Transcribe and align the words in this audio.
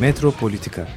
Metropolitika 0.00 0.88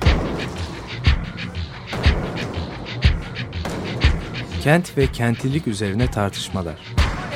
Kent 4.63 4.98
ve 4.98 5.07
kentlilik 5.07 5.68
üzerine 5.68 6.12
tartışmalar. 6.12 6.75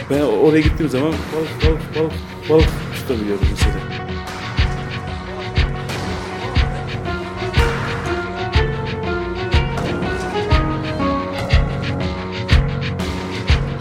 Ben 0.10 0.22
oraya 0.22 0.62
gittiğim 0.62 0.90
zaman 0.90 1.12
balık 1.12 1.66
balık 1.66 1.96
balık 1.96 2.14
balık 2.50 2.70
tutabiliyorum 2.96 3.48
mesela. 3.52 3.76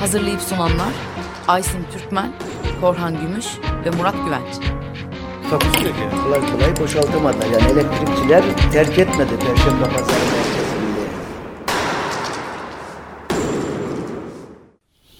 Hazırlayıp 0.00 0.41
sunanlar 0.41 0.92
Aysin 1.48 1.86
Türkmen, 1.92 2.33
Korhan 2.80 3.20
Gümüş 3.20 3.47
ve 3.84 3.91
Murat 3.91 4.14
Güvenç. 4.24 4.80
Takusu 5.50 5.84
yok 5.86 5.95
yani. 6.00 6.22
kolay 6.22 6.52
kolay 6.52 6.77
boşaltamadı. 6.77 7.36
Yani 7.52 7.72
elektrikçiler 7.72 8.45
terk 8.72 8.98
etmedi 8.98 9.30
Perşembe 9.41 9.84
Pazarı 9.84 10.24
merkezinde. 10.24 11.00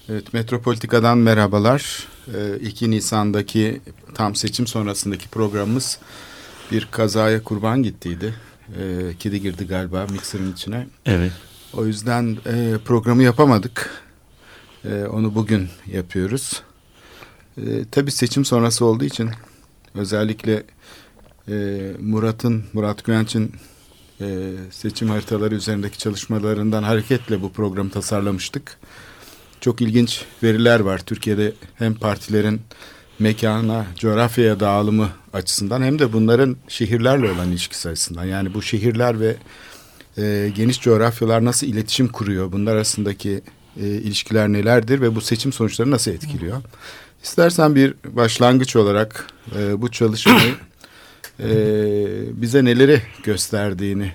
Evet, 0.09 0.33
Metropolitika'dan 0.33 1.17
merhabalar. 1.17 2.07
Ee, 2.35 2.57
2 2.59 2.91
Nisan'daki 2.91 3.81
tam 4.13 4.35
seçim 4.35 4.67
sonrasındaki 4.67 5.27
programımız 5.27 5.99
bir 6.71 6.87
kazaya 6.91 7.43
kurban 7.43 7.83
gittiydi. 7.83 8.35
Ee, 8.79 9.13
kedi 9.19 9.41
girdi 9.41 9.67
galiba 9.67 10.05
mikserin 10.11 10.53
içine. 10.53 10.87
Evet. 11.05 11.31
O 11.73 11.85
yüzden 11.85 12.37
e, 12.45 12.77
programı 12.85 13.23
yapamadık. 13.23 14.03
E, 14.85 15.03
onu 15.03 15.35
bugün 15.35 15.69
yapıyoruz. 15.93 16.61
E, 17.57 17.61
tabii 17.91 18.11
seçim 18.11 18.45
sonrası 18.45 18.85
olduğu 18.85 19.05
için 19.05 19.29
özellikle 19.95 20.63
e, 21.47 21.53
Murat'ın, 21.99 22.63
Murat 22.73 23.03
Güvenç'in 23.03 23.51
e, 24.21 24.51
seçim 24.71 25.09
haritaları 25.09 25.55
üzerindeki 25.55 25.97
çalışmalarından 25.97 26.83
hareketle 26.83 27.41
bu 27.41 27.51
programı 27.51 27.89
tasarlamıştık. 27.89 28.77
Çok 29.61 29.81
ilginç 29.81 30.25
veriler 30.43 30.79
var 30.79 30.99
Türkiye'de 31.05 31.53
hem 31.75 31.93
partilerin 31.93 32.61
mekana, 33.19 33.85
coğrafyaya 33.95 34.59
dağılımı 34.59 35.09
açısından 35.33 35.81
hem 35.81 35.99
de 35.99 36.13
bunların 36.13 36.57
şehirlerle 36.67 37.31
olan 37.31 37.49
ilişkisi 37.49 37.89
açısından. 37.89 38.25
Yani 38.25 38.53
bu 38.53 38.61
şehirler 38.61 39.19
ve 39.19 39.35
e, 40.17 40.51
geniş 40.55 40.81
coğrafyalar 40.81 41.45
nasıl 41.45 41.67
iletişim 41.67 42.07
kuruyor? 42.07 42.51
Bunlar 42.51 42.75
arasındaki 42.75 43.41
e, 43.81 43.87
ilişkiler 43.87 44.47
nelerdir 44.49 45.01
ve 45.01 45.15
bu 45.15 45.21
seçim 45.21 45.53
sonuçları 45.53 45.91
nasıl 45.91 46.11
etkiliyor? 46.11 46.61
İstersen 47.23 47.75
bir 47.75 47.93
başlangıç 48.03 48.75
olarak 48.75 49.27
e, 49.55 49.81
bu 49.81 49.91
çalışmayı 49.91 50.55
e, 51.39 51.51
bize 52.41 52.65
neleri 52.65 53.01
gösterdiğini 53.23 54.13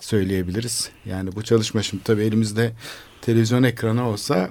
söyleyebiliriz. 0.00 0.90
Yani 1.04 1.36
bu 1.36 1.42
çalışma 1.42 1.82
şimdi 1.82 2.02
tabii 2.04 2.22
elimizde 2.22 2.72
televizyon 3.22 3.62
ekranı 3.62 4.08
olsa 4.08 4.50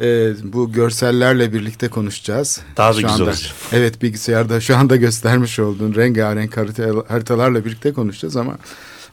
e, 0.00 0.32
bu 0.42 0.72
görsellerle 0.72 1.52
birlikte 1.52 1.88
konuşacağız. 1.88 2.60
Daha 2.76 2.90
da 2.90 2.92
Şu 2.92 2.98
güzel 2.98 3.12
anda, 3.12 3.24
olacak. 3.24 3.52
Evet 3.72 4.02
bilgisayarda 4.02 4.60
şu 4.60 4.76
anda 4.76 4.96
göstermiş 4.96 5.58
olduğun 5.58 5.94
rengarenk 5.94 6.56
harita, 6.56 6.84
haritalarla 7.08 7.64
birlikte 7.64 7.92
konuşacağız 7.92 8.36
ama 8.36 8.58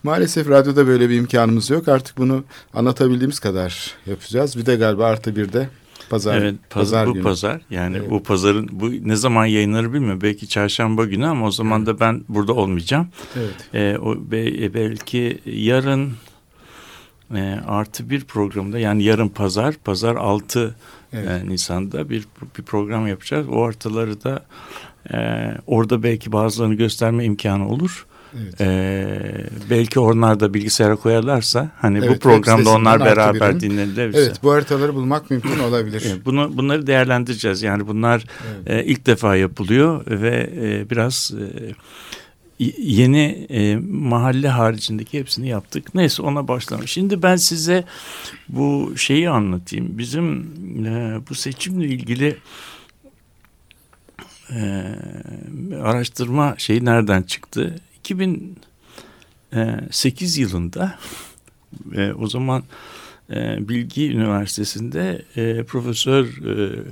maalesef 0.04 0.50
radyoda 0.50 0.88
böyle 0.88 1.10
bir 1.10 1.16
imkanımız 1.16 1.70
yok. 1.70 1.88
Artık 1.88 2.18
bunu 2.18 2.44
anlatabildiğimiz 2.74 3.40
kadar 3.40 3.94
yapacağız. 4.06 4.58
Bir 4.58 4.66
de 4.66 4.76
galiba 4.76 5.06
artı 5.06 5.36
bir 5.36 5.54
de 5.54 5.70
pazar, 6.10 6.38
evet, 6.42 6.56
pazar, 6.70 7.08
bu 7.08 7.14
günü. 7.14 7.24
pazar. 7.24 7.62
Yani 7.70 7.98
Evet. 7.98 8.10
bu 8.12 8.24
pazarın 8.24 8.70
bu 8.72 8.92
ne 8.92 9.16
zaman 9.16 9.46
yayınları 9.46 9.94
bilmiyorum. 9.94 10.20
Belki 10.24 10.48
çarşamba 10.48 11.06
günü 11.06 11.26
ama 11.28 11.46
o 11.46 11.52
zaman 11.52 11.86
da 11.86 12.00
ben 12.00 12.24
burada 12.30 12.54
olmayacağım. 12.54 13.08
Evet. 13.40 13.56
Ee, 13.74 13.98
o 14.02 14.16
be- 14.32 14.74
belki 14.74 15.40
yarın 15.46 16.14
e, 17.36 17.60
artı 17.68 18.10
bir 18.10 18.24
programda 18.24 18.80
yani 18.80 19.04
yarın 19.04 19.30
pazar, 19.30 19.76
pazar 19.84 20.16
6 20.16 20.76
Evet. 21.14 21.44
e, 21.44 21.50
Nisan'da 21.50 22.10
bir 22.10 22.26
bir 22.58 22.64
program 22.64 23.08
yapacağız. 23.08 23.48
O 23.50 23.66
haritaları 23.66 24.24
da 24.24 24.46
e, 25.14 25.18
orada 25.68 26.04
belki 26.04 26.32
bazılarını 26.32 26.74
gösterme 26.76 27.26
imkanı 27.26 27.70
olur. 27.70 28.06
Evet. 28.38 28.62
Ee, 28.62 29.46
belki 29.70 30.00
onlar 30.00 30.40
da 30.40 30.54
bilgisayara 30.54 30.96
koyarlarsa 30.96 31.72
hani 31.82 31.98
Evet, 31.98 32.10
bu 32.10 32.20
programda 32.20 32.70
onlar 32.70 33.00
beraber 33.00 33.50
birin. 33.50 33.60
dinlenirse. 33.60 34.20
Evet 34.20 34.40
bu 34.44 34.54
haritaları 34.54 34.96
bulmak 34.96 35.30
mümkün 35.32 35.60
olabilir. 35.60 36.04
Bunu 36.26 36.58
bunları 36.58 36.88
değerlendireceğiz. 36.88 37.62
Yani 37.64 37.88
bunlar 37.88 38.24
Evet. 38.68 38.86
e, 38.86 38.92
ilk 38.92 39.06
defa 39.06 39.36
yapılıyor 39.36 40.04
ve 40.08 40.50
e, 40.62 40.90
biraz 40.90 41.32
e, 42.60 42.66
yeni 42.78 43.48
e, 43.50 43.76
mahalle 43.92 44.50
haricindeki 44.50 45.20
hepsini 45.20 45.48
yaptık. 45.48 45.96
Neyse 45.96 46.22
ona 46.22 46.48
başlayalım. 46.48 46.88
Şimdi 46.88 47.22
ben 47.24 47.36
size 47.36 47.84
bu 48.50 48.94
şeyi 48.98 49.30
anlatayım. 49.30 49.98
Bizim 49.98 50.40
e, 50.86 51.20
bu 51.30 51.36
seçimle 51.36 51.86
ilgili 51.88 52.38
e, 54.56 54.84
araştırma 55.84 56.56
şeyi 56.58 56.86
nereden 56.86 57.22
çıktı? 57.22 57.76
2008 58.10 60.38
yılında 60.38 61.00
e, 61.96 62.14
o 62.14 62.28
zaman 62.28 62.64
e, 63.30 63.70
Bilgi 63.70 64.12
Üniversitesi'nde 64.12 65.26
e, 65.36 65.64
Profesör 65.64 66.26
e, 66.26 66.84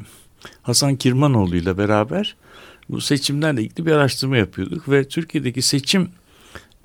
Hasan 0.62 0.96
Kirmanoğlu 0.96 1.56
ile 1.56 1.78
beraber 1.78 2.36
bu 2.90 3.02
seçimlerle 3.02 3.62
ilgili 3.62 3.86
bir 3.86 3.92
araştırma 3.92 4.38
yapıyorduk 4.38 4.90
ve 4.90 5.08
Türkiye'deki 5.08 5.62
seçim 5.62 6.10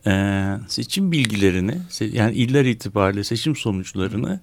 e, 0.06 0.44
seçim 0.68 1.12
bilgilerini 1.12 1.78
yani 2.00 2.34
iller 2.34 2.64
itibariyle 2.64 3.24
seçim 3.24 3.56
sonuçlarını 3.56 4.40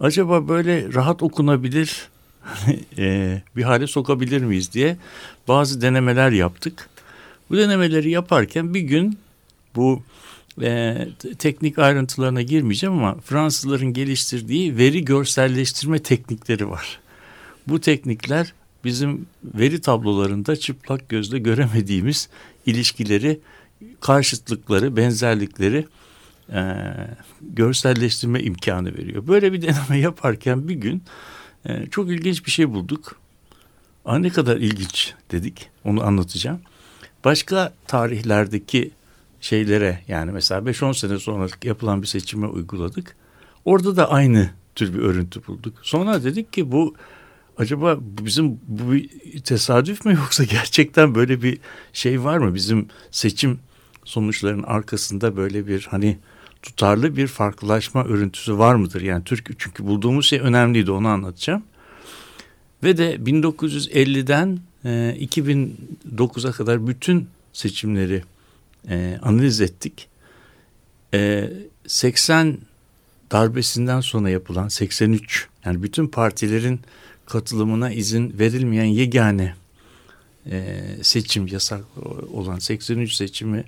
acaba 0.00 0.48
böyle 0.48 0.94
rahat 0.94 1.22
okunabilir 1.22 2.08
e, 2.98 3.42
bir 3.56 3.62
hale 3.62 3.86
sokabilir 3.86 4.42
miyiz 4.42 4.72
diye 4.72 4.96
bazı 5.48 5.80
denemeler 5.80 6.32
yaptık. 6.32 6.88
Bu 7.50 7.56
denemeleri 7.56 8.10
yaparken 8.10 8.74
bir 8.74 8.80
gün 8.80 9.18
bu 9.76 10.02
e, 10.62 11.08
te- 11.18 11.34
teknik 11.34 11.78
ayrıntılarına 11.78 12.42
girmeyeceğim 12.42 12.98
ama 12.98 13.16
Fransızların 13.20 13.92
geliştirdiği 13.92 14.76
veri 14.76 15.04
görselleştirme 15.04 15.98
teknikleri 15.98 16.70
var. 16.70 17.00
Bu 17.68 17.80
teknikler 17.80 18.52
bizim 18.84 19.26
veri 19.44 19.80
tablolarında 19.80 20.56
çıplak 20.56 21.08
gözle 21.08 21.38
göremediğimiz 21.38 22.28
ilişkileri, 22.66 23.40
karşıtlıkları, 24.00 24.96
benzerlikleri 24.96 25.86
e, 26.52 26.62
görselleştirme 27.40 28.40
imkanı 28.40 28.94
veriyor. 28.94 29.26
Böyle 29.26 29.52
bir 29.52 29.62
deneme 29.62 29.98
yaparken 29.98 30.68
bir 30.68 30.74
gün 30.74 31.02
e, 31.64 31.86
çok 31.86 32.10
ilginç 32.10 32.46
bir 32.46 32.50
şey 32.50 32.70
bulduk. 32.70 33.16
Aa, 34.04 34.18
ne 34.18 34.30
kadar 34.30 34.56
ilginç 34.56 35.14
dedik, 35.30 35.68
onu 35.84 36.02
anlatacağım. 36.02 36.60
Başka 37.24 37.74
tarihlerdeki 37.86 38.90
şeylere 39.40 40.00
yani 40.08 40.32
mesela 40.32 40.60
5-10 40.60 40.94
sene 40.94 41.18
sonra 41.18 41.46
yapılan 41.64 42.02
bir 42.02 42.06
seçime 42.06 42.46
uyguladık. 42.46 43.16
Orada 43.64 43.96
da 43.96 44.10
aynı 44.10 44.50
tür 44.74 44.94
bir 44.94 44.98
örüntü 44.98 45.46
bulduk. 45.46 45.74
Sonra 45.82 46.24
dedik 46.24 46.52
ki 46.52 46.72
bu 46.72 46.94
acaba 47.58 47.98
bizim 48.00 48.60
bu 48.68 48.92
bir 48.92 49.08
tesadüf 49.40 50.04
mü 50.04 50.14
yoksa 50.14 50.44
gerçekten 50.44 51.14
böyle 51.14 51.42
bir 51.42 51.58
şey 51.92 52.24
var 52.24 52.38
mı? 52.38 52.54
Bizim 52.54 52.88
seçim 53.10 53.58
sonuçlarının 54.04 54.62
arkasında 54.62 55.36
böyle 55.36 55.66
bir 55.66 55.88
hani 55.90 56.18
tutarlı 56.62 57.16
bir 57.16 57.26
farklılaşma 57.26 58.04
örüntüsü 58.04 58.58
var 58.58 58.74
mıdır? 58.74 59.00
Yani 59.00 59.24
Türk 59.24 59.50
çünkü 59.58 59.86
bulduğumuz 59.86 60.26
şey 60.26 60.40
önemliydi 60.40 60.90
onu 60.90 61.08
anlatacağım. 61.08 61.62
Ve 62.82 62.96
de 62.96 63.14
1950'den 63.14 64.58
e, 64.84 65.16
2009'a 65.20 66.52
kadar 66.52 66.86
bütün 66.86 67.28
seçimleri 67.52 68.22
e, 68.88 69.18
analiz 69.22 69.60
ettik. 69.60 70.08
E, 71.14 71.50
80 71.86 72.58
darbesinden 73.32 74.00
sonra 74.00 74.30
yapılan 74.30 74.68
83 74.68 75.48
yani 75.64 75.82
bütün 75.82 76.06
partilerin 76.06 76.80
katılımına 77.26 77.92
izin 77.92 78.38
verilmeyen 78.38 78.84
yegane 78.84 79.54
e, 80.50 80.86
seçim 81.02 81.46
yasak 81.46 81.84
olan 82.32 82.58
83 82.58 83.14
seçimi 83.14 83.64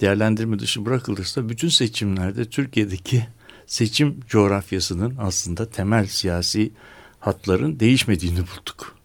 değerlendirme 0.00 0.58
dışı 0.58 0.86
bırakılırsa 0.86 1.48
bütün 1.48 1.68
seçimlerde 1.68 2.44
Türkiye'deki 2.44 3.26
seçim 3.66 4.20
coğrafyasının 4.28 5.16
aslında 5.18 5.70
temel 5.70 6.06
siyasi 6.06 6.72
hatların 7.20 7.80
değişmediğini 7.80 8.38
bulduk. 8.38 8.99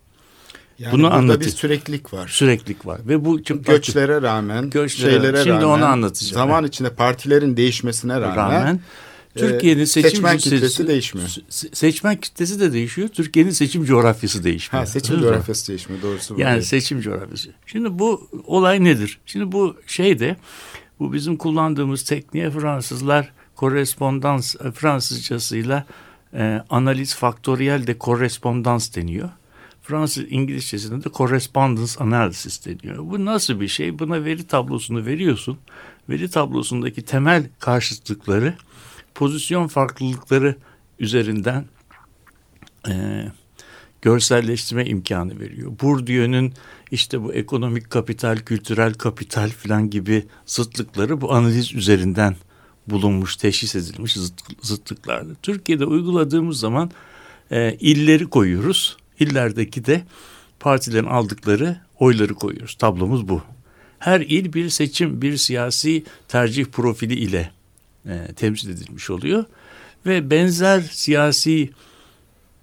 Yani 0.80 0.92
Bunu 0.94 1.14
anlatayım. 1.14 1.42
bir 1.42 1.58
süreklilik 1.58 2.14
var. 2.14 2.28
Süreklilik 2.28 2.86
var 2.86 3.02
ve 3.08 3.26
bu 3.26 3.44
çok 3.44 3.66
Göçlere 3.66 4.22
rağmen, 4.22 4.70
Göçlere- 4.70 5.12
şeylere 5.12 5.38
Şimdi 5.38 5.50
rağmen, 5.50 5.66
onu 5.66 5.86
anlatacağım. 5.86 6.34
Zaman 6.34 6.64
içinde 6.66 6.90
partilerin 6.90 7.58
değişmesine 7.58 8.22
rağmen, 8.22 8.36
rağmen 8.36 8.80
e, 9.36 9.40
Türkiye'nin 9.40 9.86
seçim 9.86 10.10
seçmen 10.12 10.38
kitlesi 10.38 10.84
se- 10.84 10.88
değişmiyor. 10.88 11.28
se- 11.28 11.76
Seçmen 11.76 12.16
kitlesi 12.16 12.60
de 12.60 12.74
değişiyor. 12.74 13.08
Türkiye'nin 13.08 13.52
seçim 13.52 13.86
coğrafyası 13.86 14.44
değişmiyor. 14.44 14.86
Ha, 14.86 14.92
seçim 14.92 15.16
Değil 15.16 15.28
coğrafyası 15.28 15.68
değişmiyor 15.68 16.02
doğrusu. 16.02 16.36
Yani 16.40 16.54
Evet. 16.54 16.66
seçim 16.66 17.02
coğrafyası. 17.02 17.50
Şimdi 17.66 18.00
bu 18.00 18.30
olay 18.46 18.84
nedir? 18.84 19.20
Şimdi 19.26 19.52
bu 19.52 19.76
şeyde 19.88 20.36
Bu 21.00 21.14
bizim 21.14 21.38
kullandığımız 21.38 22.04
tekniğe 22.04 22.52
Fransızlar 22.52 23.32
korespondans 23.56 24.56
e, 24.56 24.72
Fransızcasıyla 24.72 25.86
e, 26.34 26.62
analiz 26.70 27.16
faktöriyel 27.16 27.88
de 27.88 27.98
korespondans 27.98 28.96
deniyor. 28.96 29.30
Fransız 29.88 30.26
İngilizcesinde 30.30 31.04
de 31.04 31.10
correspondence 31.14 31.94
analysis 32.00 32.66
deniyor. 32.66 32.98
Bu 32.98 33.26
nasıl 33.26 33.60
bir 33.60 33.68
şey? 33.68 34.00
Buna 34.00 34.26
veri 34.26 34.48
tablosunu 34.48 35.06
veriyorsun. 35.06 35.58
Veri 36.10 36.30
tablosundaki 36.30 37.02
temel 37.02 37.50
karşıtlıkları 37.60 38.54
pozisyon 39.16 39.68
farklılıkları 39.68 40.56
üzerinden 41.00 41.66
e, 42.88 43.26
görselleştirme 44.02 44.86
imkanı 44.86 45.40
veriyor. 45.40 45.72
Bourdieu'nun 45.82 46.54
işte 46.92 47.24
bu 47.24 47.34
ekonomik 47.34 47.90
kapital, 47.90 48.38
kültürel 48.38 48.94
kapital 48.94 49.50
falan 49.50 49.90
gibi 49.90 50.26
zıtlıkları 50.46 51.22
bu 51.22 51.34
analiz 51.34 51.76
üzerinden 51.76 52.36
bulunmuş, 52.88 53.36
teşhis 53.36 53.76
edilmiş 53.76 54.14
zıt, 54.14 54.42
zıtlıklardır. 54.62 55.36
Türkiye'de 55.36 55.86
uyguladığımız 55.86 56.60
zaman 56.60 56.92
e, 57.52 57.74
illeri 57.80 58.26
koyuyoruz. 58.26 58.98
İllerdeki 59.20 59.86
de 59.86 60.04
partilerin 60.60 61.06
aldıkları 61.06 61.78
oyları 62.00 62.34
koyuyoruz. 62.34 62.76
Tablomuz 62.76 63.28
bu. 63.28 63.42
Her 64.00 64.22
il 64.22 64.54
bir 64.54 64.70
seçim, 64.70 65.22
bir 65.22 65.38
siyasi 65.38 66.04
tercih 66.28 66.66
profili 66.66 67.14
ile 67.14 67.52
e, 68.06 68.28
temsil 68.36 68.70
edilmiş 68.70 69.10
oluyor. 69.10 69.46
Ve 70.06 70.30
benzer 70.30 70.82
siyasi 70.82 71.70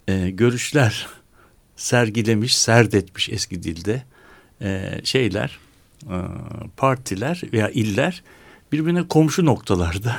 e, 0.09 0.31
görüşler 0.31 1.07
sergilemiş, 1.77 2.57
serdetmiş 2.57 3.29
eski 3.29 3.63
dilde 3.63 4.03
e, 4.61 5.01
şeyler, 5.05 5.59
e, 6.03 6.17
partiler 6.77 7.43
veya 7.53 7.69
iller 7.69 8.23
birbirine 8.73 9.09
komşu 9.09 9.45
noktalarda 9.45 10.17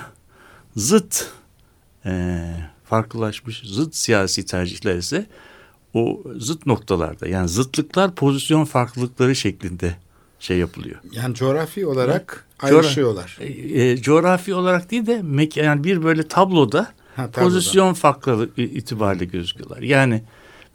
zıt 0.76 1.32
e, 2.06 2.42
farklılaşmış 2.84 3.62
zıt 3.66 3.96
siyasi 3.96 4.46
tercihler 4.46 4.96
ise 4.96 5.26
o 5.94 6.24
zıt 6.38 6.66
noktalarda 6.66 7.28
yani 7.28 7.50
zıtlıklar 7.50 8.16
pozisyon 8.16 8.66
farklılıkları 8.66 9.36
şeklinde 9.36 9.96
şey 10.40 10.58
yapılıyor. 10.58 11.00
Yani 11.12 11.36
coğrafi 11.36 11.86
olarak 11.86 12.48
evet. 12.64 12.74
ayrışıyorlar. 12.74 13.38
E, 13.40 13.82
e, 13.82 13.98
coğrafi 13.98 14.54
olarak 14.54 14.92
değil 14.92 15.06
de 15.06 15.24
yani 15.62 15.84
bir 15.84 16.04
böyle 16.04 16.28
tabloda, 16.28 16.82
ha, 17.16 17.32
tabloda. 17.32 17.42
pozisyon 17.42 17.94
farklılığı 17.94 18.50
itibariyle 18.58 19.26
gözüküyorlar. 19.26 19.82
Yani 19.82 20.24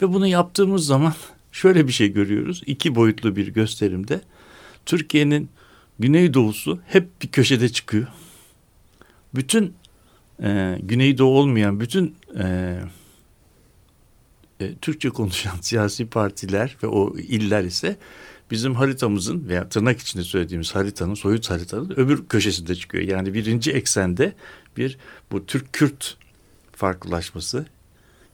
ve 0.03 0.13
bunu 0.13 0.27
yaptığımız 0.27 0.87
zaman 0.87 1.15
şöyle 1.53 1.87
bir 1.87 1.93
şey 1.93 2.13
görüyoruz. 2.13 2.63
İki 2.67 2.95
boyutlu 2.95 3.37
bir 3.37 3.49
gösterimde 3.49 4.21
Türkiye'nin 4.87 5.49
güneydoğusu 5.99 6.79
hep 6.87 7.23
bir 7.23 7.29
köşede 7.29 7.69
çıkıyor. 7.69 8.07
Bütün 9.35 9.75
e, 10.43 10.79
güneydoğu 10.83 11.39
olmayan 11.39 11.81
bütün 11.81 12.15
e, 12.39 12.79
e, 14.61 14.75
Türkçe 14.75 15.09
konuşan 15.09 15.57
siyasi 15.61 16.07
partiler 16.07 16.77
ve 16.83 16.87
o 16.87 17.19
iller 17.19 17.65
ise 17.65 17.97
bizim 18.51 18.75
haritamızın 18.75 19.49
veya 19.49 19.69
tırnak 19.69 20.01
içinde 20.01 20.23
söylediğimiz 20.23 20.75
haritanın, 20.75 21.15
soyut 21.15 21.51
haritanın 21.51 21.91
öbür 21.91 22.27
köşesinde 22.27 22.75
çıkıyor. 22.75 23.05
Yani 23.05 23.35
birinci 23.35 23.73
eksende 23.73 24.33
bir 24.77 24.99
bu 25.33 25.47
Türk-Kürt 25.47 26.17
farklılaşması, 26.73 27.67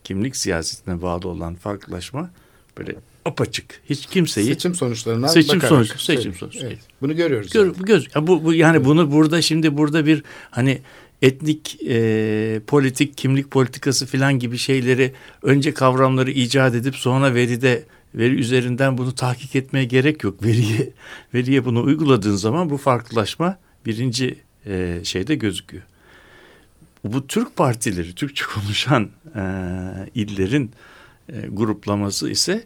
kimlik 0.04 0.36
siyasetine 0.36 1.02
bağlı 1.02 1.28
olan 1.28 1.54
farklılaşma 1.54 2.30
böyle 2.78 2.96
apaçık. 3.24 3.80
Hiç 3.90 4.06
kimseyi 4.06 4.46
seçim 4.46 4.74
sonuçlarından 4.74 5.28
seçim 5.28 5.56
bakarak 5.56 5.86
sonuç 5.86 6.00
seçim 6.00 6.34
sonuç. 6.34 6.56
Evet. 6.60 6.78
Bunu 7.00 7.16
görüyoruz. 7.16 7.52
Gör, 7.52 7.66
yani. 7.66 7.76
göz 7.78 8.08
ya 8.14 8.26
bu, 8.26 8.44
bu 8.44 8.54
yani 8.54 8.84
bunu 8.84 9.12
burada 9.12 9.42
şimdi 9.42 9.76
burada 9.76 10.06
bir 10.06 10.22
hani 10.50 10.82
etnik 11.24 11.78
e, 11.88 12.60
politik 12.66 13.16
kimlik 13.18 13.50
politikası 13.50 14.06
filan 14.06 14.38
gibi 14.38 14.58
şeyleri 14.58 15.12
önce 15.42 15.74
kavramları 15.74 16.30
icat 16.30 16.74
edip 16.74 16.96
sonra 16.96 17.34
veride 17.34 17.84
veri 18.14 18.34
üzerinden 18.34 18.98
bunu 18.98 19.14
tahkik 19.14 19.56
etmeye 19.56 19.84
gerek 19.84 20.24
yok. 20.24 20.42
Veriye 20.42 20.90
veriye 21.34 21.64
bunu 21.64 21.82
uyguladığın 21.82 22.36
zaman 22.36 22.70
bu 22.70 22.76
farklılaşma 22.76 23.58
birinci 23.86 24.36
e, 24.66 25.00
şeyde 25.04 25.34
gözüküyor. 25.34 25.82
Bu 27.04 27.26
Türk 27.26 27.56
partileri, 27.56 28.14
Türkçe 28.14 28.44
konuşan 28.54 29.10
e, 29.36 29.40
illerin 30.14 30.70
e, 31.28 31.46
gruplaması 31.52 32.30
ise 32.30 32.64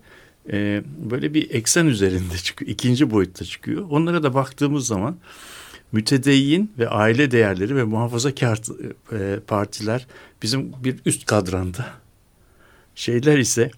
e, 0.53 0.83
böyle 1.11 1.35
bir 1.35 1.51
eksen 1.51 1.87
üzerinde 1.87 2.37
çıkıyor. 2.37 2.71
ikinci 2.71 3.11
boyutta 3.11 3.45
çıkıyor. 3.45 3.87
Onlara 3.91 4.23
da 4.23 4.35
baktığımız 4.35 4.87
zaman 4.87 5.17
mütedeyyin 5.93 6.73
ve 6.79 6.89
aile 6.89 7.31
değerleri 7.31 7.77
ve 7.77 7.85
muhafazakar 7.85 8.61
e, 9.13 9.41
partiler 9.41 10.07
bizim 10.43 10.73
bir 10.85 10.97
üst 11.07 11.27
kadranda. 11.27 11.87
Şeyler 12.95 13.39
ise 13.39 13.71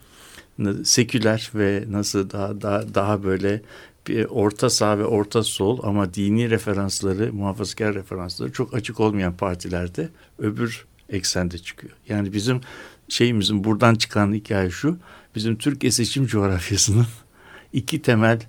seküler 0.84 1.50
ve 1.54 1.84
nasıl 1.88 2.30
daha 2.30 2.60
daha, 2.60 2.94
daha 2.94 3.22
böyle 3.22 3.62
bir 4.06 4.24
orta 4.24 4.70
sağ 4.70 4.98
ve 4.98 5.04
orta 5.04 5.42
sol 5.42 5.78
ama 5.82 6.14
dini 6.14 6.50
referansları, 6.50 7.32
muhafazakar 7.32 7.94
referansları 7.94 8.52
çok 8.52 8.74
açık 8.74 9.00
olmayan 9.00 9.36
partilerde 9.36 10.08
öbür 10.38 10.86
eksende 11.08 11.58
çıkıyor. 11.58 11.92
Yani 12.08 12.32
bizim 12.32 12.60
şeyimizin 13.08 13.64
buradan 13.64 13.94
çıkan 13.94 14.32
hikaye 14.32 14.70
şu. 14.70 14.98
Bizim 15.34 15.56
Türkiye 15.56 15.92
seçim 15.92 16.26
coğrafyasının 16.26 17.06
iki 17.72 18.02
temel 18.02 18.40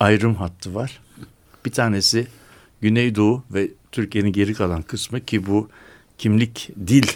ayrım 0.00 0.34
hattı 0.34 0.74
var. 0.74 1.00
Bir 1.64 1.70
tanesi 1.70 2.26
Güneydoğu 2.80 3.44
ve 3.50 3.70
Türkiye'nin 3.92 4.32
geri 4.32 4.54
kalan 4.54 4.82
kısmı 4.82 5.20
ki 5.20 5.46
bu 5.46 5.68
kimlik, 6.18 6.70
dil, 6.86 7.06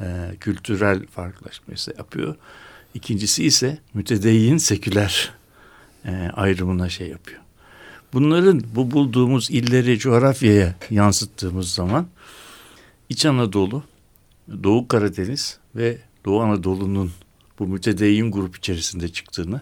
e, 0.00 0.36
kültürel 0.40 1.06
farklılaşması 1.06 1.94
yapıyor. 1.98 2.36
İkincisi 2.94 3.44
ise 3.44 3.78
mütedeyyin 3.94 4.58
seküler 4.58 5.32
e, 6.04 6.30
ayrımına 6.34 6.88
şey 6.88 7.08
yapıyor. 7.08 7.40
Bunların 8.12 8.62
bu 8.74 8.90
bulduğumuz 8.90 9.50
illeri 9.50 9.98
coğrafyaya 9.98 10.74
yansıttığımız 10.90 11.70
zaman 11.70 12.06
İç 13.08 13.26
Anadolu, 13.26 13.82
Doğu 14.62 14.88
Karadeniz 14.88 15.58
ve 15.76 15.98
Doğu 16.24 16.40
Anadolu'nun 16.40 17.12
bu 17.58 17.66
mütedeyyin 17.66 18.30
grup 18.30 18.56
içerisinde 18.56 19.08
çıktığını, 19.08 19.60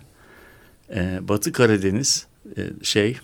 e, 0.94 1.20
Batı 1.28 1.52
Karadeniz 1.52 2.26
e, 2.56 2.70
şey, 2.82 3.16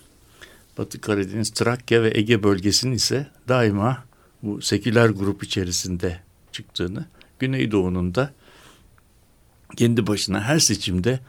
Batı 0.78 1.00
Karadeniz, 1.00 1.50
Trakya 1.50 2.02
ve 2.02 2.12
Ege 2.14 2.42
bölgesinin 2.42 2.92
ise 2.92 3.26
daima 3.49 4.04
bu 4.42 4.62
seküler 4.62 5.08
grup 5.08 5.44
içerisinde 5.44 6.20
çıktığını, 6.52 7.06
Güneydoğu'nun 7.38 8.14
da 8.14 8.32
kendi 9.76 10.06
başına 10.06 10.40
her 10.40 10.58
seçimde 10.58 11.20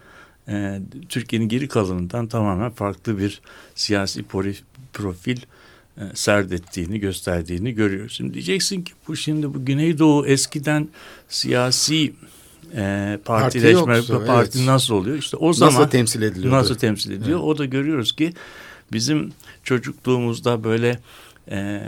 e, 0.48 0.80
Türkiye'nin 1.10 1.50
geri 1.50 1.68
kalanından 1.68 2.28
tamamen 2.28 2.72
farklı 2.72 3.20
bir 3.20 3.42
siyasi 3.76 4.24
profil 4.94 5.38
e, 5.98 6.02
serdettiğini, 6.14 7.00
gösterdiğini 7.00 7.74
görüyoruz. 7.74 8.14
Şimdi 8.14 8.34
diyeceksin 8.34 8.82
ki 8.82 8.94
bu 9.08 9.16
şimdi 9.16 9.54
bu 9.54 9.66
Güneydoğu 9.66 10.28
eskiden 10.28 10.88
siyasi 11.30 12.14
e, 12.76 13.20
partileşme 13.26 13.86
parti, 13.86 14.12
yoktu, 14.12 14.24
parti 14.28 14.58
evet. 14.58 14.68
nasıl 14.68 14.94
oluyor? 14.94 15.18
İşte 15.18 15.38
o 15.38 15.54
zaman 15.54 15.74
nasıl 15.74 15.92
temsil 15.92 16.22
ediliyor? 16.22 16.54
Nasıl 16.54 16.76
temsil 16.76 17.12
ediyor? 17.12 17.40
Evet. 17.40 17.48
O 17.48 17.58
da 17.58 17.66
görüyoruz 17.66 18.16
ki 18.16 18.34
bizim 18.94 19.32
çocukluğumuzda 19.64 20.64
böyle 20.64 21.00
e, 21.52 21.82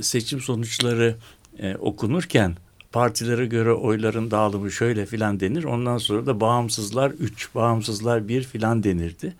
seçim 0.00 0.40
sonuçları 0.40 1.16
e, 1.58 1.76
okunurken 1.76 2.56
partilere 2.92 3.46
göre 3.46 3.72
oyların 3.72 4.30
dağılımı 4.30 4.72
şöyle 4.72 5.06
filan 5.06 5.40
denir. 5.40 5.64
Ondan 5.64 5.98
sonra 5.98 6.26
da 6.26 6.40
bağımsızlar 6.40 7.10
üç, 7.10 7.54
bağımsızlar 7.54 8.28
bir 8.28 8.42
filan 8.42 8.82
denirdi. 8.82 9.34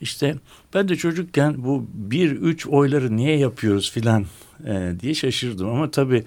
İşte 0.00 0.36
ben 0.74 0.88
de 0.88 0.96
çocukken 0.96 1.64
bu 1.64 1.86
bir 1.94 2.30
üç 2.30 2.66
oyları 2.66 3.16
niye 3.16 3.38
yapıyoruz 3.38 3.92
filan 3.92 4.26
e, 4.66 4.92
diye 5.00 5.14
şaşırdım. 5.14 5.68
Ama 5.68 5.90
tabii 5.90 6.24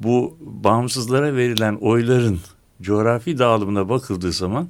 bu 0.00 0.38
bağımsızlara 0.40 1.36
verilen 1.36 1.74
oyların 1.74 2.40
coğrafi 2.82 3.38
dağılımına 3.38 3.88
bakıldığı 3.88 4.32
zaman 4.32 4.68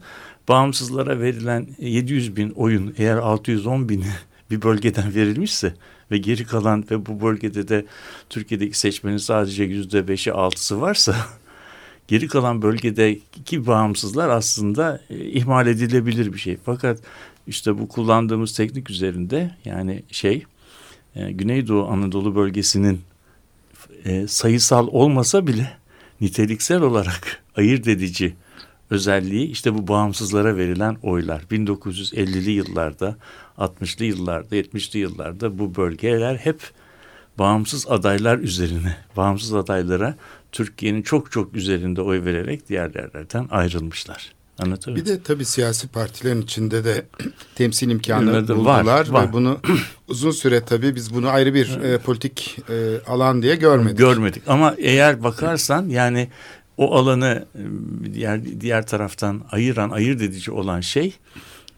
bağımsızlara 0.49 1.21
verilen 1.21 1.67
700 1.79 2.37
bin 2.37 2.51
oyun 2.51 2.95
eğer 2.99 3.17
610 3.17 3.89
bini 3.89 4.07
bir 4.53 4.63
bölgeden 4.63 5.15
verilmişse 5.15 5.75
ve 6.11 6.19
geri 6.19 6.45
kalan 6.45 6.85
ve 6.91 7.07
bu 7.07 7.21
bölgede 7.23 7.69
de 7.69 7.85
Türkiye'deki 8.31 8.79
seçmenin 8.79 9.17
sadece 9.17 9.65
yüzde 9.65 10.09
beşi 10.09 10.33
altısı 10.33 10.81
varsa 10.81 11.17
geri 12.09 12.29
kalan 12.29 12.63
bölgedeki 12.63 13.67
bağımsızlar 13.67 14.29
aslında 14.29 15.01
e, 15.11 15.25
ihmal 15.25 15.67
edilebilir 15.67 16.33
bir 16.33 16.39
şey. 16.39 16.59
Fakat 16.65 16.99
işte 17.47 17.79
bu 17.79 17.89
kullandığımız 17.89 18.57
teknik 18.57 18.91
üzerinde 18.91 19.51
yani 19.65 20.03
şey 20.11 20.45
e, 21.15 21.33
Güneydoğu 21.33 21.89
Anadolu 21.89 22.35
bölgesinin 22.35 23.01
e, 24.05 24.27
sayısal 24.27 24.89
olmasa 24.89 25.47
bile 25.47 25.73
niteliksel 26.21 26.83
olarak 26.83 27.43
ayırt 27.57 27.89
edici 27.89 28.35
özelliği 28.91 29.47
işte 29.47 29.75
bu 29.75 29.89
bağımsızlara 29.89 30.57
verilen 30.57 30.97
oylar. 31.03 31.43
1950'li 31.51 32.51
yıllarda, 32.51 33.17
60'lı 33.63 34.05
yıllarda, 34.05 34.57
70'li 34.57 34.99
yıllarda 34.99 35.59
bu 35.59 35.75
bölgeler 35.77 36.37
hep 36.37 36.61
bağımsız 37.39 37.87
adaylar 37.89 38.39
üzerine, 38.39 38.97
bağımsız 39.17 39.55
adaylara 39.55 40.15
Türkiye'nin 40.53 41.03
çok 41.03 41.33
çok 41.33 41.55
üzerinde 41.55 42.03
oy 42.03 42.25
vererek 42.25 42.69
diğer 42.69 42.95
yerlerden 42.95 43.49
ayrılmışlar. 43.51 44.33
Anlatabiliyor 44.59 45.07
Bir 45.07 45.13
de 45.13 45.23
tabii 45.23 45.45
siyasi 45.45 45.89
partilerin 45.89 46.43
içinde 46.43 46.85
de 46.85 47.07
temsil 47.55 47.91
imkanı 47.91 48.33
var, 48.33 48.49
buldular 48.49 49.09
var. 49.09 49.29
ve 49.29 49.33
bunu 49.33 49.61
uzun 50.09 50.31
süre 50.31 50.65
tabii 50.65 50.95
biz 50.95 51.15
bunu 51.15 51.29
ayrı 51.29 51.55
bir 51.55 51.81
e, 51.81 51.99
politik 51.99 52.59
e, 52.69 53.01
alan 53.07 53.43
diye 53.43 53.57
görmedik. 53.57 53.99
Görmedik 53.99 54.43
ama 54.47 54.75
eğer 54.79 55.25
bakarsan 55.25 55.89
yani 55.89 56.29
o 56.77 56.95
alanı 56.95 57.47
e, 57.55 58.15
diğer 58.15 58.61
diğer 58.61 58.87
taraftan 58.87 59.43
ayıran, 59.51 59.91
ayırt 59.91 60.23
edici 60.23 60.51
olan 60.51 60.81
şey 60.81 61.15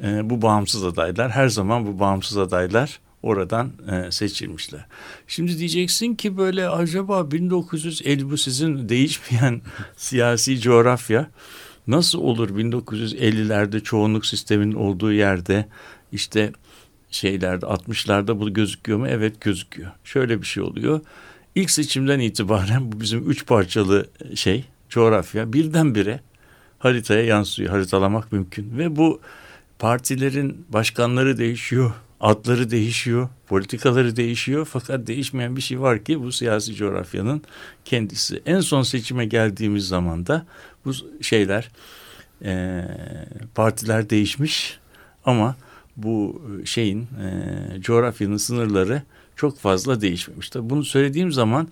e, 0.03 0.31
bu 0.31 0.43
bağımsız 0.43 0.85
adaylar. 0.85 1.31
Her 1.31 1.49
zaman 1.49 1.87
bu 1.87 1.99
bağımsız 1.99 2.39
adaylar 2.39 3.01
oradan 3.23 3.73
e, 3.93 4.11
seçilmişler. 4.11 4.87
Şimdi 5.29 5.59
diyeceksin 5.59 6.15
ki 6.15 6.37
böyle 6.37 6.69
acaba 6.69 7.31
1950 7.31 8.31
bu 8.31 8.37
sizin 8.37 8.89
değişmeyen 8.89 9.61
siyasi 9.97 10.61
coğrafya 10.61 11.31
nasıl 11.87 12.19
olur 12.19 12.51
1950'lerde 12.51 13.83
çoğunluk 13.83 14.27
sisteminin 14.27 14.75
olduğu 14.75 15.13
yerde 15.13 15.69
işte 16.13 16.53
şeylerde 17.11 17.67
60'larda 17.67 18.41
bu 18.41 18.53
gözüküyor 18.53 18.99
mu? 18.99 19.09
Evet 19.09 19.41
gözüküyor. 19.41 19.91
Şöyle 20.05 20.41
bir 20.41 20.47
şey 20.47 20.63
oluyor. 20.63 21.01
İlk 21.55 21.71
seçimden 21.71 22.21
itibaren 22.21 22.93
bu 22.93 23.01
bizim 23.01 23.31
üç 23.31 23.47
parçalı 23.47 24.07
şey 24.35 24.65
coğrafya 24.89 25.53
birdenbire 25.53 26.21
haritaya 26.79 27.25
yansıyor. 27.25 27.71
Haritalamak 27.71 28.33
mümkün 28.33 28.79
ve 28.79 28.97
bu 28.97 29.21
partilerin 29.79 30.67
başkanları 30.69 31.39
değişiyor, 31.39 31.93
adları 32.21 32.71
değişiyor, 32.71 33.29
politikaları 33.47 34.17
değişiyor. 34.17 34.69
Fakat 34.71 35.07
değişmeyen 35.07 35.57
bir 35.57 35.63
şey 35.63 35.81
var 35.81 36.05
ki 36.05 36.23
bu 36.23 36.33
siyasi 36.33 36.75
coğrafyanın 36.75 37.43
kendisi. 37.85 38.43
En 38.47 38.61
son 38.61 38.83
seçime 38.83 39.27
geldiğimiz 39.27 39.89
zaman 39.89 40.27
da 40.27 40.47
bu 40.85 40.93
şeyler 41.21 41.71
e, 42.45 42.85
partiler 43.55 44.11
değişmiş 44.11 44.79
ama 45.25 45.57
bu 45.97 46.43
şeyin 46.65 47.03
e, 47.03 47.81
coğrafyanın 47.81 48.37
sınırları 48.37 49.03
çok 49.37 49.59
fazla 49.59 50.01
değişmemiş. 50.01 50.51
Tabii 50.51 50.71
bunu 50.71 50.85
söylediğim 50.85 51.33
zaman 51.33 51.69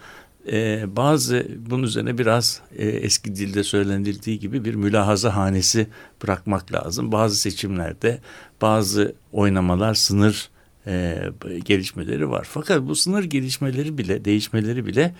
e, 0.53 0.85
bazı 0.97 1.47
bunun 1.71 1.83
üzerine 1.83 2.19
biraz 2.19 2.61
e, 2.77 2.89
eski 2.89 3.37
dilde 3.37 3.65
söylenildiği 3.65 4.39
gibi 4.39 4.65
bir 4.65 4.75
mülahaza 4.75 5.37
hanesi 5.37 5.87
bırakmak 6.23 6.73
lazım. 6.73 7.13
Bazı 7.13 7.37
seçimlerde 7.37 8.19
bazı 8.63 9.15
oynamalar 9.33 9.95
sınır 9.95 10.51
e, 10.87 11.19
gelişmeleri 11.65 12.31
var. 12.31 12.47
Fakat 12.51 12.83
bu 12.83 12.95
sınır 12.95 13.25
gelişmeleri 13.25 13.99
bile 13.99 14.25
değişmeleri 14.25 14.87
bile 14.87 15.15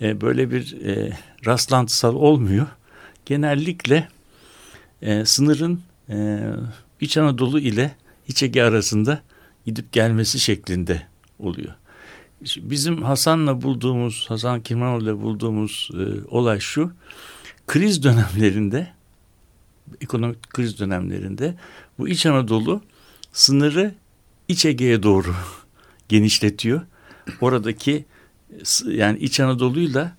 e, 0.00 0.20
böyle 0.20 0.50
bir 0.50 0.76
rastlantısal 1.46 2.14
olmuyor. 2.14 2.66
Genellikle 3.26 4.08
sınırın 5.24 5.80
İç 7.00 7.16
Anadolu 7.16 7.60
ile 7.60 7.94
İç 8.28 8.42
Ege 8.42 8.62
arasında 8.62 9.22
gidip 9.66 9.92
gelmesi 9.92 10.40
şeklinde 10.40 11.02
oluyor. 11.38 11.74
Bizim 12.42 13.02
Hasan'la 13.02 13.62
bulduğumuz, 13.62 14.26
Hasan 14.28 14.60
Kirmanoğlu'yla 14.60 15.22
bulduğumuz 15.22 15.90
e, 15.94 16.28
olay 16.28 16.60
şu. 16.60 16.92
Kriz 17.66 18.02
dönemlerinde, 18.02 18.92
ekonomik 20.00 20.50
kriz 20.50 20.80
dönemlerinde 20.80 21.54
bu 21.98 22.08
İç 22.08 22.26
Anadolu 22.26 22.80
sınırı 23.32 23.94
İç 24.48 24.64
Ege'ye 24.64 25.02
doğru 25.02 25.34
genişletiyor. 26.08 26.80
Oradaki 27.40 28.04
yani 28.86 29.18
İç 29.18 29.40
Anadolu'yla 29.40 30.16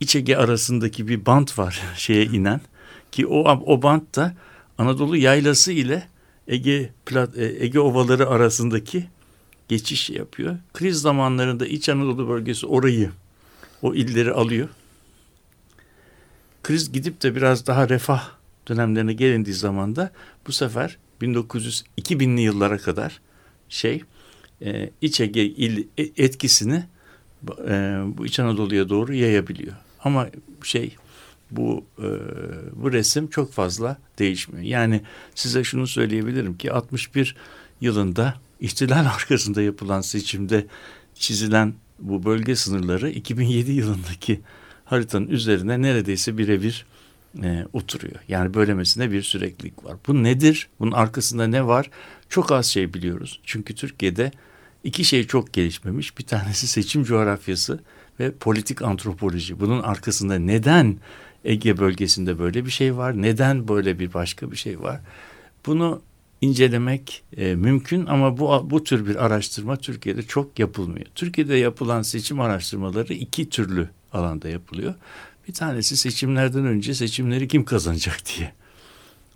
İç 0.00 0.16
Ege 0.16 0.36
arasındaki 0.36 1.08
bir 1.08 1.26
bant 1.26 1.58
var 1.58 1.82
şeye 1.96 2.24
inen 2.24 2.60
ki 3.12 3.26
o 3.26 3.38
o 3.66 3.82
bant 3.82 4.16
da 4.16 4.34
Anadolu 4.78 5.16
yaylası 5.16 5.72
ile 5.72 6.08
Ege 6.48 6.90
plat, 7.06 7.38
Ege 7.38 7.80
ovaları 7.80 8.28
arasındaki 8.28 9.08
geçiş 9.68 10.10
yapıyor. 10.10 10.56
Kriz 10.74 11.00
zamanlarında 11.00 11.66
İç 11.66 11.88
Anadolu 11.88 12.28
bölgesi 12.28 12.66
orayı 12.66 13.10
o 13.82 13.94
illeri 13.94 14.32
alıyor. 14.32 14.68
Kriz 16.62 16.92
gidip 16.92 17.22
de 17.22 17.36
biraz 17.36 17.66
daha 17.66 17.88
refah 17.88 18.30
dönemlerine 18.68 19.12
gelindiği 19.12 19.54
zaman 19.54 19.96
da 19.96 20.12
bu 20.46 20.52
sefer 20.52 20.96
1900 21.20 21.84
2000'li 21.98 22.40
yıllara 22.40 22.78
kadar 22.78 23.20
şey 23.68 24.02
e, 24.62 24.90
İç 25.00 25.20
Ege 25.20 25.44
il 25.44 25.86
etkisini 25.96 26.84
e, 27.68 27.72
bu 28.06 28.26
İç 28.26 28.40
Anadolu'ya 28.40 28.88
doğru 28.88 29.14
yayabiliyor. 29.14 29.74
Ama 30.04 30.28
şey 30.62 30.96
bu 31.50 31.84
e, 31.98 32.08
bu 32.72 32.92
resim 32.92 33.30
çok 33.30 33.52
fazla 33.52 33.98
değişmiyor. 34.18 34.64
Yani 34.64 35.00
size 35.34 35.64
şunu 35.64 35.86
söyleyebilirim 35.86 36.56
ki 36.56 36.72
61 36.72 37.36
yılında 37.80 38.34
ihtilal 38.60 39.06
arkasında 39.14 39.62
yapılan 39.62 40.00
seçimde 40.00 40.66
çizilen 41.14 41.74
bu 41.98 42.24
bölge 42.24 42.56
sınırları 42.56 43.10
2007 43.10 43.72
yılındaki 43.72 44.40
haritanın 44.84 45.26
üzerine 45.26 45.82
neredeyse 45.82 46.38
birebir 46.38 46.86
e, 47.42 47.66
oturuyor. 47.72 48.16
Yani 48.28 48.54
bölemesinde 48.54 49.10
bir 49.10 49.22
süreklilik 49.22 49.84
var. 49.84 49.96
Bu 50.06 50.22
nedir? 50.22 50.68
Bunun 50.80 50.92
arkasında 50.92 51.46
ne 51.46 51.66
var? 51.66 51.90
Çok 52.28 52.52
az 52.52 52.66
şey 52.66 52.94
biliyoruz. 52.94 53.40
Çünkü 53.44 53.74
Türkiye'de 53.74 54.30
iki 54.84 55.04
şey 55.04 55.26
çok 55.26 55.52
gelişmemiş. 55.52 56.18
Bir 56.18 56.24
tanesi 56.24 56.68
seçim 56.68 57.04
coğrafyası 57.04 57.80
ve 58.20 58.32
politik 58.32 58.82
antropoloji. 58.82 59.60
Bunun 59.60 59.82
arkasında 59.82 60.38
neden 60.38 60.96
Ege 61.44 61.78
bölgesinde 61.78 62.38
böyle 62.38 62.66
bir 62.66 62.70
şey 62.70 62.96
var? 62.96 63.22
Neden 63.22 63.68
böyle 63.68 63.98
bir 63.98 64.14
başka 64.14 64.50
bir 64.50 64.56
şey 64.56 64.80
var? 64.80 65.00
Bunu 65.66 66.02
incelemek 66.40 67.22
e, 67.36 67.54
mümkün 67.54 68.06
ama 68.06 68.38
bu 68.38 68.70
bu 68.70 68.84
tür 68.84 69.06
bir 69.06 69.24
araştırma 69.24 69.76
Türkiye'de 69.76 70.22
çok 70.22 70.58
yapılmıyor. 70.58 71.06
Türkiye'de 71.14 71.56
yapılan 71.56 72.02
seçim 72.02 72.40
araştırmaları 72.40 73.14
iki 73.14 73.48
türlü 73.48 73.88
alanda 74.12 74.48
yapılıyor. 74.48 74.94
Bir 75.48 75.52
tanesi 75.52 75.96
seçimlerden 75.96 76.66
önce 76.66 76.94
seçimleri 76.94 77.48
kim 77.48 77.64
kazanacak 77.64 78.22
diye 78.36 78.52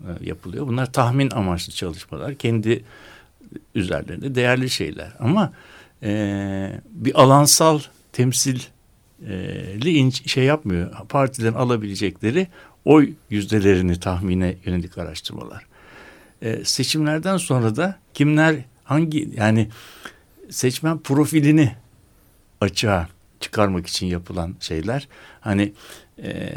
e, 0.00 0.26
yapılıyor. 0.26 0.66
Bunlar 0.66 0.92
tahmin 0.92 1.30
amaçlı 1.30 1.72
çalışmalar. 1.72 2.34
Kendi 2.34 2.84
üzerlerinde 3.74 4.34
değerli 4.34 4.70
şeyler. 4.70 5.12
Ama 5.18 5.52
e, 6.02 6.80
bir 6.90 7.22
alansal 7.22 7.80
temsil 8.12 8.60
şey 10.26 10.44
yapmıyor. 10.44 11.06
Partilerin 11.08 11.54
alabilecekleri 11.54 12.46
oy 12.84 13.12
yüzdelerini 13.30 14.00
tahmine 14.00 14.56
yönelik 14.64 14.98
araştırmalar. 14.98 15.71
Ee, 16.42 16.64
seçimlerden 16.64 17.36
sonra 17.36 17.76
da 17.76 17.98
kimler 18.14 18.56
hangi 18.84 19.30
yani 19.36 19.68
seçmen 20.50 20.98
profilini 20.98 21.72
açığa 22.60 23.08
çıkarmak 23.40 23.86
için 23.86 24.06
yapılan 24.06 24.54
şeyler. 24.60 25.08
Hani 25.40 25.72
e, 26.22 26.50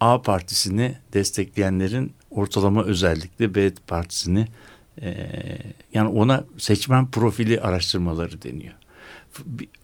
A 0.00 0.22
partisini 0.22 0.94
destekleyenlerin 1.12 2.12
ortalama 2.30 2.84
özellikle 2.84 3.54
B 3.54 3.70
partisini 3.86 4.46
e, 5.02 5.28
yani 5.94 6.08
ona 6.08 6.44
seçmen 6.58 7.10
profili 7.10 7.60
araştırmaları 7.60 8.42
deniyor. 8.42 8.74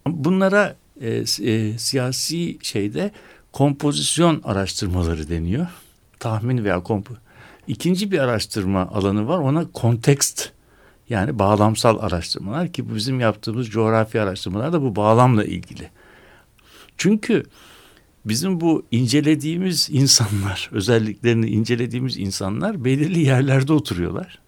Bunlara 0.06 0.76
e, 1.00 1.10
e, 1.42 1.78
siyasi 1.78 2.58
şeyde 2.62 3.10
kompozisyon 3.52 4.40
araştırmaları 4.44 5.28
deniyor. 5.28 5.66
Tahmin 6.18 6.64
veya 6.64 6.82
kompo. 6.82 7.14
İkinci 7.72 8.10
bir 8.10 8.18
araştırma 8.18 8.86
alanı 8.86 9.28
var 9.28 9.38
ona 9.38 9.72
kontekst 9.72 10.52
yani 11.08 11.38
bağlamsal 11.38 11.98
araştırmalar 11.98 12.72
ki 12.72 12.94
bizim 12.94 13.20
yaptığımız 13.20 13.68
coğrafi 13.68 14.20
araştırmalar 14.20 14.72
da 14.72 14.82
bu 14.82 14.96
bağlamla 14.96 15.44
ilgili. 15.44 15.90
Çünkü 16.98 17.42
bizim 18.24 18.60
bu 18.60 18.86
incelediğimiz 18.90 19.88
insanlar, 19.92 20.70
özelliklerini 20.72 21.46
incelediğimiz 21.46 22.16
insanlar 22.16 22.84
belirli 22.84 23.20
yerlerde 23.20 23.72
oturuyorlar. 23.72 24.38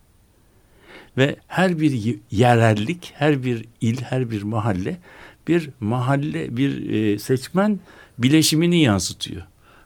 Ve 1.17 1.37
her 1.47 1.81
bir 1.81 2.19
yerellik, 2.31 3.13
her 3.15 3.45
bir 3.45 3.65
il, 3.81 4.01
her 4.03 4.31
bir 4.31 4.43
mahalle 4.43 4.99
bir 5.49 5.71
mahalle, 5.81 6.57
bir 6.57 6.91
e, 6.91 7.19
seçmen 7.19 7.81
bileşimini 8.19 8.83
yansıtıyor. 8.83 9.43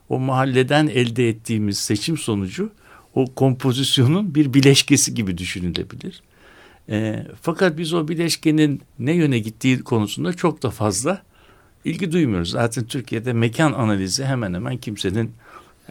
O 0.08 0.18
mahalleden 0.18 0.86
elde 0.86 1.28
ettiğimiz 1.28 1.78
seçim 1.78 2.18
sonucu 2.18 2.70
o 3.14 3.26
kompozisyonun 3.34 4.34
bir 4.34 4.54
bileşkesi 4.54 5.14
gibi 5.14 5.38
düşünülebilir. 5.38 6.22
E, 6.90 7.26
fakat 7.42 7.78
biz 7.78 7.94
o 7.94 8.08
bileşkenin 8.08 8.82
ne 8.98 9.12
yöne 9.12 9.38
gittiği 9.38 9.78
konusunda 9.80 10.32
çok 10.32 10.62
da 10.62 10.70
fazla 10.70 11.22
ilgi 11.84 12.12
duymuyoruz. 12.12 12.50
Zaten 12.50 12.84
Türkiye'de 12.84 13.32
mekan 13.32 13.72
analizi 13.72 14.24
hemen 14.24 14.54
hemen 14.54 14.76
kimsenin 14.76 15.30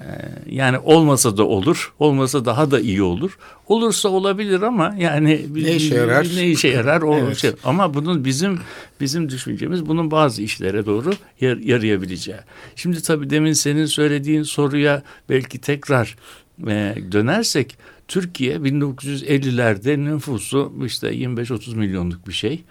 Ee, 0.02 0.04
yani 0.50 0.80
olmasa 0.80 1.38
da 1.38 1.44
olur, 1.48 1.94
olmasa 2.00 2.46
daha 2.46 2.72
da 2.72 2.80
iyi 2.80 3.02
olur. 3.04 3.38
Olursa 3.68 4.10
olabilir 4.10 4.62
ama 4.62 4.96
yani 5.00 5.46
Ne 5.54 5.76
işe 5.76 5.96
yarar? 5.96 6.28
Ne 6.36 6.48
işe 6.48 6.68
yarar 6.68 7.02
o 7.02 7.18
Evet. 7.20 7.38
şey. 7.38 7.52
Ama 7.64 7.94
bunun 7.94 8.26
bizim 8.26 8.60
bizim 9.02 9.30
düşüncemiz 9.30 9.86
bunun 9.86 10.12
bazı 10.12 10.42
işlere 10.42 10.86
doğru 10.86 11.14
yar- 11.42 11.58
yarayabileceği. 11.58 12.38
Şimdi 12.76 13.02
tabii 13.02 13.30
demin 13.30 13.54
senin 13.54 13.86
söylediğin 13.86 14.44
soruya 14.44 15.04
belki 15.30 15.62
tekrar 15.62 16.16
e, 16.68 16.96
dönersek 17.12 17.78
Türkiye 18.08 18.56
1950'lerde 18.56 20.06
nüfusu 20.06 20.74
işte 20.86 21.08
25-30 21.16 21.76
milyonluk 21.76 22.28
bir 22.28 22.34
şey. 22.34 22.64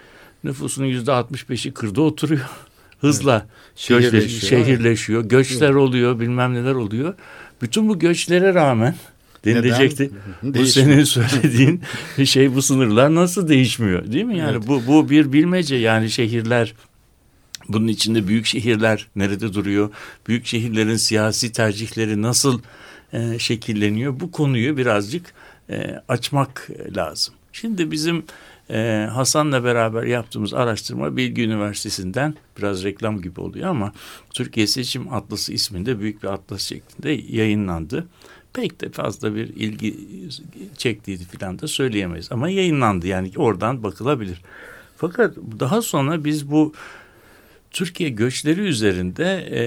Nüfusunun 0.45 0.87
%65'i 0.89 1.73
kırda 1.73 2.03
oturuyor. 2.03 2.41
Hızla 3.01 3.47
Şehirleşiyor. 3.77 4.13
göçleşiyor, 4.23 4.65
şehirleşiyor, 4.65 5.25
göçler 5.25 5.71
oluyor, 5.71 6.21
bilmem 6.21 6.55
neler 6.55 6.75
oluyor. 6.75 7.15
Bütün 7.63 7.89
bu 7.89 7.99
göçlere 7.99 8.55
rağmen 8.55 8.95
denilecekti. 9.45 10.11
Bu 10.43 10.67
senin 10.67 11.05
söylediğin 11.15 11.81
şey 12.25 12.55
bu 12.55 12.63
sınırlar 12.63 13.15
nasıl 13.15 13.49
değişmiyor 13.49 14.13
değil 14.13 14.25
mi? 14.25 14.39
Yani 14.39 14.57
Evet. 14.57 14.69
bu 14.69 14.83
bu 14.87 15.11
bir 15.11 15.33
bilmece 15.33 15.77
yani 15.77 16.11
şehirler 16.11 16.75
bunun 17.69 17.89
içinde 17.89 18.29
büyük 18.29 18.47
şehirler 18.47 19.09
nerede 19.17 19.55
duruyor? 19.55 19.91
Büyük 20.27 20.47
şehirlerin 20.47 20.97
siyasi 20.97 21.53
tercihleri 21.53 22.23
nasıl 22.23 22.61
e, 23.13 23.39
şekilleniyor? 23.39 24.21
Bu 24.21 24.31
konuyu 24.31 24.77
birazcık 24.77 25.33
e, 25.71 26.01
açmak 26.09 26.69
lazım. 26.97 27.35
Şimdi 27.53 27.91
bizim 27.91 28.25
e, 28.71 29.09
Hasan'la 29.13 29.65
beraber 29.65 30.03
yaptığımız 30.03 30.55
araştırma 30.55 31.17
Bilgi 31.17 31.43
Üniversitesi'nden 31.43 32.35
biraz 32.59 32.85
reklam 32.85 33.23
gibi 33.23 33.41
oluyor 33.41 33.69
ama 33.69 33.93
Türkiye 34.31 34.67
Seçim 34.67 35.13
Atlası 35.13 35.53
isminde 35.53 36.01
büyük 36.01 36.23
bir 36.23 36.29
atlas 36.29 36.63
şeklinde 36.63 37.11
yayınlandı. 37.37 38.07
Pek 38.53 38.81
de 38.81 38.89
fazla 38.89 39.35
bir 39.35 39.49
ilgi 39.49 39.97
çektiğini 40.77 41.25
falan 41.25 41.59
da 41.59 41.69
söyleyemeyiz 41.69 42.33
ama 42.33 42.49
yayınlandı 42.49 43.07
yani 43.07 43.31
oradan 43.37 43.83
bakılabilir. 43.83 44.43
Fakat 44.97 45.37
daha 45.61 45.83
sonra 45.83 46.25
biz 46.25 46.51
bu 46.51 46.73
Türkiye 47.71 48.11
göçleri 48.11 48.61
üzerinde 48.61 49.25
e, 49.51 49.61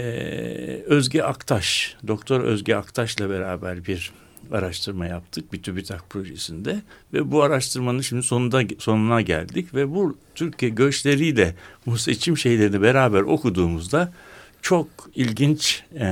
Özge 0.83 1.21
Aktaş, 1.21 1.95
Doktor 2.07 2.41
Özge 2.41 2.75
Aktaş'la 2.75 3.29
beraber 3.29 3.85
bir 3.85 4.11
araştırma 4.51 5.05
yaptık 5.05 5.53
bir 5.53 5.63
TÜBİTAK 5.63 6.09
projesinde 6.09 6.81
ve 7.13 7.31
bu 7.31 7.43
araştırmanın 7.43 8.01
şimdi 8.01 8.23
sonunda 8.23 8.61
sonuna 8.79 9.21
geldik 9.21 9.73
ve 9.73 9.95
bu 9.95 10.17
Türkiye 10.35 10.71
göçleriyle 10.71 11.55
bu 11.85 11.97
seçim 11.97 12.37
şeylerini 12.37 12.81
beraber 12.81 13.21
okuduğumuzda 13.21 14.13
çok 14.61 14.87
ilginç 15.15 15.83
e, 15.99 16.05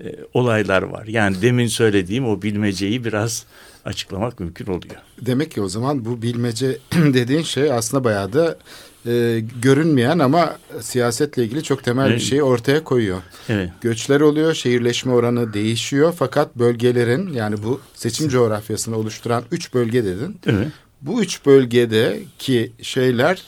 e, 0.00 0.16
olaylar 0.34 0.82
var. 0.82 1.06
Yani 1.06 1.42
demin 1.42 1.66
söylediğim 1.66 2.28
o 2.28 2.42
bilmeceyi 2.42 3.04
biraz 3.04 3.46
açıklamak 3.84 4.40
mümkün 4.40 4.66
oluyor. 4.66 4.96
Demek 5.20 5.50
ki 5.50 5.60
o 5.60 5.68
zaman 5.68 6.04
bu 6.04 6.22
bilmece 6.22 6.78
dediğin 6.92 7.42
şey 7.42 7.72
aslında 7.72 8.04
bayağı 8.04 8.32
da 8.32 8.58
e, 9.06 9.42
görünmeyen 9.62 10.18
ama 10.18 10.56
siyasetle 10.80 11.44
ilgili 11.44 11.62
çok 11.62 11.84
temel 11.84 12.06
bir 12.06 12.10
Evet. 12.12 12.22
şeyi 12.22 12.42
ortaya 12.42 12.84
koyuyor. 12.84 13.22
Evet. 13.48 13.70
Göçler 13.80 14.20
oluyor, 14.20 14.54
şehirleşme 14.54 15.12
oranı 15.12 15.52
değişiyor 15.52 16.14
fakat 16.18 16.56
bölgelerin 16.56 17.32
yani 17.32 17.62
bu 17.62 17.80
seçim 17.94 18.28
coğrafyasını 18.28 18.96
oluşturan 18.96 19.44
üç 19.50 19.74
bölge 19.74 20.04
dedin. 20.04 20.36
Evet. 20.46 20.68
Bu 21.02 21.22
üç 21.22 21.46
bölgedeki 21.46 22.72
şeyler 22.82 23.42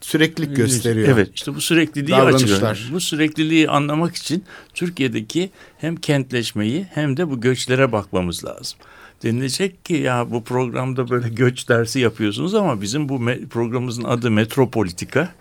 süreklilik 0.00 0.56
gösteriyor. 0.56 1.08
Evet 1.08 1.28
işte 1.34 1.54
bu 1.54 1.60
sürekliliği 1.60 2.16
açıklıyor. 2.16 2.78
Bu 2.92 3.00
sürekliliği 3.00 3.70
anlamak 3.70 4.16
için 4.16 4.44
Türkiye'deki 4.74 5.50
hem 5.78 5.96
kentleşmeyi 5.96 6.86
hem 6.94 7.16
de 7.16 7.30
bu 7.30 7.40
göçlere 7.40 7.92
bakmamız 7.92 8.44
lazım. 8.44 8.78
Denilecek 9.22 9.84
ki 9.84 9.94
ya 9.94 10.30
bu 10.30 10.44
programda 10.44 11.10
böyle 11.10 11.28
göç 11.28 11.68
dersi 11.68 12.00
yapıyorsunuz 12.00 12.54
ama 12.54 12.82
bizim 12.82 13.08
bu 13.08 13.20
programımızın 13.50 14.04
adı 14.04 14.30
Metropolitika. 14.30 15.32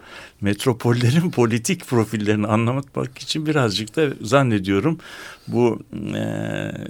Metropollerin 0.41 1.31
politik 1.35 1.87
profillerini 1.87 2.47
anlamak 2.47 2.85
için 3.21 3.45
birazcık 3.45 3.95
da 3.95 4.07
zannediyorum 4.21 4.97
bu 5.47 5.79
e, 6.15 6.23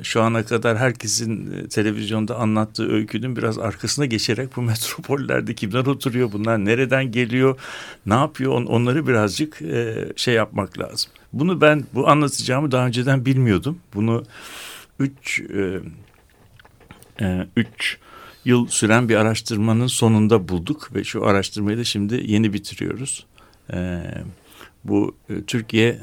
şu 0.04 0.22
ana 0.22 0.46
kadar 0.46 0.78
herkesin 0.78 1.52
e, 1.52 1.68
televizyonda 1.68 2.36
anlattığı 2.36 2.92
öykünün 2.92 3.36
biraz 3.36 3.58
arkasına 3.58 4.06
geçerek 4.06 4.56
bu 4.56 4.62
metropollerde 4.72 5.56
kimler 5.56 5.86
oturuyor, 5.86 6.32
bunlar 6.32 6.66
nereden 6.66 7.12
geliyor, 7.12 7.60
ne 8.06 8.14
yapıyor 8.14 8.52
on- 8.52 8.66
onları 8.66 9.08
birazcık 9.08 9.62
e, 9.62 9.96
şey 10.16 10.34
yapmak 10.34 10.80
lazım. 10.80 11.12
Bunu 11.34 11.62
ben 11.62 11.86
bu 11.94 12.10
anlatacağımı 12.10 12.72
daha 12.72 12.88
önceden 12.88 13.26
bilmiyordum. 13.26 13.80
Bunu 13.94 14.24
üç 15.00 15.40
e, 15.40 15.80
e, 17.22 17.48
üç 17.56 17.98
yıl 18.46 18.68
süren 18.68 19.10
bir 19.10 19.16
araştırmanın 19.16 19.88
sonunda 19.88 20.48
bulduk 20.48 20.96
ve 20.96 21.04
şu 21.04 21.26
araştırmayı 21.26 21.78
da 21.78 21.84
şimdi 21.84 22.24
yeni 22.32 22.54
bitiriyoruz. 22.54 23.26
E, 23.74 24.02
bu 24.84 25.16
e, 25.30 25.44
Türkiye 25.44 26.00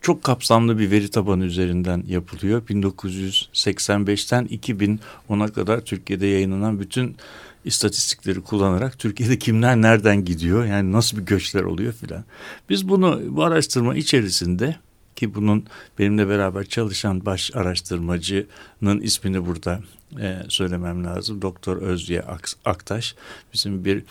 çok 0.00 0.24
kapsamlı 0.24 0.78
bir 0.78 0.90
veri 0.90 1.10
tabanı 1.10 1.44
üzerinden 1.44 2.04
yapılıyor. 2.08 2.62
1985'ten 2.62 4.46
2010'a 4.46 5.48
kadar 5.48 5.80
Türkiye'de 5.80 6.26
yayınlanan 6.26 6.80
bütün 6.80 7.16
istatistikleri 7.64 8.40
kullanarak 8.40 8.98
Türkiye'de 8.98 9.38
kimler 9.38 9.76
nereden 9.76 10.24
gidiyor 10.24 10.64
yani 10.64 10.92
nasıl 10.92 11.16
bir 11.16 11.22
göçler 11.22 11.62
oluyor 11.62 11.92
filan. 11.92 12.24
Biz 12.70 12.88
bunu 12.88 13.20
bu 13.28 13.44
araştırma 13.44 13.94
içerisinde 13.94 14.76
ki 15.16 15.34
bunun 15.34 15.64
benimle 15.98 16.28
beraber 16.28 16.64
çalışan 16.64 17.26
baş 17.26 17.50
araştırmacının 17.54 19.00
ismini 19.00 19.46
burada 19.46 19.80
e, 20.20 20.36
söylemem 20.48 21.04
lazım. 21.04 21.42
Doktor 21.42 21.76
Özye 21.76 22.20
Ak- 22.20 22.56
Aktaş. 22.64 23.14
Bizim 23.54 23.84
bir 23.84 24.02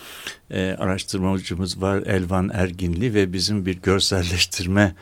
e, 0.50 0.76
araştırmacımız 0.78 1.82
var 1.82 2.02
Elvan 2.06 2.50
Erginli 2.52 3.14
ve 3.14 3.32
bizim 3.32 3.66
bir 3.66 3.74
görselleştirme 3.82 4.94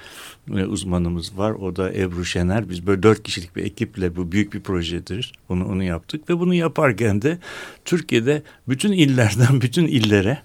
e, 0.54 0.64
uzmanımız 0.64 1.38
var. 1.38 1.50
O 1.50 1.76
da 1.76 1.92
Ebru 1.92 2.24
Şener. 2.24 2.70
Biz 2.70 2.86
böyle 2.86 3.02
dört 3.02 3.22
kişilik 3.22 3.56
bir 3.56 3.64
ekiple 3.64 4.16
bu 4.16 4.32
büyük 4.32 4.52
bir 4.52 4.60
projedir. 4.60 5.32
Onu, 5.48 5.68
onu 5.68 5.82
yaptık 5.82 6.30
ve 6.30 6.38
bunu 6.38 6.54
yaparken 6.54 7.22
de 7.22 7.38
Türkiye'de 7.84 8.42
bütün 8.68 8.92
illerden 8.92 9.60
bütün 9.60 9.86
illere 9.86 10.38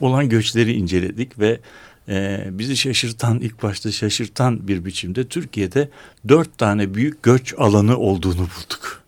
olan 0.00 0.28
göçleri 0.28 0.72
inceledik 0.72 1.38
ve 1.38 1.60
e, 2.08 2.46
bizi 2.50 2.76
şaşırtan 2.76 3.40
ilk 3.40 3.62
başta 3.62 3.92
şaşırtan 3.92 4.68
bir 4.68 4.84
biçimde 4.84 5.28
Türkiye'de 5.28 5.88
dört 6.28 6.58
tane 6.58 6.94
büyük 6.94 7.22
göç 7.22 7.54
alanı 7.58 7.96
olduğunu 7.96 8.38
bulduk. 8.38 9.01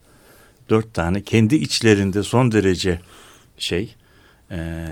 Dört 0.71 0.95
tane 0.95 1.23
kendi 1.23 1.55
içlerinde 1.55 2.23
son 2.23 2.53
derece 2.53 3.01
şey 3.59 3.95
e, 4.51 4.87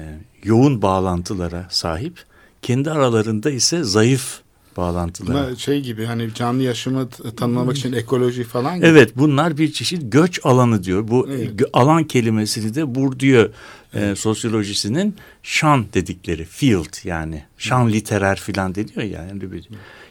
yoğun 0.44 0.82
bağlantılara 0.82 1.66
sahip 1.70 2.24
kendi 2.62 2.90
aralarında 2.90 3.50
ise 3.50 3.85
zayıf 3.85 4.40
bağlantılara. 4.76 5.46
Buna 5.48 5.56
şey 5.56 5.80
gibi 5.80 6.04
hani 6.04 6.35
canlı 6.35 6.62
yaşamı 6.62 7.08
tanımlamak 7.08 7.76
için 7.76 7.92
ekoloji 7.92 8.44
falan 8.44 8.76
gibi. 8.76 8.87
Evet 8.87 9.12
bunlar 9.16 9.58
bir 9.58 9.72
çeşit 9.72 10.12
göç 10.12 10.40
alanı 10.44 10.85
diyor. 10.85 11.08
Bu 11.08 11.28
Evet. 11.30 11.62
alan 11.72 12.04
kelimesini 12.04 12.74
de 12.74 12.94
Bourdieu 12.94 13.52
e, 13.94 14.14
sosyolojisinin 14.16 15.16
şan 15.42 15.87
dedikleri 15.94 16.44
field 16.44 17.04
yani 17.04 17.44
şan 17.58 17.88
literer 17.92 18.40
filan 18.40 18.74
deniyor 18.74 19.02
ya. 19.02 19.26
Yani, 19.26 19.61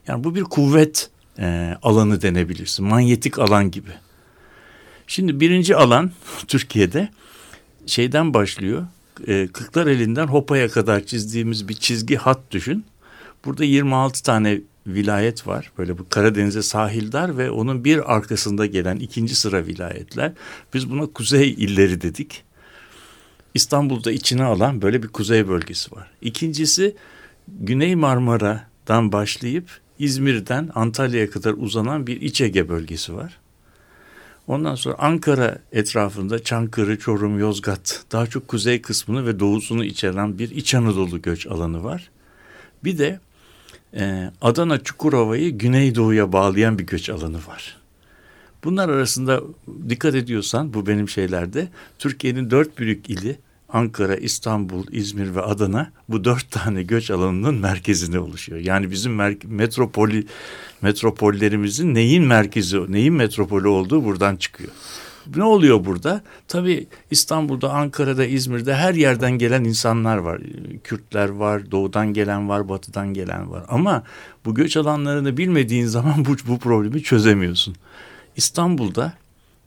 yani 0.07 0.23
bu 0.23 0.35
bir 0.35 0.43
kuvvet 0.43 1.09
e, 1.39 1.77
alanı 1.83 2.21
denebilirsin. 2.21 2.85
Manyetik 2.85 3.39
alan 3.39 3.71
gibi. 3.71 3.91
Şimdi 5.11 5.39
birinci 5.39 5.75
alan 5.75 6.11
Türkiye'de 6.47 7.09
şeyden 7.85 8.33
başlıyor. 8.33 8.87
E, 9.27 9.47
Kırklar 9.47 9.87
elinden 9.87 10.27
Hopa'ya 10.27 10.67
kadar 10.67 11.05
çizdiğimiz 11.05 11.69
bir 11.69 11.73
çizgi 11.73 12.15
hat 12.15 12.39
düşün. 12.51 12.85
Burada 13.45 13.63
26 13.63 14.23
tane 14.23 14.61
vilayet 14.87 15.47
var. 15.47 15.71
Böyle 15.77 15.97
bu 15.97 16.09
Karadeniz'e 16.09 16.61
sahildar 16.61 17.37
ve 17.37 17.51
onun 17.51 17.83
bir 17.83 18.15
arkasında 18.15 18.65
gelen 18.65 18.95
ikinci 18.95 19.35
sıra 19.35 19.65
vilayetler. 19.65 20.31
Biz 20.73 20.89
buna 20.89 21.05
kuzey 21.05 21.49
illeri 21.49 22.01
dedik. 22.01 22.43
İstanbul'da 23.53 24.11
içine 24.11 24.43
alan 24.43 24.81
böyle 24.81 25.03
bir 25.03 25.07
kuzey 25.07 25.47
bölgesi 25.47 25.95
var. 25.95 26.11
İkincisi 26.21 26.95
Güney 27.47 27.95
Marmara'dan 27.95 29.11
başlayıp 29.11 29.79
İzmir'den 29.99 30.69
Antalya'ya 30.75 31.29
kadar 31.29 31.53
uzanan 31.57 32.07
bir 32.07 32.21
İç 32.21 32.41
Ege 32.41 32.69
bölgesi 32.69 33.15
var. 33.15 33.40
Ondan 34.47 34.75
sonra 34.75 34.95
Ankara 34.99 35.57
etrafında 35.71 36.43
Çankırı, 36.43 36.99
Çorum, 36.99 37.39
Yozgat 37.39 38.03
daha 38.11 38.27
çok 38.27 38.47
kuzey 38.47 38.81
kısmını 38.81 39.25
ve 39.25 39.39
doğusunu 39.39 39.85
içeren 39.85 40.39
bir 40.39 40.51
İç 40.51 40.75
Anadolu 40.75 41.21
göç 41.21 41.47
alanı 41.47 41.83
var. 41.83 42.09
Bir 42.83 42.97
de 42.97 43.19
e, 43.93 44.31
Adana 44.41 44.83
Çukurova'yı 44.83 45.57
Güneydoğu'ya 45.57 46.33
bağlayan 46.33 46.79
bir 46.79 46.87
göç 46.87 47.09
alanı 47.09 47.37
var. 47.37 47.77
Bunlar 48.63 48.89
arasında 48.89 49.41
dikkat 49.89 50.15
ediyorsan 50.15 50.73
bu 50.73 50.87
benim 50.87 51.09
şeylerde 51.09 51.67
Türkiye'nin 51.99 52.51
dört 52.51 52.77
büyük 52.77 53.09
ili 53.09 53.39
Ankara, 53.73 54.15
İstanbul, 54.15 54.85
İzmir 54.91 55.35
ve 55.35 55.41
Adana 55.41 55.91
bu 56.09 56.23
dört 56.23 56.51
tane 56.51 56.83
göç 56.83 57.11
alanının 57.11 57.55
merkezinde 57.55 58.19
oluşuyor. 58.19 58.59
Yani 58.59 58.91
bizim 58.91 59.19
mer- 59.19 59.47
metropoli 59.47 60.25
metropollerimizin 60.81 61.93
neyin 61.93 62.23
merkezi, 62.23 62.91
neyin 62.91 63.13
metropolü 63.13 63.67
olduğu 63.67 64.03
buradan 64.05 64.35
çıkıyor. 64.35 64.71
Ne 65.35 65.43
oluyor 65.43 65.85
burada? 65.85 66.21
Tabii 66.47 66.87
İstanbul'da, 67.11 67.73
Ankara'da, 67.73 68.25
İzmir'de 68.25 68.75
her 68.75 68.93
yerden 68.93 69.31
gelen 69.31 69.63
insanlar 69.63 70.17
var. 70.17 70.41
Kürtler 70.83 71.29
var, 71.29 71.71
doğudan 71.71 72.13
gelen 72.13 72.49
var, 72.49 72.69
batıdan 72.69 73.13
gelen 73.13 73.51
var. 73.51 73.65
Ama 73.67 74.03
bu 74.45 74.55
göç 74.55 74.77
alanlarını 74.77 75.37
bilmediğin 75.37 75.85
zaman 75.85 76.25
bu, 76.25 76.35
bu 76.47 76.59
problemi 76.59 77.03
çözemiyorsun. 77.03 77.75
İstanbul'da, 78.35 79.13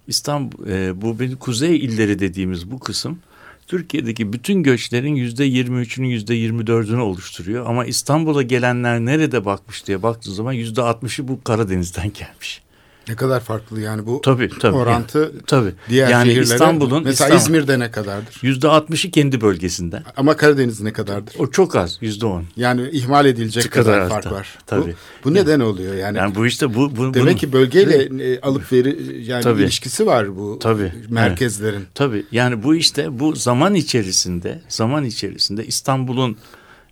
İstanbul, 0.06 0.66
e, 0.68 1.02
bu 1.02 1.16
kuzey 1.38 1.76
illeri 1.76 2.18
dediğimiz 2.18 2.70
bu 2.70 2.78
kısım 2.78 3.18
Türkiye'deki 3.66 4.33
bütün 4.33 4.62
göçlerin 4.62 5.14
yüzde 5.14 5.48
23'ünü 5.48 6.07
yüzde 6.07 6.35
24'ünü 6.35 7.00
oluşturuyor. 7.00 7.66
Ama 7.66 7.85
İstanbul'a 7.85 8.42
gelenler 8.42 9.00
nerede 9.00 9.44
bakmış 9.44 9.87
diye 9.87 10.03
baktığı 10.03 10.35
zaman 10.35 10.53
yüzde 10.53 10.81
60'ı 10.81 11.29
bu 11.29 11.44
Karadeniz'den 11.44 12.12
gelmiş. 12.14 12.62
Ne 13.08 13.14
kadar 13.16 13.40
farklı 13.40 13.80
yani 13.80 14.06
bu 14.06 14.20
Tabii 14.20 14.50
tabii. 14.60 14.76
orantı 14.76 15.18
Yani, 15.18 15.30
tabii. 15.46 15.72
diğer 15.88 16.08
yani 16.08 16.26
şehirlere. 16.26 16.44
İstanbul'un 16.54 17.04
mesela 17.04 17.34
İstanbul, 17.34 17.36
İzmir'de 17.36 17.78
ne 17.78 17.90
kadardır? 17.90 18.38
yüzde 18.42 18.66
60'ı 18.66 19.10
kendi 19.10 19.40
bölgesinden. 19.40 20.02
Ama 20.16 20.36
Karadeniz 20.36 20.80
ne 20.80 20.92
kadardır? 20.92 21.34
O 21.38 21.50
çok 21.50 21.76
az 21.76 21.98
yüzde 22.00 22.26
10. 22.26 22.44
Yani 22.56 22.88
ihmal 22.92 23.26
edilecek 23.26 23.72
kadar, 23.72 23.94
kadar 24.08 24.08
fark 24.22 24.32
var. 24.32 24.58
Tabii. 24.66 24.94
Bu, 25.24 25.28
bu 25.30 25.34
neden 25.34 25.60
oluyor 25.60 25.94
yani? 25.94 26.18
Yani 26.18 26.34
bu 26.34 26.46
işte 26.46 26.74
bu, 26.74 26.96
bu 26.96 27.14
Demek 27.14 27.14
bunun- 27.16 27.34
ki 27.36 27.52
bölgeyle 27.52 28.32
e, 28.32 28.40
alıp 28.40 28.72
veri 28.72 29.22
yani 29.24 29.42
Tabii. 29.42 29.62
ilişkisi 29.62 30.06
var 30.06 30.36
bu 30.36 30.58
Tabii, 30.58 30.92
merkezlerin. 31.08 31.84
Tabii 31.94 32.24
yani 32.32 32.62
bu 32.62 32.74
işte 32.74 33.18
bu 33.20 33.36
zaman 33.36 33.74
içerisinde 33.74 34.60
zaman 34.68 35.04
içerisinde 35.04 35.66
İstanbul'un 35.66 36.36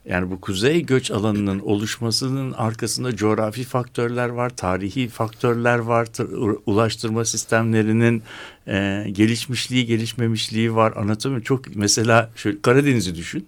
yani 0.05 0.31
bu 0.31 0.41
kuzey 0.41 0.87
göç 0.87 1.11
alanının 1.11 1.61
oluşmasının 1.61 2.53
arkasında 2.53 3.17
coğrafi 3.17 3.65
faktörler 3.65 4.29
var, 4.29 4.51
tarihi 4.57 5.09
faktörler 5.09 5.79
var, 5.79 6.07
tır- 6.07 6.59
ulaştırma 6.67 7.25
sistemlerinin 7.25 8.23
e, 8.67 9.07
gelişmişliği, 9.13 9.87
gelişmemişliği 9.87 10.75
var. 10.75 10.93
Anlatabiliyor 10.97 11.31
muyum? 11.31 11.43
Çok 11.45 11.77
mesela 11.77 12.31
şöyle 12.37 12.63
Karadeniz'i 12.63 13.15
düşün. 13.15 13.47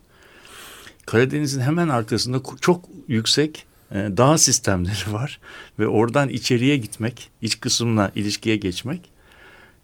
Karadeniz'in 1.07 1.61
hemen 1.61 1.89
arkasında 1.89 2.43
çok 2.61 2.85
yüksek 3.09 3.67
e, 3.91 3.95
dağ 3.95 4.39
sistemleri 4.39 5.13
var 5.13 5.41
ve 5.79 5.87
oradan 5.87 6.29
içeriye 6.29 6.77
gitmek, 6.77 7.31
iç 7.43 7.61
kısımla 7.61 8.13
ilişkiye 8.15 8.57
geçmek 8.57 9.01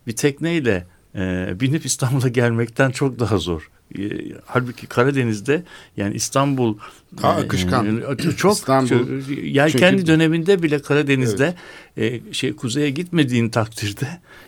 bir 0.06 0.16
tekneyle 0.16 0.86
e, 1.14 1.54
binip 1.60 1.86
İstanbul'a 1.86 2.28
gelmekten 2.28 2.90
çok 2.90 3.18
daha 3.18 3.38
zor. 3.38 3.70
E, 3.98 4.02
halbuki 4.46 4.86
Karadeniz'de 4.86 5.62
yani 5.96 6.14
İstanbul 6.14 6.78
E, 7.24 7.26
akışkan. 7.26 8.00
e, 8.18 8.30
çok 8.36 8.52
İstanbul, 8.56 9.06
yelkenli 9.42 9.96
çünkü- 9.98 10.06
döneminde 10.06 10.62
bile 10.62 10.78
Karadeniz'de 10.82 11.54
e, 11.98 12.20
şey 12.32 12.52
kuzeye 12.56 12.90
gitmediğin 12.90 13.48
takdirde 13.48 14.06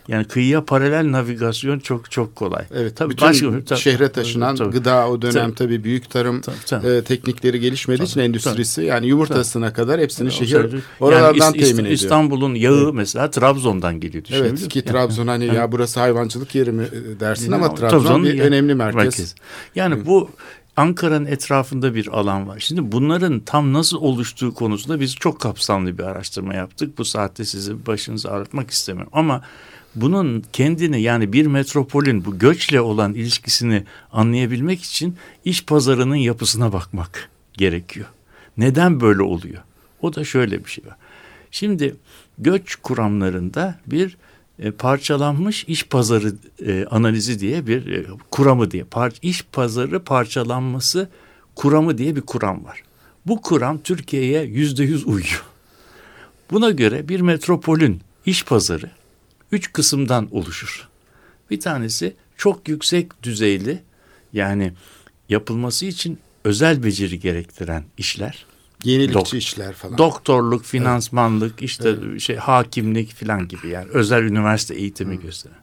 yani 0.09 0.25
kıyıya 0.25 0.65
paralel 0.65 1.13
navigasyon 1.13 1.79
çok 1.79 2.11
çok 2.11 2.37
kolay. 2.37 2.65
Evet, 2.75 2.97
Tabii 2.97 3.11
bütün 3.11 3.27
başka- 3.29 3.65
tabii, 3.65 3.81
şehre 3.81 4.09
taşınan 4.13 4.57
tabii. 4.57 4.71
gıda 4.71 5.09
o 5.09 5.23
dönem 5.23 5.33
Tabii. 5.33 5.55
tabii, 5.55 5.85
büyük 5.85 6.11
tarım 6.11 6.41
Tabii, 6.41 6.57
tabii. 6.67 6.87
e, 6.89 7.03
teknikleri 7.03 7.61
gelişmediği 7.61 8.07
için 8.07 8.15
Tabii, 8.15 8.25
endüstrisi 8.25 8.83
yani 8.83 9.07
yumurtasına 9.07 9.73
kadar 9.73 10.01
hepsini 10.01 10.29
O 10.29 10.31
şehir 10.31 10.67
oralardan 11.01 11.45
yani 11.45 11.57
temin 11.57 11.73
ediyor. 11.79 11.87
İstanbul'un 11.91 12.55
yağı 12.55 12.93
mesela 12.93 13.31
Trabzon'dan 13.31 14.01
geliyor. 14.01 14.25
Evet 14.33 14.69
ki 14.69 14.85
Trabzon 14.85 15.27
hani 15.27 15.47
ya 15.47 15.73
burası 15.73 16.01
hayvancılık 16.01 16.55
yeri 16.55 16.73
mi 16.73 16.85
e, 17.17 17.21
dersin 17.21 17.53
ama 17.53 17.67
Yani 17.67 17.77
Trabzon 17.77 17.99
Trabzon 17.99 18.25
bir 18.25 18.35
yani 18.35 18.41
önemli 18.49 18.75
merkez. 18.75 19.35
Yani 19.75 20.07
bu 20.07 20.31
Ankara'nın 20.77 21.27
etrafında 21.27 21.95
bir 21.95 22.07
alan 22.07 22.49
var. 22.49 22.59
Şimdi 22.59 22.93
bunların 22.93 23.41
tam 23.41 23.73
nasıl 23.73 23.97
oluştuğu 23.97 24.55
konusunda 24.55 25.01
biz 25.01 25.15
çok 25.15 25.41
kapsamlı 25.41 25.99
bir 25.99 26.03
araştırma 26.03 26.55
yaptık. 26.55 26.99
Bu 26.99 27.05
saatte 27.05 27.45
sizi 27.45 27.87
başınızı 27.87 28.31
ağrıtmak 28.31 28.71
istemiyorum. 28.71 29.13
Ama 29.15 29.43
bunun 29.95 30.45
kendini 30.53 31.03
yani 31.03 31.33
bir 31.33 31.47
metropolün 31.47 32.25
bu 32.25 32.39
göçle 32.39 32.81
olan 32.81 33.15
ilişkisini 33.15 33.85
anlayabilmek 34.13 34.83
için 34.83 35.17
iş 35.45 35.65
pazarının 35.65 36.17
yapısına 36.17 36.73
bakmak 36.73 37.29
gerekiyor. 37.53 38.07
Neden 38.57 39.01
böyle 39.01 39.23
oluyor? 39.23 39.63
O 40.01 40.15
da 40.15 40.25
şöyle 40.25 40.65
bir 40.65 40.71
şey 40.71 40.87
var. 40.87 40.97
Şimdi 41.51 41.97
göç 42.39 42.77
kuramlarında 42.77 43.79
bir 43.87 44.17
e, 44.59 44.71
parçalanmış 44.71 45.65
iş 45.65 45.85
pazarı 45.87 46.35
e, 46.67 46.85
analizi 46.91 47.41
diye 47.41 47.67
bir 47.67 47.87
e, 47.87 48.07
kuramı 48.31 48.71
diye 48.71 48.85
par, 48.85 49.13
iş 49.23 49.43
pazarı 49.53 50.05
parçalanması 50.05 51.09
kuramı 51.55 51.99
diye 51.99 52.17
bir 52.17 52.21
kuram 52.21 52.65
var. 52.65 52.83
Bu 53.27 53.41
kuram 53.41 53.83
Türkiye'ye 53.83 54.43
yüzde 54.43 54.85
yüz 54.85 55.07
uyuyor. 55.07 55.45
Buna 56.51 56.71
göre 56.71 57.09
bir 57.09 57.21
metropolün 57.21 58.01
iş 58.27 58.45
pazarı 58.45 58.91
üç 59.53 59.73
kısımdan 59.73 60.29
oluşur. 60.31 60.89
Bir 61.51 61.61
tanesi 61.61 62.17
çok 62.37 62.69
yüksek 62.69 63.23
düzeyli 63.23 63.83
yani 64.33 64.73
yapılması 65.29 65.87
için 65.87 66.19
özel 66.45 66.83
beceri 66.83 67.21
gerektiren 67.21 67.85
işler. 67.99 68.47
Yenilikçi 68.85 69.19
Dok- 69.19 69.37
işler 69.37 69.73
falan. 69.73 69.99
Doktorluk, 69.99 70.65
finansmanlık, 70.65 71.63
işte 71.63 71.95
şey 72.19 72.37
hakimlik 72.37 73.15
falan 73.15 73.49
gibi 73.49 73.69
yani 73.69 73.89
özel 73.93 74.23
üniversite 74.23 74.75
eğitimi 74.75 75.21
gösteren. 75.21 75.57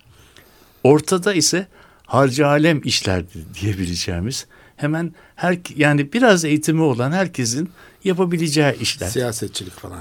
Ortada 0.84 1.34
ise 1.34 1.68
harcı 2.06 2.48
alem 2.48 2.82
işler 2.84 3.24
diyebileceğimiz 3.62 4.48
hemen 4.76 5.14
her 5.36 5.58
yani 5.76 6.14
biraz 6.14 6.46
eğitimi 6.46 6.82
olan 6.82 7.12
herkesin 7.12 7.70
yapabileceği 8.04 8.74
işler. 8.82 9.08
Siyasetçilik 9.08 9.74
falan. 9.74 10.00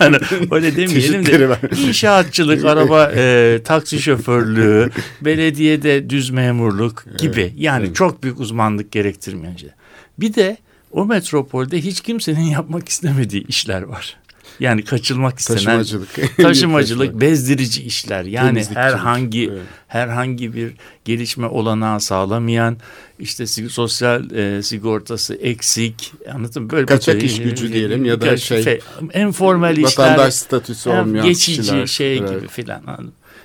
Yani 0.00 0.16
öyle 0.50 0.76
demeyelim 0.76 1.26
de 1.26 1.58
inşaatçılık, 1.86 2.64
araba, 2.64 3.12
e, 3.16 3.60
taksi 3.64 3.98
şoförlüğü, 4.02 4.90
belediyede 5.20 6.10
düz 6.10 6.30
memurluk 6.30 7.04
gibi 7.18 7.52
yani 7.56 7.94
çok 7.94 8.22
büyük 8.22 8.40
uzmanlık 8.40 8.92
gerektirmeyen 8.92 9.56
şey. 9.56 9.70
Bir 10.18 10.34
de 10.34 10.56
o 10.94 11.04
metropolde 11.06 11.80
hiç 11.80 12.00
kimsenin 12.00 12.40
yapmak 12.58 12.88
istemediği 12.88 13.46
işler 13.46 13.82
var. 13.82 14.16
Yani 14.60 14.84
kaçılmak 14.84 15.38
istenen 15.38 15.58
Taşımacılık. 15.64 16.36
taşımacılık, 16.36 17.20
bezdirici 17.20 17.82
işler. 17.82 18.24
Yani 18.24 18.64
herhangi 18.74 19.48
evet. 19.52 19.62
herhangi 19.88 20.54
bir 20.54 20.72
gelişme 21.04 21.46
olanağı 21.46 22.00
sağlamayan, 22.00 22.76
işte 23.18 23.46
sosyal 23.46 24.30
e, 24.30 24.62
sigortası 24.62 25.34
eksik, 25.34 26.12
anladın 26.34 26.62
mı? 26.62 26.70
Böyle 26.70 26.86
Kaçak 26.86 27.14
böyle- 27.14 27.26
iş 27.26 27.42
gücü 27.42 27.72
diyelim 27.72 28.04
ya 28.04 28.20
da 28.20 28.28
Kaç- 28.28 28.42
şey, 28.42 28.62
fe- 28.62 29.26
informal 29.28 29.76
işler, 29.76 30.04
Vatandaş 30.04 30.34
statüsü 30.34 30.90
olmayan 30.90 31.26
geçici 31.26 31.60
kişiler. 31.60 31.86
şey 31.86 32.18
Evet. 32.18 32.28
gibi 32.30 32.48
filan. 32.48 32.82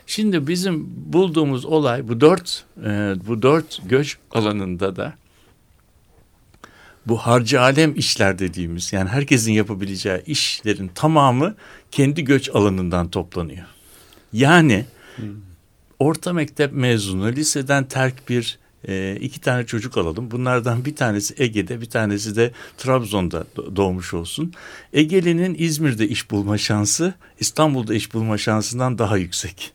Şimdi 0.07 0.47
bizim 0.47 0.85
bulduğumuz 1.13 1.65
olay 1.65 2.07
bu 2.07 2.21
dört 2.21 2.63
e, 2.85 3.13
bu 3.27 3.41
dört 3.41 3.79
göç 3.89 4.17
alanında 4.31 4.95
da 4.95 5.13
bu 7.09 7.17
harcı 7.17 7.61
alem 7.61 7.95
işler 7.95 8.39
dediğimiz 8.39 8.93
yani 8.93 9.09
herkesin 9.09 9.51
yapabileceği 9.51 10.21
işlerin 10.25 10.87
tamamı 10.87 11.55
kendi 11.91 12.23
göç 12.23 12.49
alanından 12.49 13.09
toplanıyor. 13.09 13.65
Yani 14.33 14.85
orta 15.99 16.33
mektep 16.33 16.73
mezunu 16.73 17.31
liseden 17.31 17.83
terk 17.83 18.29
bir 18.29 18.59
e, 18.87 19.17
iki 19.21 19.41
tane 19.41 19.65
çocuk 19.65 19.97
alalım. 19.97 20.31
Bunlardan 20.31 20.85
bir 20.85 20.95
tanesi 20.95 21.35
Ege'de 21.37 21.81
bir 21.81 21.89
tanesi 21.89 22.35
de 22.35 22.51
Trabzon'da 22.77 23.45
do- 23.55 23.75
doğmuş 23.75 24.13
olsun. 24.13 24.53
Ege'linin 24.93 25.55
İzmir'de 25.59 26.07
iş 26.07 26.31
bulma 26.31 26.57
şansı 26.57 27.13
İstanbul'da 27.39 27.93
iş 27.93 28.13
bulma 28.13 28.37
şansından 28.37 28.97
daha 28.97 29.17
yüksek. 29.17 29.71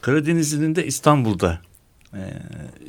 Karadenizli'nin 0.00 0.76
de 0.76 0.86
İstanbul'da 0.86 1.60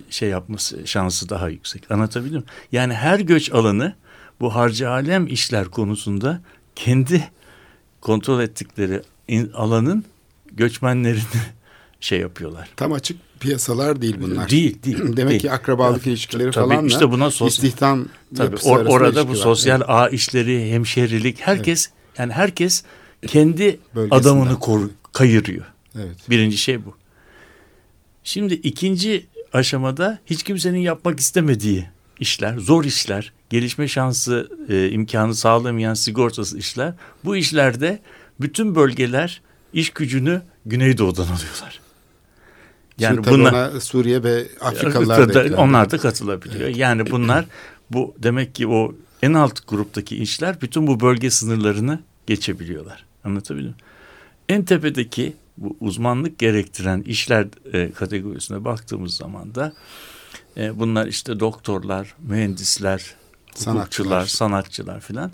şey 0.10 0.30
yapması 0.30 0.88
şansı 0.88 1.30
daha 1.30 1.50
yüksek. 1.50 1.92
Anlatabildim 1.92 2.38
mi? 2.38 2.44
Yani 2.72 2.94
her 2.94 3.20
göç 3.20 3.52
alanı 3.52 3.96
bu 4.40 4.56
harcı 4.56 4.90
alem 4.90 5.28
işler 5.28 5.66
konusunda 5.66 6.42
kendi 6.76 7.30
kontrol 8.02 8.42
ettikleri 8.42 9.02
alanın 9.54 10.06
göçmenlerini 10.52 11.22
şey 12.00 12.20
yapıyorlar. 12.20 12.70
Tam 12.76 12.94
açık 12.94 13.18
piyasalar 13.40 14.02
değil 14.02 14.18
bunlar. 14.22 14.50
Değil, 14.50 14.84
değil. 14.84 14.98
Demek 15.18 15.30
değil. 15.30 15.42
ki 15.42 15.52
akrabalık 15.52 16.08
ilişkileri 16.08 16.52
Tabii, 16.52 16.70
falan 16.70 16.86
işte 16.86 17.12
buna 17.12 17.26
sos- 17.26 17.48
istihdam 17.48 18.06
Tabii 18.38 18.56
or- 18.56 18.88
orada 18.88 19.28
bu 19.28 19.36
sosyal 19.36 19.82
ağ 19.88 20.10
işleri, 20.10 20.72
hemşerilik 20.72 21.40
herkes 21.42 21.90
yani 22.18 22.34
herkes 22.34 22.84
kendi 23.28 23.80
adamını 24.12 24.60
kor- 24.60 24.90
kayırıyor. 25.14 25.66
Evet. 25.96 26.06
evet. 26.06 26.30
Birinci 26.30 26.58
şey 26.58 26.86
bu. 26.86 27.01
Şimdi 28.24 28.54
ikinci 28.54 29.28
aşamada 29.54 30.20
hiç 30.26 30.44
kimsenin 30.44 30.80
yapmak 30.80 31.20
istemediği 31.20 31.90
işler, 32.20 32.58
zor 32.58 32.84
işler, 32.86 33.34
gelişme 33.50 33.88
şansı, 33.88 34.50
e, 34.70 34.90
imkanı 34.90 35.36
sağlamayan 35.36 35.94
sigortası 35.94 36.58
işler. 36.58 36.94
Bu 37.26 37.36
işlerde 37.36 38.00
bütün 38.42 38.76
bölgeler 38.76 39.42
iş 39.74 39.90
gücünü 39.90 40.42
Güneydoğu'dan 40.66 41.24
alıyorlar. 41.24 41.80
Yani 43.00 43.16
Şimdi 43.16 43.30
bunlar 43.30 43.54
ona 43.54 43.82
Suriye 43.82 44.24
ve 44.24 44.48
Afrikalılar 44.62 45.34
da 45.34 45.58
onlar 45.58 45.92
da 45.92 45.98
katılabiliyor. 45.98 46.70
Yani 46.70 47.12
bunlar 47.12 47.46
bu 47.90 48.16
demek 48.18 48.56
ki 48.56 48.68
o 48.68 48.96
en 49.22 49.34
alt 49.34 49.68
gruptaki 49.68 50.16
işler 50.16 50.62
bütün 50.62 50.88
bu 50.88 51.00
bölge 51.00 51.30
sınırlarını 51.30 52.00
geçebiliyorlar. 52.28 53.06
Anlatabildim 53.24 53.70
mi? 53.70 53.76
En 54.50 54.66
tepedeki 54.66 55.34
bu 55.62 55.78
uzmanlık 55.80 56.40
gerektiren 56.40 57.02
işler 57.02 57.48
e, 57.74 57.92
kategorisine 57.92 58.66
baktığımız 58.66 59.14
zaman 59.16 59.56
da 59.56 59.74
e, 60.58 60.80
bunlar 60.80 61.08
işte 61.08 61.40
doktorlar, 61.40 62.16
mühendisler, 62.20 63.16
Sanatçılar. 63.56 64.26
sanatçılar 64.26 65.00
filan. 65.00 65.32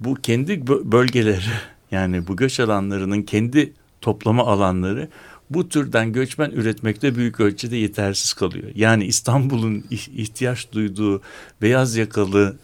Bu 0.00 0.14
kendi 0.14 0.52
bö- 0.52 0.92
bölgeleri 0.92 1.42
yani 1.90 2.26
bu 2.26 2.36
göç 2.36 2.60
alanlarının 2.60 3.22
kendi 3.22 3.72
toplama 4.00 4.46
alanları 4.46 5.08
bu 5.50 5.68
türden 5.68 6.12
göçmen 6.12 6.50
üretmekte 6.50 7.14
büyük 7.14 7.40
ölçüde 7.40 7.76
yetersiz 7.76 8.32
kalıyor. 8.32 8.70
Yani 8.74 9.04
İstanbul'un 9.04 9.80
ih- 9.90 10.10
ihtiyaç 10.16 10.72
duyduğu 10.72 11.22
beyaz 11.62 11.96
yakalı 11.96 12.56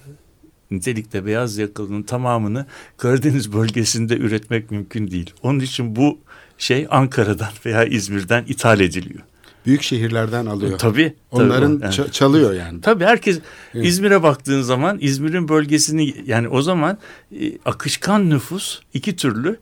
nitelikte 0.71 1.27
beyaz 1.27 1.59
yakalının 1.59 2.03
tamamını 2.03 2.67
Karadeniz 2.97 3.53
bölgesinde 3.53 4.17
üretmek 4.17 4.71
mümkün 4.71 5.11
değil. 5.11 5.31
Onun 5.43 5.61
için 5.61 5.97
bu 5.97 6.19
şey 6.65 6.87
Ankara'dan 6.91 7.49
veya 7.67 7.85
İzmir'den 7.85 8.45
ithal 8.49 8.81
ediliyor. 8.81 9.21
Büyük 9.67 9.83
şehirlerden 9.83 10.47
alıyor. 10.47 10.79
Tabii. 10.79 11.15
Onların 11.31 11.81
tabii. 11.81 11.93
ça- 11.93 12.11
çalıyor 12.11 12.55
yani. 12.55 12.81
Tabii 12.81 13.05
herkes 13.05 13.39
Evet. 13.75 13.87
İzmir'e 13.87 14.23
baktığın 14.23 14.63
zaman 14.63 14.99
İzmir'in 15.01 15.49
bölgesini 15.49 16.15
yani 16.27 16.49
o 16.49 16.63
zaman 16.63 16.99
e, 17.41 17.53
akışkan 17.65 18.31
nüfus 18.31 18.81
iki 18.95 19.17
türlü 19.17 19.57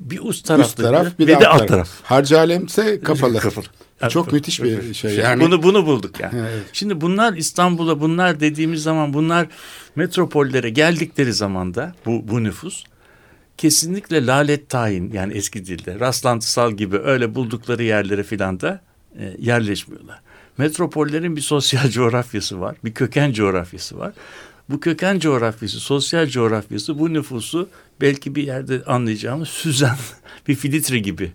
bir 0.00 0.28
üst 0.28 0.46
tarafta 0.46 0.68
Üst 0.68 0.76
taraf 0.76 1.18
bir 1.18 1.26
de, 1.26 1.40
de 1.40 1.48
alt 1.48 1.58
taraf. 1.58 1.68
taraf. 1.68 1.88
Harcı 2.02 2.38
alemse 2.38 3.00
kapalı. 3.04 3.38
Kapalı. 3.38 3.64
Çok 4.10 4.32
müthiş 4.32 4.62
bir 4.62 4.94
şey. 4.94 5.14
Yani 5.14 5.42
Bunu 5.42 5.62
bunu 5.62 5.86
bulduk 5.86 6.20
yani. 6.20 6.38
Evet. 6.40 6.62
Şimdi 6.72 7.00
bunlar 7.00 7.32
İstanbul'a 7.32 8.00
bunlar 8.00 8.40
dediğimiz 8.40 8.82
zaman 8.82 9.14
bunlar 9.14 9.46
metropollere 9.96 10.70
geldikleri 10.70 11.32
zamanda 11.32 11.94
bu 12.06 12.28
bu 12.28 12.44
nüfus 12.44 12.84
kesinlikle 13.58 14.26
lalet 14.26 14.68
tayin 14.68 15.12
yani 15.12 15.32
eski 15.32 15.66
dilde 15.66 16.00
rastlantısal 16.00 16.72
gibi 16.72 16.98
öyle 16.98 17.34
buldukları 17.34 17.82
yerlere 17.82 18.22
filan 18.22 18.60
da 18.60 18.80
e, 19.18 19.36
yerleşmiyorlar. 19.38 20.20
Metropollerin 20.58 21.36
bir 21.36 21.40
sosyal 21.40 21.88
coğrafyası 21.90 22.60
var, 22.60 22.76
bir 22.84 22.94
köken 22.94 23.32
coğrafyası 23.32 23.98
var. 23.98 24.12
Bu 24.68 24.80
köken 24.80 25.18
coğrafyası, 25.18 25.80
sosyal 25.80 26.26
coğrafyası 26.26 26.98
bu 26.98 27.12
nüfusu 27.12 27.68
belki 28.00 28.34
bir 28.34 28.42
yerde 28.42 28.84
anlayacağımız 28.84 29.48
süzen 29.48 29.96
bir 30.48 30.54
filtre 30.54 30.98
gibi 30.98 31.32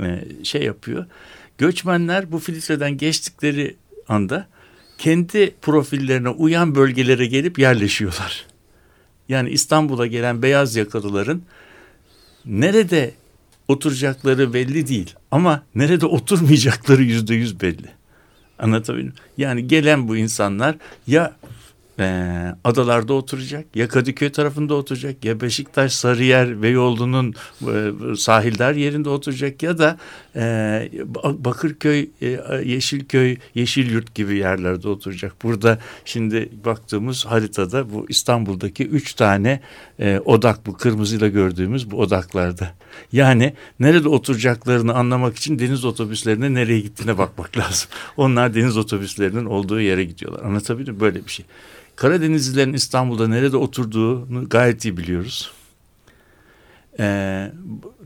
e, 0.00 0.24
şey 0.44 0.62
yapıyor. 0.62 1.06
Göçmenler 1.58 2.32
bu 2.32 2.38
filtreden 2.38 2.96
geçtikleri 2.96 3.76
anda 4.08 4.46
kendi 4.98 5.54
profillerine 5.62 6.28
uyan 6.28 6.74
bölgelere 6.74 7.26
gelip 7.26 7.58
yerleşiyorlar. 7.58 8.51
Yani 9.32 9.50
İstanbul'a 9.50 10.06
gelen 10.06 10.42
beyaz 10.42 10.76
yakalıların 10.76 11.42
nerede 12.44 13.14
oturacakları 13.68 14.54
belli 14.54 14.86
değil 14.88 15.14
ama 15.30 15.62
nerede 15.74 16.06
oturmayacakları 16.06 17.02
yüzde 17.02 17.34
yüz 17.34 17.60
belli. 17.60 17.88
Anlatabildim. 18.58 19.14
Yani 19.36 19.66
gelen 19.66 20.08
bu 20.08 20.16
insanlar 20.16 20.76
ya 21.06 21.36
eee, 21.98 22.54
adalarda 22.64 23.14
oturacak 23.14 23.76
ya 23.76 23.88
Kadıköy 23.88 24.32
tarafında 24.32 24.74
oturacak 24.74 25.24
ya 25.24 25.40
Beşiktaş, 25.40 25.92
Sarıyer, 25.92 26.62
Beyoğlu'nun 26.62 27.34
eee, 27.60 27.92
sahiller 28.16 28.74
yerinde 28.74 29.08
oturacak 29.08 29.62
ya 29.62 29.78
da 29.78 29.98
Ba- 30.34 31.44
Bakırköy, 31.44 32.08
eee, 32.20 32.40
Yeşilköy, 32.64 33.36
Yeşilyurt 33.54 34.14
gibi 34.14 34.36
yerlerde 34.36 34.88
oturacak. 34.88 35.42
Burada 35.42 35.78
şimdi 36.04 36.48
baktığımız 36.64 37.26
haritada 37.26 37.92
bu 37.92 38.06
İstanbul'daki 38.08 38.86
üç 38.86 39.14
tane 39.14 39.60
eee, 39.98 40.20
odak 40.24 40.66
bu 40.66 40.76
kırmızıyla 40.76 41.28
gördüğümüz 41.28 41.90
bu 41.90 42.00
odaklarda. 42.00 42.74
Yani 43.12 43.54
nerede 43.80 44.08
oturacaklarını 44.08 44.94
anlamak 44.94 45.36
için 45.36 45.58
deniz 45.58 45.84
otobüslerine 45.84 46.54
nereye 46.54 46.80
gittiğine 46.80 47.18
bakmak 47.18 47.56
lazım. 47.58 47.88
Onlar 48.16 48.54
deniz 48.54 48.76
otobüslerinin 48.76 49.44
olduğu 49.44 49.80
yere 49.80 50.04
gidiyorlar. 50.04 50.44
Anlatabildim 50.44 50.94
mi? 50.94 51.00
Böyle 51.00 51.24
bir 51.24 51.30
şey. 51.30 51.46
Karadenizlilerin 51.96 52.72
İstanbul'da 52.72 53.28
nerede 53.28 53.56
oturduğunu 53.56 54.48
gayet 54.48 54.84
iyi 54.84 54.96
biliyoruz. 54.96 55.52
Ee, 57.00 57.52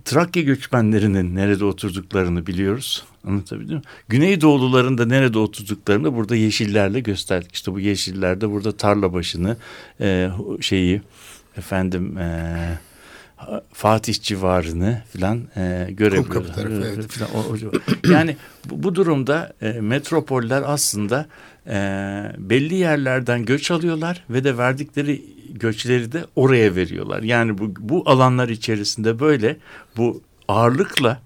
Trakya 0.04 0.42
göçmenlerinin 0.42 1.34
nerede 1.36 1.64
oturduklarını 1.64 2.46
biliyoruz. 2.46 3.04
Anlatabildim 3.24 3.76
mi? 3.76 3.82
Güneydoğuluların 4.08 4.98
da 4.98 5.06
nerede 5.06 5.38
oturduklarını 5.38 6.14
burada 6.14 6.36
yeşillerle 6.36 7.00
gösterdik. 7.00 7.54
İşte 7.54 7.72
bu 7.72 7.80
yeşillerde 7.80 8.50
burada 8.50 8.72
tarla 8.76 9.12
başını 9.12 9.56
e, 10.00 10.30
şeyi 10.60 11.02
efendim 11.56 12.18
e, 12.18 12.54
Fatih 13.72 14.14
civarını 14.22 15.02
filan 15.12 15.40
e, 15.56 15.86
görebiliyoruz. 15.90 16.52
Tarafı, 16.54 16.92
evet. 16.94 17.20
O- 17.34 17.52
o 17.52 17.56
yani 18.12 18.36
bu, 18.64 18.82
bu 18.82 18.94
durumda 18.94 19.52
e, 19.62 19.72
metropoller 19.72 20.62
aslında 20.66 21.26
e, 21.66 21.76
belli 22.38 22.74
yerlerden 22.74 23.44
göç 23.44 23.70
alıyorlar 23.70 24.24
ve 24.30 24.44
de 24.44 24.58
verdikleri 24.58 25.22
göçleri 25.58 26.12
de 26.12 26.24
oraya 26.36 26.74
veriyorlar. 26.74 27.22
Yani 27.22 27.58
bu, 27.58 27.74
bu 27.78 28.02
alanlar 28.06 28.48
içerisinde 28.48 29.20
böyle 29.20 29.56
bu 29.96 30.22
ağırlıkla 30.48 31.22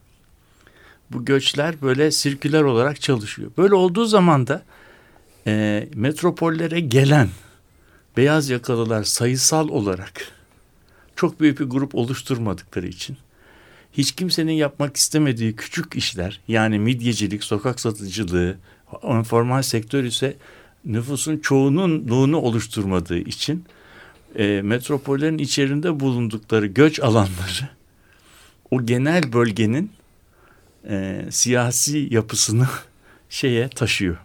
bu 1.10 1.24
göçler 1.24 1.82
böyle 1.82 2.10
sirküler 2.10 2.62
olarak 2.62 3.00
çalışıyor. 3.00 3.50
Böyle 3.58 3.74
olduğu 3.74 4.04
zaman 4.04 4.46
da 4.46 4.62
e, 5.46 5.88
metropollere 5.94 6.80
gelen 6.80 7.28
beyaz 8.16 8.50
yakalılar 8.50 9.04
sayısal 9.04 9.68
olarak 9.68 10.12
çok 11.16 11.40
büyük 11.40 11.60
bir 11.60 11.64
grup 11.64 11.94
oluşturmadıkları 11.94 12.86
için 12.86 13.16
hiç 13.92 14.12
kimsenin 14.12 14.52
yapmak 14.52 14.96
istemediği 14.96 15.56
küçük 15.56 15.96
işler 15.96 16.40
yani 16.48 16.78
midyecilik, 16.78 17.44
sokak 17.44 17.80
satıcılığı, 17.80 18.56
informal 19.02 19.62
sektör 19.62 20.04
ise 20.04 20.36
nüfusun 20.84 21.38
çoğunluğunu 21.38 22.36
oluşturmadığı 22.36 23.18
için 23.18 23.64
e, 24.38 24.62
metropollerin 24.62 25.38
içerisinde 25.38 26.00
bulundukları 26.00 26.66
göç 26.66 27.00
alanları 27.00 27.68
o 28.70 28.86
genel 28.86 29.32
bölgenin 29.32 29.90
e, 30.88 31.24
siyasi 31.30 32.08
yapısını 32.10 32.66
şeye 33.28 33.68
taşıyor. 33.68 34.16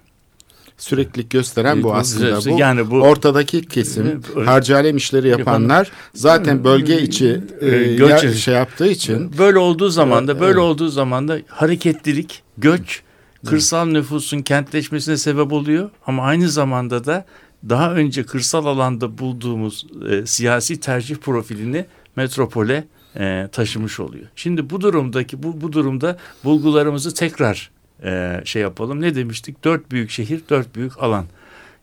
süreklilik 0.78 1.30
gösteren 1.30 1.84
bu 1.84 1.96
aslında. 1.96 2.52
Bu 2.52 2.60
Yani 2.60 2.92
bu 2.92 2.96
ortadaki 3.02 3.62
kesim 3.66 4.08
Evet, 4.36 4.48
harcı 4.48 4.76
alem 4.76 4.98
işleri 4.98 5.28
yapanlar 5.30 5.92
zaten 6.14 6.64
bölge 6.64 7.02
içi 7.02 7.42
e, 7.62 7.68
Ee, 7.68 7.96
göç- 7.96 8.36
şey 8.38 8.54
yaptığı 8.54 8.88
için 8.88 9.38
Böyle 9.38 9.58
olduğu 9.60 9.90
zaman 9.90 10.28
da 10.28 10.32
Evet, 10.32 10.42
böyle 10.42 10.52
evet. 10.60 10.62
olduğu 10.64 10.90
zaman 10.90 11.28
da 11.28 11.38
hareketlilik, 11.48 12.44
göç, 12.58 13.02
kırsal 13.46 13.86
nüfusun 13.86 14.42
kentleşmesine 14.42 15.18
sebep 15.18 15.52
oluyor 15.54 15.90
ama 16.08 16.24
aynı 16.24 16.50
zamanda 16.50 17.06
da 17.06 17.26
daha 17.70 17.94
önce 17.94 18.24
kırsal 18.24 18.66
alanda 18.66 19.18
bulduğumuz 19.18 19.88
e, 20.10 20.26
siyasi 20.26 20.80
tercih 20.80 21.16
profilini 21.16 21.86
metropole 22.16 22.88
e, 23.16 23.50
taşımış 23.52 24.00
oluyor. 24.00 24.26
Şimdi 24.36 24.70
bu 24.70 24.82
durumdaki 24.82 25.44
bu 25.44 25.62
bu 25.62 25.74
durumda 25.74 26.18
bulgularımızı 26.44 27.14
tekrar 27.14 27.72
e, 28.04 28.42
şey 28.46 28.62
yapalım. 28.62 29.02
Ne 29.02 29.16
demiştik? 29.16 29.64
Dört 29.64 29.92
büyük 29.92 30.10
şehir, 30.10 30.42
dört 30.50 30.76
büyük 30.76 31.04
alan. 31.04 31.26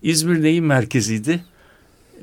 İzmir 0.03 0.43
neyin 0.43 0.65
merkeziydi? 0.65 1.41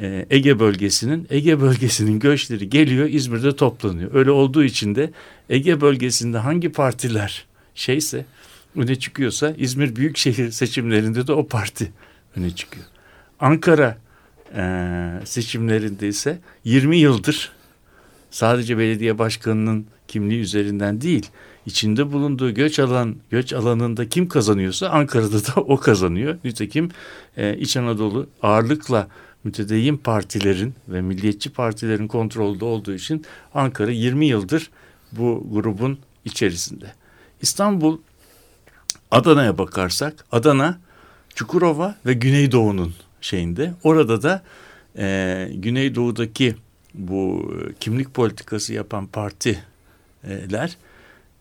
e, 0.02 0.26
Ege 0.30 0.60
bölgesinin 0.60 1.28
Ege 1.30 1.62
bölgesinin 1.62 2.20
göçleri 2.20 2.70
geliyor 2.70 3.10
İzmir'de 3.10 3.56
toplanıyor. 3.56 4.14
Öyle 4.14 4.32
olduğu 4.32 4.64
için 4.64 4.96
de 4.96 5.12
Ege 5.50 5.82
bölgesinde 5.82 6.38
hangi 6.38 6.72
partiler 6.72 7.46
şeyse 7.76 8.26
öne 8.76 8.96
çıkıyorsa 8.96 9.54
İzmir 9.58 9.96
Büyükşehir 9.96 10.52
seçimlerinde 10.52 11.28
de 11.28 11.34
o 11.34 11.48
parti 11.48 11.92
öne 12.36 12.56
çıkıyor. 12.56 12.86
Ankara 13.40 13.98
e, 14.56 15.12
seçimlerinde 15.26 16.08
ise 16.08 16.40
20 16.64 16.98
yıldır 16.98 17.52
sadece 18.32 18.78
belediye 18.78 19.18
başkanının 19.18 19.86
kimliği 20.08 20.40
üzerinden 20.40 21.02
değil 21.02 21.30
içinde 21.66 22.12
bulunduğu 22.12 22.54
göç 22.54 22.80
alan 22.80 23.16
göç 23.30 23.54
alanında 23.54 24.10
kim 24.10 24.28
kazanıyorsa 24.28 24.90
Ankara'da 24.90 25.48
da 25.48 25.62
o 25.62 25.78
kazanıyor. 25.78 26.38
Nitekim 26.44 26.92
e, 27.38 27.58
İç 27.58 27.78
Anadolu 27.78 28.28
ağırlıkla 28.42 29.08
mütedeyyin 29.44 29.98
partilerin 29.98 30.74
ve 30.88 31.02
milliyetçi 31.02 31.50
partilerin 31.50 32.08
kontrolde 32.08 32.66
olduğu 32.66 32.94
için 32.94 33.26
Ankara 33.54 33.92
20 33.92 34.26
yıldır 34.26 34.70
bu 35.12 35.48
grubun 35.52 36.00
içerisinde. 36.26 36.94
İstanbul 37.42 37.98
Adana'ya 39.12 39.58
bakarsak 39.58 40.26
Adana 40.32 40.80
Çukurova 41.36 41.96
ve 42.06 42.14
Güneydoğu'nun 42.14 42.94
şeyinde. 43.22 43.74
Orada 43.84 44.22
da 44.22 44.44
e, 44.98 45.48
Güneydoğu'daki 45.54 46.56
bu 46.94 47.54
kimlik 47.80 48.14
politikası 48.14 48.74
yapan 48.74 49.08
partiler 49.08 50.78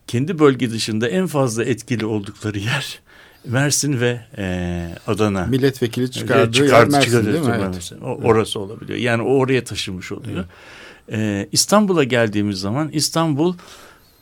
kendi 0.07 0.39
bölge 0.39 0.71
dışında 0.71 1.09
en 1.09 1.27
fazla 1.27 1.65
etkili 1.65 2.07
oldukları 2.07 2.59
yer 2.59 3.01
Mersin 3.45 4.01
ve 4.01 4.21
e, 4.39 4.89
Adana. 5.07 5.47
Milletvekili 5.47 6.11
çıkardığı 6.11 6.53
Çıkar, 6.53 6.79
yer 6.79 6.89
Mersin 6.89 7.11
çıkarır, 7.11 7.33
değil 7.33 7.45
mi? 7.45 7.55
Evet. 7.59 7.75
Mersin. 7.75 8.01
O, 8.01 8.07
orası 8.07 8.61
olabiliyor. 8.61 8.99
Yani 8.99 9.23
o 9.23 9.35
oraya 9.35 9.65
taşınmış 9.65 10.13
oluyor. 10.13 10.45
Ee, 11.13 11.49
İstanbul'a 11.53 12.05
geldiğimiz 12.05 12.61
zaman 12.61 12.89
İstanbul 12.89 13.55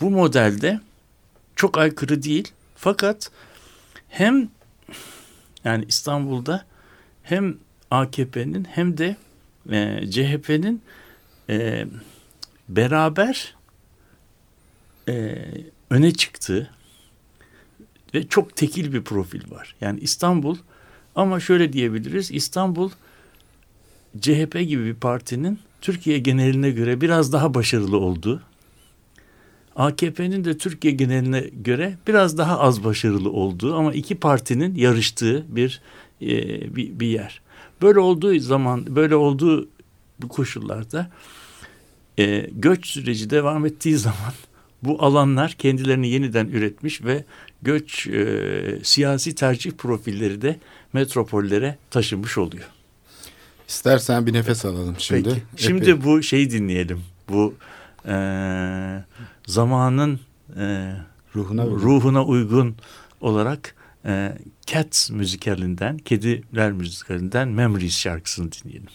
bu 0.01 0.11
modelde 0.11 0.81
çok 1.57 1.79
aykırı 1.79 2.23
değil. 2.23 2.53
Fakat 2.77 3.31
hem 4.09 4.49
yani 5.65 5.85
İstanbul'da 5.89 6.65
hem 7.27 7.57
AKP'nin 7.91 8.65
hem 8.65 8.99
de 8.99 9.17
e, 9.71 10.11
CHP'nin 10.11 10.83
e, 11.51 11.87
beraber 12.69 13.55
e, 15.09 15.37
öne 15.91 16.13
çıktığı 16.13 16.71
ve 18.15 18.29
çok 18.29 18.57
tekil 18.57 18.93
bir 18.93 19.03
profil 19.03 19.51
var. 19.51 19.75
Yani 19.81 20.01
İstanbul 20.01 20.57
ama 21.15 21.41
şöyle 21.41 21.73
diyebiliriz 21.73 22.31
İstanbul 22.31 22.91
CHP 24.21 24.53
gibi 24.53 24.85
bir 24.85 24.95
partinin 24.95 25.59
Türkiye 25.81 26.19
geneline 26.19 26.71
göre 26.71 27.01
biraz 27.01 27.33
daha 27.33 27.55
başarılı 27.55 27.99
olduğu, 27.99 28.43
AKP'nin 29.77 30.45
de 30.45 30.59
Türkiye 30.59 30.95
geneline 30.95 31.41
göre 31.41 31.97
biraz 32.07 32.39
daha 32.39 32.59
az 32.59 32.85
başarılı 32.85 33.31
olduğu 33.31 33.75
ama 33.75 33.93
iki 33.93 34.15
partinin 34.15 34.75
yarıştığı 34.75 35.45
bir 35.49 35.81
e, 36.23 36.27
bir, 36.77 37.01
bir 37.01 37.07
yer. 37.07 37.41
Böyle 37.83 37.99
olduğu 37.99 38.39
zaman, 38.39 38.97
böyle 38.97 39.17
olduğu 39.17 39.69
bu 40.21 40.29
koşullarda 40.29 41.11
e, 42.19 42.51
göç 42.53 42.87
süreci 42.87 43.31
devam 43.31 43.67
ettiği 43.67 43.97
zaman 43.97 44.33
bu 44.83 45.03
alanlar 45.05 45.53
kendilerini 45.53 46.09
yeniden 46.09 46.47
üretmiş 46.47 47.05
ve 47.05 47.25
göç 47.63 48.07
e, 48.07 48.81
siyasi 48.83 49.35
tercih 49.35 49.73
profilleri 49.73 50.43
de 50.43 50.59
metropollere 50.93 51.79
taşınmış 51.91 52.39
oluyor. 52.39 52.65
İstersen 53.69 54.27
bir 54.27 54.33
nefes 54.33 54.65
alalım 54.65 54.95
şimdi. 54.99 55.29
Peki. 55.29 55.43
Şimdi 55.57 55.91
Epey- 55.91 56.05
bu 56.05 56.23
şeyi 56.23 56.51
dinleyelim. 56.51 57.01
Bu 57.29 57.55
e, 58.09 58.15
zamanın 59.47 60.21
e, 60.57 60.93
ruhuna 61.37 61.67
uygun. 61.67 61.81
ruhuna 61.81 62.25
uygun 62.25 62.77
olarak 63.21 63.75
e, 64.07 64.39
Cats 64.67 65.11
müzikalinden, 65.11 65.99
Kediler 65.99 66.73
müzikalinden 66.73 67.49
Memories 67.49 67.99
şarkısını 67.99 68.53
dinleyelim. 68.53 68.89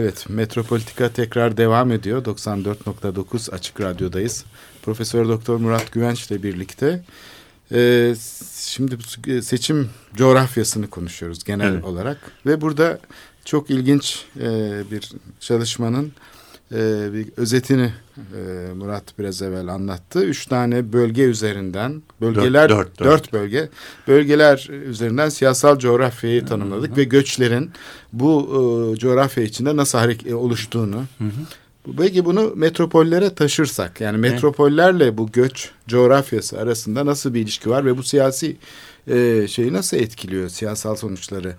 Evet, 0.00 0.26
Metropolitika 0.28 1.12
tekrar 1.12 1.56
devam 1.56 1.92
ediyor. 1.92 2.24
94.9 2.24 3.50
Açık 3.54 3.80
Radyo'dayız. 3.80 4.44
Profesör 4.82 5.28
Doktor 5.28 5.56
Murat 5.56 5.92
Güvenç 5.92 6.30
ile 6.30 6.42
birlikte. 6.42 7.04
Ee, 7.72 8.14
şimdi 8.56 8.98
bu 8.98 9.42
seçim 9.42 9.90
coğrafyasını 10.14 10.90
konuşuyoruz 10.90 11.44
genel 11.44 11.72
Evet. 11.72 11.84
olarak. 11.84 12.18
Ve 12.46 12.60
burada 12.60 12.98
çok 13.44 13.70
ilginç 13.70 14.24
e, 14.40 14.46
bir 14.90 15.12
çalışmanın 15.40 16.12
e, 16.72 17.08
bir 17.12 17.26
özetini 17.36 17.92
e, 18.18 18.72
Murat 18.74 19.18
biraz 19.18 19.42
evvel 19.42 19.68
anlattı. 19.68 20.24
Üç 20.24 20.46
tane 20.46 20.92
bölge 20.92 21.22
üzerinden, 21.22 22.02
bölgeler 22.20 22.68
Dört, 22.68 22.78
dört, 22.78 22.98
dört, 22.98 23.06
dört. 23.08 23.32
bölge, 23.32 23.68
bölgeler 24.08 24.68
üzerinden 24.86 25.28
siyasal 25.28 25.78
coğrafyayı 25.78 26.46
tanımladık 26.46 26.96
ve 26.96 27.04
göçlerin 27.04 27.70
bu 28.12 28.42
e, 28.94 28.98
coğrafya 28.98 29.44
içinde 29.44 29.76
nasıl 29.76 29.98
hareket 29.98 30.32
oluştuğunu. 30.34 31.04
Bu- 31.86 31.96
Peki 31.96 32.24
bunu 32.24 32.52
metropollere 32.56 33.34
taşırsak 33.34 34.00
yani 34.00 34.18
metropollerle 34.18 35.18
bu 35.18 35.32
göç 35.32 35.70
coğrafyası 35.88 36.58
arasında 36.58 37.06
nasıl 37.06 37.34
bir 37.34 37.40
ilişki 37.40 37.70
var 37.70 37.84
ve 37.84 37.96
bu 37.96 38.02
siyasi 38.02 38.56
e, 39.10 39.46
şeyi 39.48 39.72
nasıl 39.72 39.96
etkiliyor 39.96 40.48
siyasal 40.48 40.96
sonuçları? 40.96 41.54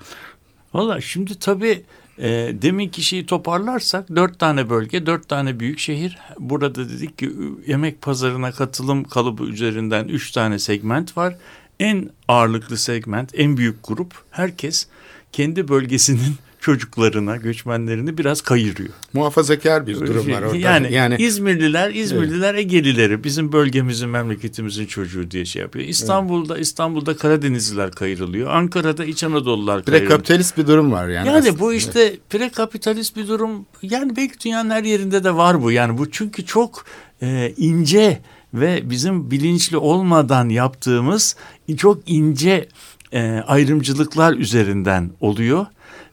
Valla 0.73 1.01
şimdi 1.01 1.39
tabii 1.39 1.81
e, 2.17 2.29
deminki 2.61 3.03
şeyi 3.03 3.25
toparlarsak 3.25 4.15
dört 4.15 4.39
tane 4.39 4.69
bölge, 4.69 5.05
dört 5.05 5.29
tane 5.29 5.59
büyük 5.59 5.79
şehir. 5.79 6.17
Burada 6.39 6.89
dedik 6.89 7.17
ki 7.17 7.31
yemek 7.67 8.01
pazarına 8.01 8.51
katılım 8.51 9.03
kalıbı 9.03 9.43
üzerinden 9.43 10.07
üç 10.07 10.31
tane 10.31 10.59
segment 10.59 11.17
var. 11.17 11.35
En 11.79 12.09
ağırlıklı 12.27 12.77
segment, 12.77 13.31
en 13.35 13.57
büyük 13.57 13.77
grup 13.83 14.13
herkes 14.31 14.87
kendi 15.31 15.67
bölgesinin 15.67 16.35
çocuklarına, 16.61 17.35
göçmenlerini 17.35 18.17
biraz 18.17 18.41
kayırıyor. 18.41 18.89
Muhafazakar 19.13 19.87
bir 19.87 19.95
durum 19.99 20.31
var 20.31 20.41
orada. 20.41 20.57
Yani, 20.57 20.93
yani 20.93 21.15
İzmirliler, 21.19 21.93
İzmirliler 21.93 22.55
Egelileri 22.55 23.23
bizim 23.23 23.51
bölgemizin, 23.51 24.09
memleketimizin 24.09 24.85
çocuğu 24.85 25.31
diye 25.31 25.45
şey 25.45 25.61
yapıyor. 25.61 25.85
İstanbul'da 25.85 26.57
İstanbul'da 26.57 27.17
Karadenizliler 27.17 27.91
kayırılıyor. 27.91 28.49
Ankara'da 28.49 29.05
İç 29.05 29.23
Anadolular 29.23 29.85
kayırılıyor. 29.85 30.11
kapitalist 30.11 30.57
bir 30.57 30.67
durum 30.67 30.91
var 30.91 31.07
yani. 31.07 31.27
Yani 31.27 31.37
aslında. 31.37 31.59
bu 31.59 31.73
işte 31.73 32.17
prekapitalist 32.29 33.15
bir 33.15 33.27
durum. 33.27 33.65
Yani 33.81 34.15
belki 34.15 34.39
dünyanın 34.45 34.69
her 34.69 34.83
yerinde 34.83 35.23
de 35.23 35.35
var 35.35 35.63
bu. 35.63 35.71
Yani 35.71 35.97
bu 35.97 36.11
çünkü 36.11 36.45
çok 36.45 36.85
e, 37.21 37.53
ince 37.57 38.21
ve 38.53 38.89
bizim 38.89 39.31
bilinçli 39.31 39.77
olmadan 39.77 40.49
yaptığımız 40.49 41.35
çok 41.77 42.09
ince 42.09 42.69
e, 43.13 43.43
ayrımcılıklar 43.47 44.33
üzerinden 44.33 45.11
oluyor 45.19 45.65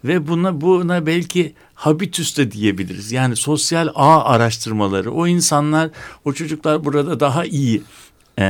ve 0.04 0.28
buna 0.28 0.60
buna 0.60 1.06
belki 1.06 1.54
habitüs 1.74 2.38
de 2.38 2.52
diyebiliriz. 2.52 3.12
Yani 3.12 3.36
sosyal 3.36 3.88
ağ 3.94 4.24
araştırmaları. 4.24 5.10
O 5.12 5.26
insanlar, 5.26 5.90
o 6.24 6.32
çocuklar 6.32 6.84
burada 6.84 7.20
daha 7.20 7.44
iyi 7.44 7.82
e, 8.38 8.46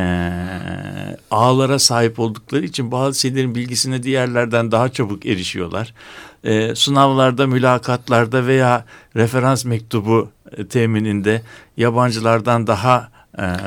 ağlara 1.31 1.79
sahip 1.79 2.19
oldukları 2.19 2.65
için 2.65 2.93
bazı 2.93 3.21
şeylerin 3.21 3.55
bilgisine 3.55 4.03
diğerlerden 4.03 4.73
daha 4.73 4.89
çabuk 4.89 5.27
erişiyorlar. 5.27 5.95
E, 6.45 6.75
sınavlarda, 6.75 7.47
mülakatlarda 7.47 8.47
veya 8.47 8.85
referans 9.17 9.65
mektubu 9.65 10.29
temininde 10.71 11.43
yabancılardan 11.77 12.67
daha 12.67 13.11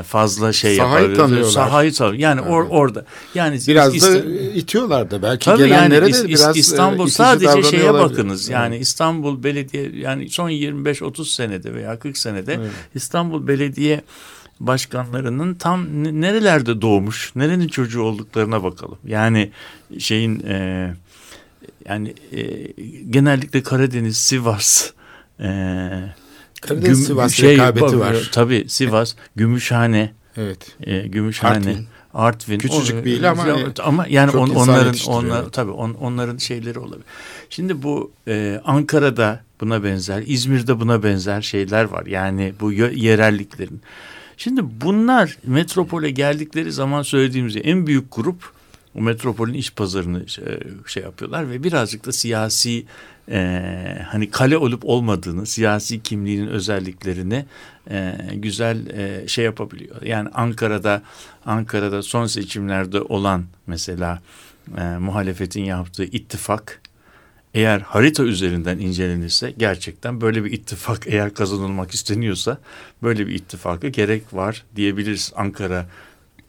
fazla 0.07 0.53
şey 0.53 0.75
Sahayı 0.75 0.93
yapabiliyor. 1.03 1.27
tanıyorlar. 1.27 1.51
Sahayı 1.51 1.93
tanıyor. 1.93 2.19
Yani 2.19 2.41
or, 2.41 2.65
orada. 2.69 3.05
Yani 3.35 3.59
biraz 3.67 3.95
is- 3.95 4.13
da 4.13 4.29
itiyorlar 4.59 5.11
da 5.11 5.21
belki 5.21 5.45
Tabii 5.45 5.61
yani 5.61 5.69
gelenlere 5.69 6.05
İs- 6.05 6.23
de 6.23 6.27
İs- 6.27 6.27
biraz 6.27 6.57
İstanbul 6.57 6.99
e, 6.99 7.03
itici 7.03 7.15
sadece 7.15 7.63
şeye 7.63 7.93
bakınız. 7.93 8.49
Yani 8.49 8.75
Evet. 8.75 8.85
İstanbul 8.85 9.43
Belediye 9.43 9.91
yani 9.95 10.29
son 10.29 10.49
25-30 10.49 11.25
senede 11.33 11.73
veya 11.73 11.99
40 11.99 12.17
senede 12.17 12.59
İstanbul 12.95 13.47
Belediye 13.47 14.01
başkanlarının 14.59 15.53
tam 15.53 16.03
ne- 16.03 16.21
nerelerde 16.21 16.81
doğmuş, 16.81 17.31
nerenin 17.35 17.67
çocuğu 17.67 18.01
olduklarına 18.01 18.63
bakalım. 18.63 18.97
Yani 19.07 19.51
şeyin 19.99 20.39
e, 20.47 20.93
yani 21.89 22.13
e, 22.31 22.41
genellikle 23.09 23.63
Karadeniz, 23.63 24.17
Sivas, 24.17 24.91
e, 25.39 25.47
Karadeniz 26.61 26.99
Güm- 26.99 27.05
Sivas 27.05 27.43
rekabeti 27.43 27.99
var. 27.99 28.29
Tabii 28.31 28.65
Sivas, 28.67 29.15
Gümüşhane, 29.35 30.13
Evet. 30.37 30.75
e, 30.83 31.07
Gümüşhane, 31.07 31.55
Artvin. 31.57 31.85
Artvin. 32.13 32.59
Küçücük 32.59 33.05
bir 33.05 33.11
il 33.19 33.29
ama 33.29 33.45
ama 33.83 34.05
yani 34.09 34.31
on- 34.31 34.49
onların 34.49 34.95
onlar 35.07 35.49
tabii 35.49 35.71
on- 35.71 35.93
onların 35.93 36.37
şeyleri 36.37 36.79
olabilir. 36.79 37.05
Şimdi 37.49 37.83
bu 37.83 38.11
e, 38.27 38.61
Ankara'da 38.65 39.43
buna 39.61 39.83
benzer, 39.83 40.23
İzmir'de 40.27 40.79
buna 40.79 41.03
benzer 41.03 41.41
şeyler 41.41 41.83
var. 41.83 42.05
Yani 42.05 42.53
bu 42.59 42.71
yerelliklerin. 42.71 43.81
Şimdi 44.37 44.61
bunlar 44.81 45.37
metropole 45.45 46.09
geldikleri 46.11 46.71
zaman 46.71 47.01
söylediğimiz 47.01 47.55
en 47.63 47.87
büyük 47.87 48.05
grup 48.15 48.51
o 48.95 49.01
metropolün 49.01 49.53
iş 49.53 49.71
pazarını 49.71 50.29
şey, 50.29 50.45
şey 50.87 51.03
yapıyorlar 51.03 51.49
ve 51.49 51.63
birazcık 51.63 52.05
da 52.05 52.11
siyasi 52.11 52.85
e, 53.29 54.05
hani 54.07 54.29
kale 54.29 54.57
olup 54.57 54.85
olmadığını, 54.85 55.45
siyasi 55.45 56.03
kimliğinin 56.03 56.47
özelliklerini 56.47 57.45
e, 57.89 58.17
güzel 58.33 58.87
e, 58.87 59.27
şey 59.27 59.45
yapabiliyor. 59.45 60.01
Yani 60.01 60.29
Ankara'da 60.33 61.01
Ankara'da 61.45 62.03
son 62.03 62.25
seçimlerde 62.25 63.01
olan 63.01 63.45
mesela 63.67 64.21
e, 64.77 64.81
muhalefetin 64.81 65.63
yaptığı 65.63 66.03
ittifak 66.03 66.81
eğer 67.53 67.79
harita 67.79 68.23
üzerinden 68.23 68.79
incelenirse 68.79 69.53
gerçekten 69.57 70.21
böyle 70.21 70.43
bir 70.43 70.51
ittifak 70.51 71.03
eğer 71.07 71.33
kazanılmak 71.33 71.91
isteniyorsa 71.91 72.57
böyle 73.03 73.27
bir 73.27 73.35
ittifaka 73.35 73.87
gerek 73.87 74.33
var 74.33 74.63
diyebiliriz. 74.75 75.33
Ankara 75.35 75.87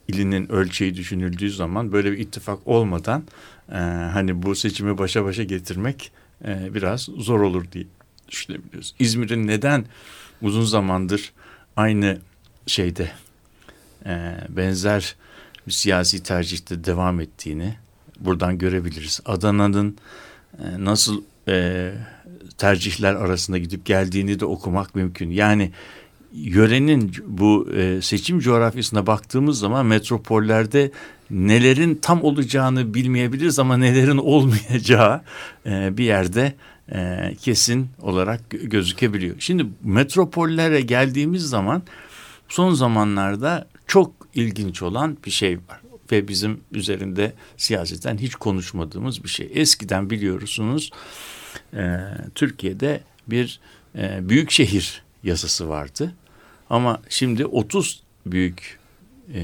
ilinin 0.08 0.52
ölçeği 0.52 0.96
düşünüldüğü 0.96 1.50
zaman 1.50 1.92
böyle 1.92 2.12
bir 2.12 2.18
ittifak 2.18 2.58
olmadan 2.68 3.24
e, 3.68 3.76
hani 4.12 4.42
bu 4.42 4.54
seçimi 4.54 4.98
başa 4.98 5.24
başa 5.24 5.42
getirmek 5.42 6.12
e, 6.44 6.74
biraz 6.74 7.00
zor 7.00 7.40
olur 7.40 7.64
diye 7.72 7.84
düşünebiliyoruz. 8.28 8.94
İzmir'in 8.98 9.46
neden 9.46 9.84
uzun 10.42 10.64
zamandır 10.64 11.32
aynı 11.76 12.18
şeyde 12.66 13.10
e, 14.06 14.36
benzer 14.48 15.16
bir 15.66 15.72
siyasi 15.72 16.22
tercihte 16.22 16.84
devam 16.84 17.20
ettiğini 17.20 17.74
buradan 18.20 18.58
görebiliriz. 18.58 19.20
Adana'nın 19.24 19.96
e, 20.58 20.84
nasıl 20.84 21.22
e, 21.48 21.92
tercihler 22.58 23.14
arasında 23.14 23.58
gidip 23.58 23.86
geldiğini 23.86 24.40
de 24.40 24.44
okumak 24.44 24.94
mümkün. 24.94 25.30
Yani 25.30 25.72
yörenin 26.32 27.12
bu 27.26 27.68
e, 27.76 28.02
seçim 28.02 28.40
coğrafyasına 28.40 29.06
baktığımız 29.06 29.58
zaman 29.58 29.86
metropollerde 29.86 30.90
nelerin 31.30 31.94
tam 31.94 32.22
olacağını 32.22 32.94
bilmeyebiliriz 32.94 33.58
ama 33.58 33.76
nelerin 33.76 34.16
olmayacağı 34.16 35.22
e, 35.66 35.96
bir 35.98 36.04
yerde 36.04 36.54
e, 36.92 37.32
kesin 37.40 37.88
olarak 38.00 38.40
gö- 38.50 38.68
gözükebiliyor. 38.68 39.36
Şimdi 39.38 39.66
metropollere 39.84 40.80
geldiğimiz 40.80 41.42
zaman 41.42 41.82
son 42.48 42.74
zamanlarda 42.74 43.68
çok 43.86 44.12
ilginç 44.34 44.82
olan 44.82 45.16
bir 45.26 45.30
şey 45.30 45.56
var 45.56 45.80
ve 46.12 46.28
bizim 46.28 46.60
üzerinde 46.72 47.32
siyaseten 47.56 48.18
hiç 48.18 48.34
konuşmadığımız 48.34 49.24
bir 49.24 49.28
şey. 49.28 49.50
Eskiden 49.54 50.10
biliyorsunuz 50.10 50.90
e, 51.74 51.96
Türkiye'de 52.34 53.00
bir 53.26 53.60
e, 53.98 54.28
büyük 54.28 54.50
şehir 54.50 55.02
yasası 55.22 55.68
vardı. 55.68 56.14
Ama 56.72 57.02
şimdi 57.08 57.46
30 57.46 58.02
büyük 58.26 58.78
e, 59.34 59.42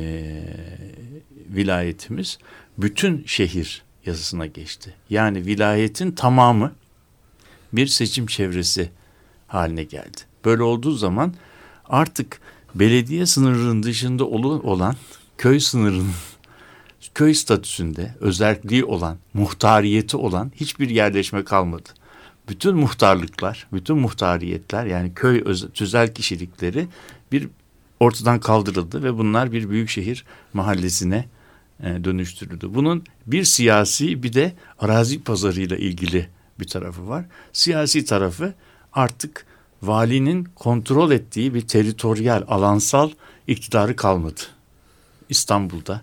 vilayetimiz 1.48 2.38
bütün 2.78 3.24
şehir 3.26 3.82
yasasına 4.06 4.46
geçti. 4.46 4.94
Yani 5.10 5.46
vilayetin 5.46 6.12
tamamı 6.12 6.72
bir 7.72 7.86
seçim 7.86 8.26
çevresi 8.26 8.90
haline 9.46 9.84
geldi. 9.84 10.16
Böyle 10.44 10.62
olduğu 10.62 10.92
zaman 10.92 11.34
artık 11.84 12.40
belediye 12.74 13.26
sınırının 13.26 13.82
dışında 13.82 14.24
olan 14.24 14.96
köy 15.38 15.60
sınırının 15.60 16.12
köy 17.14 17.34
statüsünde 17.34 18.14
özelliği 18.20 18.84
olan, 18.84 19.18
muhtariyeti 19.34 20.16
olan 20.16 20.52
hiçbir 20.54 20.90
yerleşme 20.90 21.44
kalmadı. 21.44 21.88
Bütün 22.48 22.76
muhtarlıklar, 22.76 23.66
bütün 23.72 23.98
muhtariyetler 23.98 24.86
yani 24.86 25.14
köy 25.14 25.42
öz- 25.44 25.68
tüzel 25.74 26.14
kişilikleri 26.14 26.88
bir 27.32 27.48
ortadan 28.00 28.40
kaldırıldı 28.40 29.02
ve 29.02 29.18
bunlar 29.18 29.52
bir 29.52 29.70
büyükşehir 29.70 30.24
mahallesine 30.52 31.28
e, 31.82 32.04
dönüştürüldü. 32.04 32.74
Bunun 32.74 33.04
bir 33.26 33.44
siyasi 33.44 34.22
bir 34.22 34.32
de 34.32 34.52
arazi 34.78 35.22
pazarıyla 35.22 35.76
ilgili 35.76 36.28
bir 36.60 36.66
tarafı 36.66 37.08
var. 37.08 37.24
Siyasi 37.52 38.04
tarafı 38.04 38.54
artık 38.92 39.46
valinin 39.82 40.44
kontrol 40.44 41.10
ettiği 41.10 41.54
bir 41.54 41.60
teritoryal, 41.60 42.44
alansal 42.48 43.10
iktidarı 43.46 43.96
kalmadı. 43.96 44.40
İstanbul'da, 45.28 46.02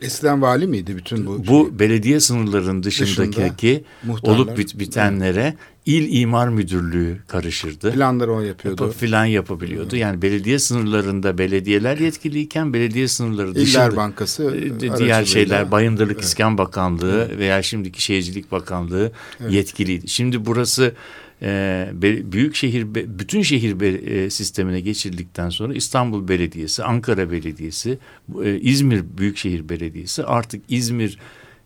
Eskiden 0.00 0.42
vali 0.42 0.66
miydi 0.66 0.96
bütün 0.96 1.26
bu? 1.26 1.46
Bu 1.46 1.78
belediye 1.78 2.20
sınırlarının 2.20 2.82
dışındaki 2.82 3.84
muhtarlar. 4.04 4.36
olup 4.38 4.58
bit- 4.58 4.78
bitenlere 4.78 5.54
il 5.86 6.20
imar 6.20 6.48
müdürlüğü 6.48 7.18
karışırdı. 7.28 7.92
planları 7.92 8.32
o 8.32 8.40
yapıyordu. 8.40 8.92
filan 8.98 9.24
yapabiliyordu. 9.24 9.96
Yani 9.96 10.22
belediye 10.22 10.58
sınırlarında 10.58 11.38
belediyeler 11.38 11.98
yetkiliyken 11.98 12.72
belediye 12.72 13.08
sınırları 13.08 13.50
İller 13.50 13.54
dışında 13.64 13.96
Bankası 13.96 14.42
e, 14.42 14.46
aracılığıyla- 14.46 14.98
diğer 14.98 15.24
şeyler 15.24 15.70
Bayındırlık 15.70 16.20
İskan 16.20 16.58
Bakanlığı 16.58 17.38
veya 17.38 17.62
şimdiki 17.62 18.02
Şehircilik 18.02 18.52
Bakanlığı 18.52 19.12
yetkiliydi. 19.50 20.08
Şimdi 20.08 20.46
burası 20.46 20.94
e, 21.42 21.88
büyük 22.32 22.54
şehir 22.54 22.94
bütün 22.94 23.42
şehir 23.42 23.80
e, 23.80 24.30
sistemine 24.30 24.80
geçildikten 24.80 25.48
sonra 25.50 25.74
İstanbul 25.74 26.28
Belediyesi, 26.28 26.84
Ankara 26.84 27.30
Belediyesi, 27.30 27.98
e, 28.44 28.54
İzmir 28.60 29.04
Büyükşehir 29.18 29.68
Belediyesi 29.68 30.24
artık 30.24 30.62
İzmir 30.68 31.18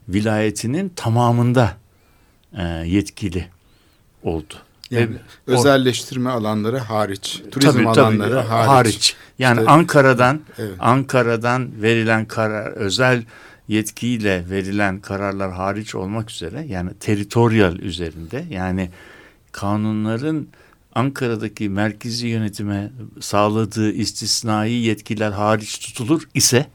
vilayetinin 0.08 0.88
tamamında 0.96 1.76
e, 2.58 2.62
yetkili 2.86 3.46
oldu. 4.22 4.54
Yani 4.90 5.08
Ve- 5.48 5.52
özelleştirme 5.52 6.30
alanları 6.30 6.78
hariç, 6.78 7.42
turizm 7.50 7.72
Tabii, 7.72 7.84
tabii, 7.84 8.00
alanları 8.00 8.38
hariç. 8.38 9.16
Yani 9.38 9.60
İşte- 9.60 9.70
Ankara'dan 9.70 10.40
Evet. 10.58 10.74
Ankara'dan 10.78 11.82
verilen 11.82 12.24
karar 12.24 12.72
özel 12.72 13.22
yetkiyle 13.68 14.44
verilen 14.50 15.00
kararlar 15.00 15.52
hariç 15.52 15.94
olmak 15.94 16.30
üzere 16.30 16.64
yani 16.68 16.90
teritorial 17.00 17.78
üzerinde 17.78 18.44
yani 18.50 18.90
kanunların 19.52 20.48
Ankara'daki 20.94 21.68
merkezi 21.68 22.26
yönetime 22.26 22.90
sağladığı 23.20 23.92
istisnai 23.92 24.72
yetkiler 24.72 25.30
hariç 25.30 25.78
tutulur 25.78 26.28
ise 26.34 26.66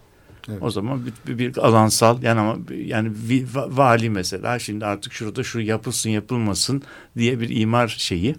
Evet. 0.50 0.58
o 0.62 0.70
zaman 0.72 1.02
bir, 1.28 1.38
bir 1.38 1.58
alansal 1.58 2.24
yani 2.24 2.40
ama 2.40 2.58
yani 2.86 3.12
va- 3.54 3.78
vali 3.78 4.10
mesela 4.10 4.60
şimdi 4.60 4.86
artık 4.86 5.14
şurada 5.14 5.44
şu 5.44 5.60
yapılsın 5.60 6.10
yapılmasın 6.10 6.82
diye 7.18 7.40
bir 7.40 7.50
imar 7.50 7.88
şeyi 7.88 8.36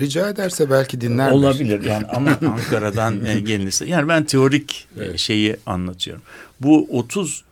Rica 0.00 0.28
ederse 0.28 0.70
belki 0.70 1.00
dinler. 1.00 1.30
Olabilir 1.30 1.84
yani 1.84 2.06
ama 2.06 2.30
Ankara'dan 2.46 3.24
e, 3.24 3.40
gelirse. 3.40 3.86
Yani 3.86 4.08
ben 4.08 4.24
teorik 4.24 4.88
e, 5.00 5.18
şeyi 5.18 5.56
anlatıyorum. 5.66 6.22
Bu 6.60 6.98
30 6.98 7.44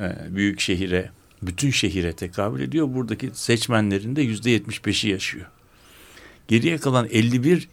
e, 0.00 0.16
büyük 0.30 0.60
şehire, 0.60 1.10
bütün 1.42 1.70
şehire 1.70 2.12
tekabül 2.12 2.60
ediyor. 2.60 2.94
Buradaki 2.94 3.30
seçmenlerin 3.34 4.16
de 4.16 4.22
yüzde 4.22 4.56
75'i 4.56 5.10
yaşıyor. 5.10 5.46
Geriye 6.48 6.78
kalan 6.78 7.08
51 7.10 7.68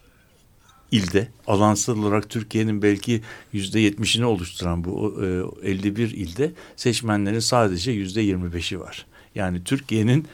ilde 0.92 1.28
alansal 1.48 1.98
olarak 1.98 2.30
Türkiye'nin 2.30 2.82
belki 2.82 3.22
yüzde 3.54 3.80
yetmişini 3.80 4.26
oluşturan 4.26 4.84
bu 4.84 5.24
e, 5.64 5.70
51 5.70 6.12
ilde 6.12 6.52
seçmenlerin 6.76 7.40
sadece 7.40 7.92
yüzde 7.92 8.24
25'i 8.24 8.80
var. 8.80 9.06
Yani 9.36 9.64
Türkiye'nin 9.64 10.28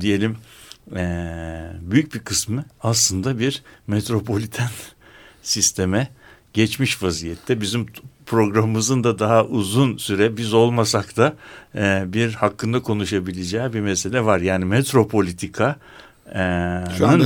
diyelim 0.00 0.36
e, 0.96 1.02
büyük 1.80 2.14
bir 2.14 2.18
kısmı 2.18 2.64
aslında 2.80 3.38
bir 3.38 3.62
metropoliten 3.86 4.70
sisteme 5.42 6.08
geçmiş 6.52 7.02
vaziyette. 7.02 7.60
Bizim 7.60 7.86
programımızın 8.26 9.04
da 9.04 9.18
daha 9.18 9.44
uzun 9.44 9.96
süre 9.96 10.36
biz 10.36 10.54
olmasak 10.54 11.16
da 11.16 11.36
e, 11.74 12.04
bir 12.06 12.32
hakkında 12.32 12.82
konuşabileceği 12.82 13.72
bir 13.72 13.80
mesele 13.80 14.24
var. 14.24 14.40
Yani 14.40 14.64
metropolitika 14.64 15.76
e, 16.34 16.40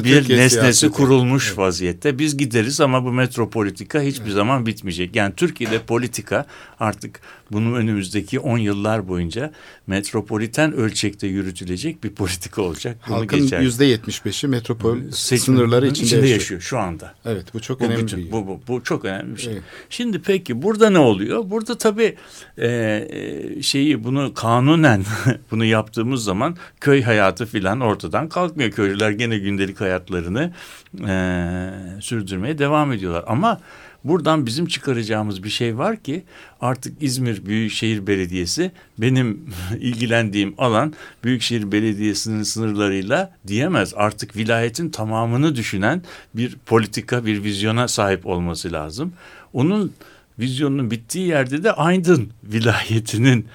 bir 0.04 0.14
Türkiye 0.14 0.38
nesnesi 0.38 0.50
siyaseti. 0.50 0.92
kurulmuş 0.92 1.58
vaziyette. 1.58 2.18
Biz 2.18 2.36
gideriz 2.36 2.80
ama 2.80 3.04
bu 3.04 3.12
metropolitika 3.12 4.00
hiçbir 4.00 4.30
zaman 4.30 4.66
bitmeyecek. 4.66 5.16
Yani 5.16 5.34
Türkiye'de 5.36 5.78
politika 5.78 6.46
artık 6.80 7.20
bunun 7.52 7.74
önümüzdeki 7.74 8.40
10 8.40 8.58
yıllar 8.58 9.08
boyunca 9.08 9.52
metropoliten 9.86 10.72
ölçekte 10.72 11.26
yürütülecek 11.26 12.04
bir 12.04 12.10
politika 12.10 12.62
olacak. 12.62 12.96
Bunu 13.08 13.16
Halkın 13.16 13.60
yüzde 13.60 13.84
yetmiş 13.84 14.24
beşi 14.24 14.48
metropol 14.48 14.98
Seçmen- 15.10 15.36
sınırları 15.44 15.86
içinde, 15.88 16.06
içinde 16.06 16.20
yaşıyor. 16.20 16.40
yaşıyor 16.40 16.60
şu 16.60 16.78
anda. 16.78 17.14
Evet 17.24 17.54
bu 17.54 17.60
çok 17.60 17.80
Bu, 17.80 17.84
önemli 17.84 18.02
bütün- 18.02 18.26
bir 18.26 18.32
bu, 18.32 18.46
bu, 18.46 18.60
bu 18.68 18.82
çok 18.84 19.04
önemli 19.04 19.36
bir 19.36 19.40
şey. 19.40 19.52
Evet. 19.52 19.62
Şimdi 19.90 20.22
peki 20.22 20.62
burada 20.62 20.90
ne 20.90 20.98
oluyor? 20.98 21.50
Burada 21.50 21.78
tabii 21.78 22.16
e, 22.58 22.66
e, 22.68 23.62
şeyi 23.62 24.04
bunu 24.04 24.34
kanunen 24.34 25.04
bunu 25.50 25.64
yaptığımız 25.64 26.24
zaman 26.24 26.56
köy 26.80 27.02
hayatı 27.02 27.46
filan 27.46 27.80
ortadan 27.80 28.28
kalkmıyor. 28.28 28.70
Köylüler 28.94 29.10
gene 29.10 29.38
gündelik 29.38 29.80
hayatlarını 29.80 30.52
e, 31.08 32.00
sürdürmeye 32.00 32.58
devam 32.58 32.92
ediyorlar. 32.92 33.24
Ama 33.26 33.60
buradan 34.04 34.46
bizim 34.46 34.66
çıkaracağımız 34.66 35.42
bir 35.42 35.48
şey 35.48 35.78
var 35.78 35.96
ki 35.96 36.22
artık 36.60 37.02
İzmir 37.02 37.46
Büyükşehir 37.46 38.06
Belediyesi 38.06 38.72
benim 38.98 39.46
ilgilendiğim 39.80 40.54
alan 40.58 40.94
Büyükşehir 41.24 41.72
Belediyesi'nin 41.72 42.42
sınırlarıyla 42.42 43.32
diyemez. 43.46 43.92
Artık 43.96 44.36
vilayetin 44.36 44.90
tamamını 44.90 45.56
düşünen 45.56 46.02
bir 46.34 46.56
politika, 46.66 47.26
bir 47.26 47.44
vizyona 47.44 47.88
sahip 47.88 48.26
olması 48.26 48.72
lazım. 48.72 49.12
Onun 49.52 49.92
vizyonunun 50.38 50.90
bittiği 50.90 51.26
yerde 51.28 51.64
de 51.64 51.72
Aydın 51.72 52.30
vilayetinin 52.44 53.46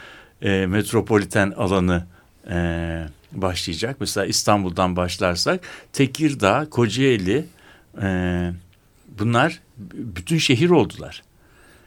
e, 0.42 0.66
metropoliten 0.66 1.52
alanı 1.52 2.06
e, 2.50 3.06
başlayacak. 3.32 3.98
Mesela 4.00 4.26
İstanbul'dan 4.26 4.96
başlarsak 4.96 5.62
Tekirdağ, 5.94 6.68
Kocaeli 6.72 7.46
e, 8.02 8.52
bunlar 9.20 9.60
bütün 9.94 10.38
şehir 10.38 10.70
oldular. 10.70 11.24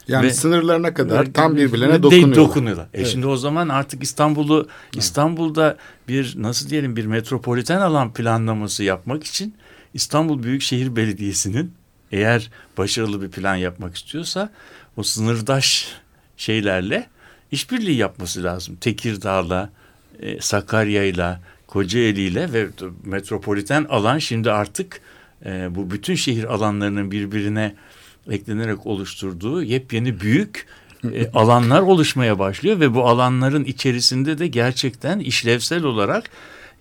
Yani 0.08 0.26
Ve- 0.26 0.34
sınırlarına 0.34 0.94
kadar 0.94 1.32
tam 1.32 1.56
birbirlerine 1.56 2.02
dokunuyorlar. 2.02 2.36
dokunuyorlar. 2.36 2.84
E 2.84 2.88
Evet. 2.94 3.06
şimdi 3.06 3.26
o 3.26 3.36
zaman 3.36 3.68
artık 3.68 4.02
İstanbul'u 4.02 4.68
İstanbul'da 4.96 5.76
bir 6.08 6.34
nasıl 6.36 6.70
diyelim 6.70 6.96
bir 6.96 7.06
metropoliten 7.06 7.80
alan 7.80 8.12
planlaması 8.12 8.82
yapmak 8.84 9.24
için 9.24 9.54
İstanbul 9.94 10.42
Büyükşehir 10.42 10.96
Belediyesi'nin 10.96 11.72
eğer 12.12 12.50
başarılı 12.78 13.22
bir 13.22 13.30
plan 13.30 13.54
yapmak 13.56 13.96
istiyorsa 13.96 14.50
o 14.96 15.02
sınırdaş 15.02 15.88
şeylerle 16.36 17.06
işbirliği 17.52 17.96
yapması 17.96 18.42
lazım. 18.44 18.76
Tekirdağ'la, 18.76 19.70
e, 20.20 20.40
Sakarya'yla, 20.40 21.40
Kocaeli'yle 21.66 22.52
ve 22.52 22.66
metropoliten 23.04 23.84
alan 23.84 24.18
şimdi 24.18 24.50
artık 24.50 25.00
e, 25.46 25.74
bu 25.74 25.90
bütün 25.90 26.14
şehir 26.14 26.44
alanlarının 26.54 27.10
birbirine 27.10 27.74
eklenerek 28.30 28.86
oluşturduğu 28.86 29.62
yepyeni 29.62 30.20
büyük 30.20 30.66
e, 31.12 31.30
alanlar 31.34 31.80
oluşmaya 31.80 32.38
başlıyor 32.38 32.80
ve 32.80 32.94
bu 32.94 33.08
alanların 33.08 33.64
içerisinde 33.64 34.38
de 34.38 34.46
gerçekten 34.46 35.18
işlevsel 35.18 35.84
olarak 35.84 36.30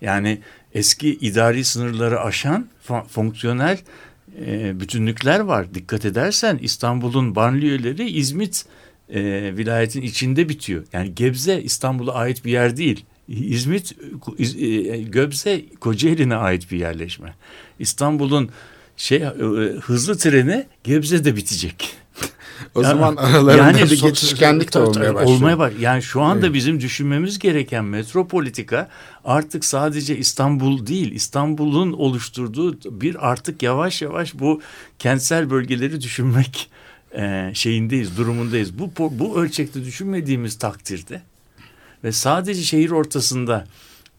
yani 0.00 0.38
eski 0.74 1.14
idari 1.14 1.64
sınırları 1.64 2.20
aşan 2.20 2.68
fonksiyonel 3.08 3.78
e, 4.46 4.80
bütünlükler 4.80 5.40
var. 5.40 5.74
Dikkat 5.74 6.04
edersen 6.04 6.58
İstanbul'un 6.62 7.34
banliyöleri 7.34 8.10
İzmit 8.10 8.64
e, 9.08 9.22
vilayetin 9.56 10.02
içinde 10.02 10.48
bitiyor. 10.48 10.84
Yani 10.92 11.14
Gebze 11.14 11.62
İstanbul'a 11.62 12.14
ait 12.14 12.44
bir 12.44 12.52
yer 12.52 12.76
değil. 12.76 13.04
İzmit, 13.32 13.92
İz- 14.38 14.56
e, 14.62 15.02
Göbze 15.02 15.62
Kocaeli'ne 15.80 16.36
ait 16.36 16.70
bir 16.70 16.78
yerleşme. 16.78 17.34
İstanbul'un 17.78 18.50
şey 18.96 19.18
e, 19.22 19.28
hızlı 19.82 20.18
treni 20.18 20.66
Gebze'de 20.84 21.36
bitecek. 21.36 21.96
O 22.74 22.82
Ya- 22.82 22.88
zaman 22.88 23.16
aralarında 23.16 23.78
so- 23.80 24.02
geçişkenlik 24.08 24.74
de 24.74 24.78
olmaya 24.78 25.14
başlıyor. 25.14 25.36
Olmaya 25.36 25.58
baş- 25.58 25.72
Yani 25.80 26.02
şu 26.02 26.20
anda 26.22 26.46
Evet. 26.46 26.54
bizim 26.54 26.80
düşünmemiz 26.80 27.38
gereken 27.38 27.84
metropolitika 27.84 28.88
artık 29.24 29.64
sadece 29.64 30.16
İstanbul 30.18 30.86
değil, 30.86 31.12
İstanbul'un 31.12 31.92
oluşturduğu 31.92 33.00
bir 33.00 33.30
artık 33.30 33.62
yavaş 33.62 34.02
yavaş 34.02 34.34
bu 34.34 34.60
kentsel 34.98 35.50
bölgeleri 35.50 36.00
düşünmek 36.00 36.70
e, 37.18 37.50
şeyindeyiz, 37.54 38.16
durumundayız. 38.16 38.78
Bu 38.78 38.90
bu 39.18 39.40
ölçekte 39.42 39.84
düşünmediğimiz 39.84 40.58
takdirde 40.58 41.22
ve 42.04 42.12
sadece 42.12 42.62
şehir 42.62 42.90
ortasında 42.90 43.66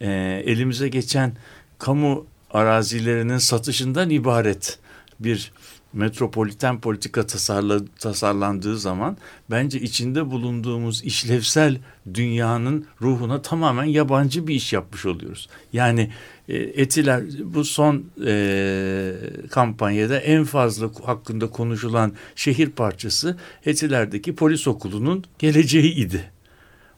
e, 0.02 0.12
elimize 0.46 0.90
geçen 0.90 1.34
kamu 1.80 2.26
arazilerinin 2.52 3.38
satışından 3.38 4.10
ibaret 4.10 4.80
bir 5.20 5.52
metropoliten 5.94 6.80
politika 6.80 7.28
tasarla, 7.28 7.80
tasarlandığı 8.00 8.78
zaman 8.78 9.18
bence 9.52 9.80
içinde 9.80 10.32
bulunduğumuz 10.32 11.04
işlevsel 11.04 11.78
dünyanın 12.14 12.86
ruhuna 13.02 13.42
tamamen 13.42 13.84
yabancı 13.84 14.48
bir 14.48 14.56
iş 14.56 14.74
yapmış 14.74 15.06
oluyoruz. 15.06 15.50
Yani 15.74 16.12
e, 16.50 16.58
Etiler 16.58 17.24
bu 17.44 17.66
son 17.66 18.04
e, 18.26 19.14
kampanyada 19.52 20.20
en 20.20 20.44
fazla 20.44 20.90
hakkında 21.04 21.50
konuşulan 21.50 22.14
şehir 22.36 22.70
parçası 22.70 23.38
Etiler'deki 23.66 24.36
polis 24.36 24.68
okulunun 24.68 25.24
geleceği 25.40 25.94
idi 25.94 26.33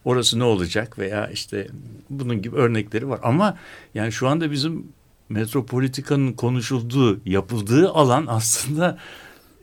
orası 0.06 0.40
ne 0.40 0.44
olacak 0.44 1.00
veya 1.00 1.28
işte 1.28 1.68
bunun 2.10 2.42
gibi 2.42 2.56
örnekleri 2.56 3.10
var. 3.10 3.20
Ama 3.24 3.58
yani 3.94 4.12
şu 4.12 4.28
anda 4.28 4.52
bizim 4.52 4.88
metropolitikanın 5.30 6.34
konuşulduğu, 6.34 7.20
yapıldığı 7.26 7.90
alan 7.90 8.26
aslında 8.30 8.98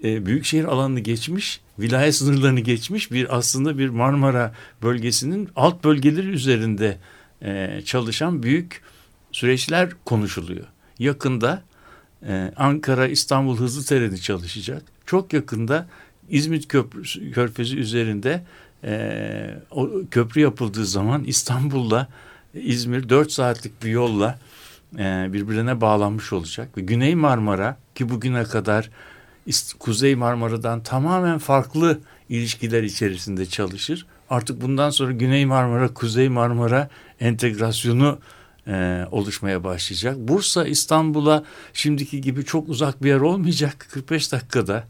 e, 0.05 0.27
büyükşehir 0.27 0.65
alanını 0.65 1.01
geçmiş, 1.01 1.61
vilayet 1.79 2.15
sınırlarını 2.15 2.61
geçmiş 2.61 3.13
bir 3.13 3.37
aslında 3.37 3.79
bir 3.79 3.89
Marmara 3.89 4.55
bölgesinin 4.83 5.49
alt 5.57 5.85
bölgeleri 5.85 6.29
üzerinde 6.29 6.99
e, 7.43 7.83
çalışan 7.85 8.43
büyük 8.43 8.83
süreçler 9.33 9.91
konuşuluyor. 10.05 10.67
Yakında 10.99 11.63
e, 12.27 12.53
Ankara 12.57 13.07
İstanbul 13.07 13.57
hızlı 13.57 13.85
treni 13.85 14.21
çalışacak. 14.21 14.83
Çok 15.07 15.33
yakında 15.33 15.89
İzmit 16.29 16.69
Köprüsü, 16.69 17.33
Körfezi 17.33 17.77
üzerinde 17.77 18.45
e, 18.85 19.55
o 19.71 19.91
köprü 20.11 20.41
yapıldığı 20.41 20.87
zaman 20.87 21.25
İstanbul'la 21.25 22.09
İzmir 22.55 23.09
4 23.09 23.33
saatlik 23.33 23.85
bir 23.85 23.91
yolla 23.91 24.39
e, 24.99 25.33
birbirine 25.33 25.81
bağlanmış 25.81 26.33
olacak. 26.33 26.77
Ve 26.77 26.81
Güney 26.81 27.15
Marmara 27.15 27.77
ki 27.95 28.09
bugüne 28.09 28.45
kadar 28.45 28.91
Kuzey 29.79 30.15
Marmara'dan 30.15 30.83
tamamen 30.83 31.39
farklı 31.39 32.01
ilişkiler 32.29 32.83
içerisinde 32.83 33.47
çalışır. 33.47 34.07
Artık 34.31 34.61
bundan 34.61 34.91
sonra 34.91 35.13
Güney 35.13 35.47
Marmara, 35.47 35.95
Kuzey 35.95 36.29
Marmara 36.29 36.89
entegrasyonu 37.21 38.19
e, 38.67 39.05
oluşmaya 39.11 39.65
başlayacak. 39.65 40.17
Bursa 40.19 40.67
İstanbul'a 40.67 41.45
şimdiki 41.73 42.21
gibi 42.21 42.45
çok 42.45 42.69
uzak 42.69 43.03
bir 43.03 43.09
yer 43.09 43.21
olmayacak. 43.21 43.87
45 43.91 44.33
dakikada 44.33 44.85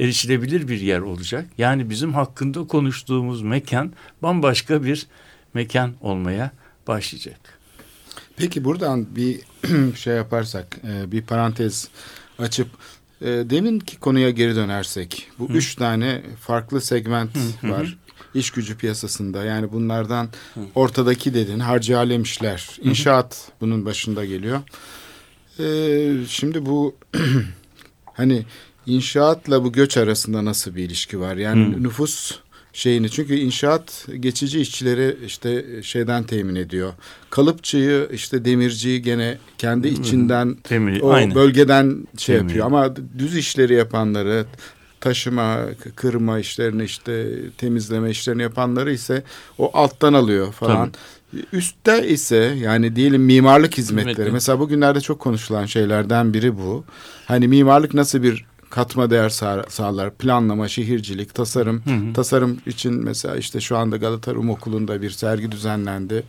erişilebilir 0.00 0.68
bir 0.68 0.80
yer 0.80 1.00
olacak. 1.00 1.46
Yani 1.58 1.90
bizim 1.90 2.14
hakkında 2.14 2.66
konuştuğumuz 2.66 3.42
mekan 3.42 3.92
bambaşka 4.22 4.84
bir 4.84 5.06
mekan 5.54 5.94
olmaya 6.00 6.50
başlayacak. 6.86 7.40
Peki 8.36 8.64
buradan 8.64 9.16
bir 9.16 9.40
şey 9.96 10.16
yaparsak, 10.16 10.80
e, 10.88 11.12
bir 11.12 11.22
parantez 11.22 11.88
açıp 12.38 12.68
e, 13.20 13.26
deminki 13.26 13.98
konuya 13.98 14.30
geri 14.30 14.56
dönersek, 14.56 15.28
bu 15.38 15.46
üç 15.46 15.74
tane 15.74 16.22
farklı 16.40 16.80
segment 16.80 17.30
var 17.62 17.96
iş 18.34 18.50
gücü 18.50 18.76
piyasasında. 18.76 19.44
Yani 19.44 19.72
bunlardan 19.72 20.28
ortadaki 20.74 21.34
dedin 21.34 21.58
harcı 21.58 21.98
alem 21.98 22.22
işler, 22.22 22.78
inşaat 22.82 23.52
bunun 23.60 23.84
başında 23.84 24.24
geliyor. 24.24 24.60
E, 25.58 26.26
şimdi 26.28 26.66
bu 26.66 26.96
hani 28.12 28.44
inşaatla 28.90 29.64
bu 29.64 29.72
göç 29.72 29.96
arasında 29.96 30.44
nasıl 30.44 30.74
bir 30.76 30.84
ilişki 30.84 31.20
var? 31.20 31.36
Yani 31.36 31.82
nüfus 31.82 32.38
şeyini 32.72 33.10
çünkü 33.10 33.34
inşaat 33.34 34.06
geçici 34.20 34.60
işçileri 34.60 35.16
işte 35.26 35.64
şeyden 35.82 36.22
temin 36.24 36.54
ediyor. 36.54 36.92
Kalıpçıyı 37.30 38.08
işte 38.12 38.44
demirciyi 38.44 39.02
gene 39.02 39.38
kendi 39.58 39.88
içinden 39.88 40.56
Temel- 40.64 41.00
o 41.00 41.10
aynen. 41.10 41.34
bölgeden 41.34 42.06
şey 42.18 42.36
Temin 42.36 42.48
yapıyor 42.48 42.66
ama 42.66 42.94
düz 43.18 43.36
işleri 43.36 43.74
yapanları 43.74 44.46
taşıma, 45.00 45.58
kırma 45.96 46.38
işlerini 46.38 46.84
işte 46.84 47.26
temizleme 47.58 48.10
işlerini 48.10 48.42
yapanları 48.42 48.92
ise 48.92 49.22
o 49.58 49.70
alttan 49.74 50.12
alıyor 50.12 50.52
falan. 50.52 50.92
Üstte 51.52 52.08
ise 52.08 52.54
yani 52.62 52.96
diyelim 52.96 53.22
mimarlık 53.22 53.78
hizmetleri. 53.78 54.10
Hizmetleri. 54.10 54.32
Mesela 54.32 54.58
bugünlerde 54.58 55.00
çok 55.00 55.20
konuşulan 55.20 55.66
şeylerden 55.66 56.34
biri 56.34 56.56
bu. 56.56 56.84
Hani 57.26 57.48
mimarlık 57.48 57.94
nasıl 57.94 58.22
bir 58.22 58.44
katma 58.70 59.10
değer 59.10 59.28
sağ- 59.28 59.64
sağlar? 59.68 60.10
Planlama, 60.14 60.68
şehircilik, 60.68 61.34
tasarım. 61.34 61.82
Tasarım 62.14 62.58
için 62.66 62.94
mesela 63.04 63.36
işte 63.36 63.60
şu 63.60 63.76
anda 63.76 63.96
Galata 63.96 64.34
Rum 64.34 64.50
Okulu'nda 64.50 65.02
bir 65.02 65.10
sergi 65.10 65.52
düzenlendi. 65.52 66.22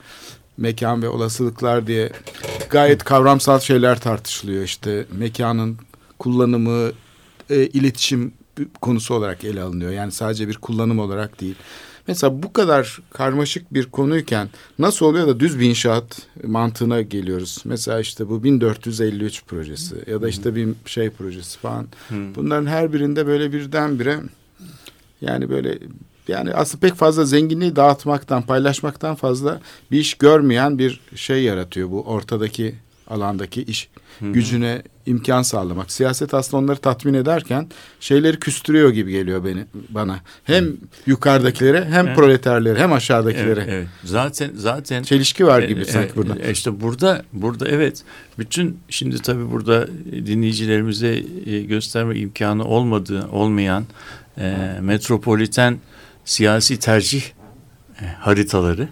Mekan 0.58 1.02
ve 1.02 1.10
olasılıklar 1.10 1.88
diye 1.88 2.12
gayet 2.70 3.04
kavramsal 3.04 3.60
şeyler 3.60 4.00
tartışılıyor. 4.00 4.64
İşte 4.64 5.06
mekanın 5.18 5.78
kullanımı, 6.20 6.92
e, 7.50 7.66
iletişim 7.68 8.34
konusu 8.82 9.14
olarak 9.14 9.44
ele 9.44 9.62
alınıyor. 9.62 9.92
Yani 9.92 10.12
sadece 10.12 10.48
bir 10.48 10.58
kullanım 10.58 11.00
olarak 11.00 11.42
değil. 11.42 11.56
Mesela 12.12 12.44
bu 12.44 12.54
kadar 12.54 13.00
karmaşık 13.14 13.74
bir 13.74 13.86
konuyken 13.86 14.50
nasıl 14.80 15.06
oluyor 15.06 15.28
da 15.28 15.40
düz 15.40 15.60
bir 15.60 15.70
inşaat 15.70 16.22
mantığına 16.44 17.02
geliyoruz. 17.02 17.62
Mesela 17.66 18.00
işte 18.00 18.30
bu 18.30 18.44
1453 18.44 19.46
projesi 19.46 19.96
ya 20.08 20.22
da 20.22 20.30
işte 20.30 20.56
bir 20.56 20.70
şey 20.86 21.10
projesi 21.10 21.60
falan. 21.60 21.88
Bunların 22.36 22.66
her 22.66 22.94
birinde 22.94 23.28
böyle 23.28 23.54
birdenbire 23.54 24.20
yani 25.22 25.50
böyle 25.50 25.80
yani 26.28 26.54
aslında 26.54 26.82
pek 26.88 26.96
fazla 26.96 27.26
zenginliği 27.26 27.76
dağıtmaktan, 27.76 28.42
paylaşmaktan 28.42 29.16
fazla 29.16 29.62
bir 29.92 30.00
iş 30.00 30.14
görmeyen 30.14 30.80
bir 30.80 31.02
şey 31.16 31.44
yaratıyor 31.44 31.92
bu 31.92 32.04
ortadaki 32.04 32.76
alandaki 33.08 33.64
iş 33.64 33.90
gücüne 34.22 34.82
imkan 35.06 35.42
sağlamak. 35.42 35.92
Siyaset 35.92 36.34
aslında 36.34 36.64
onları 36.64 36.78
tatmin 36.80 37.14
ederken 37.14 37.68
şeyleri 38.00 38.40
küstürüyor 38.40 38.90
gibi 38.90 39.12
geliyor 39.12 39.46
beni 39.46 39.66
bana. 39.90 40.20
Hem 40.44 40.68
yukarıdakilere 41.06 41.86
hem 41.86 42.08
Evet. 42.08 42.18
proleterlere 42.18 42.80
hem 42.80 42.94
aşağıdakilere. 42.94 43.60
Evet, 43.62 43.70
evet. 43.70 43.88
Zaten 44.04 44.52
zaten 44.56 45.04
Çelişki 45.04 45.48
var 45.48 45.62
gibi 45.64 45.82
E, 45.82 45.86
sanki 45.86 46.14
e, 46.14 46.16
burada. 46.16 46.40
e, 46.40 46.52
İşte 46.52 46.82
burada 46.82 47.24
burada 47.34 47.68
evet 47.68 48.04
bütün 48.40 48.78
şimdi 48.90 49.22
tabii 49.22 49.52
burada 49.52 49.88
dinleyicilerimize 50.26 51.24
e, 51.46 51.62
gösterme 51.62 52.16
imkanı 52.16 52.66
olmadığı 52.66 53.28
olmayan 53.28 53.86
e, 54.38 54.58
metropoliten 54.82 55.78
siyasi 56.26 56.80
tercih 56.80 57.24
e, 58.02 58.06
haritaları 58.20 58.88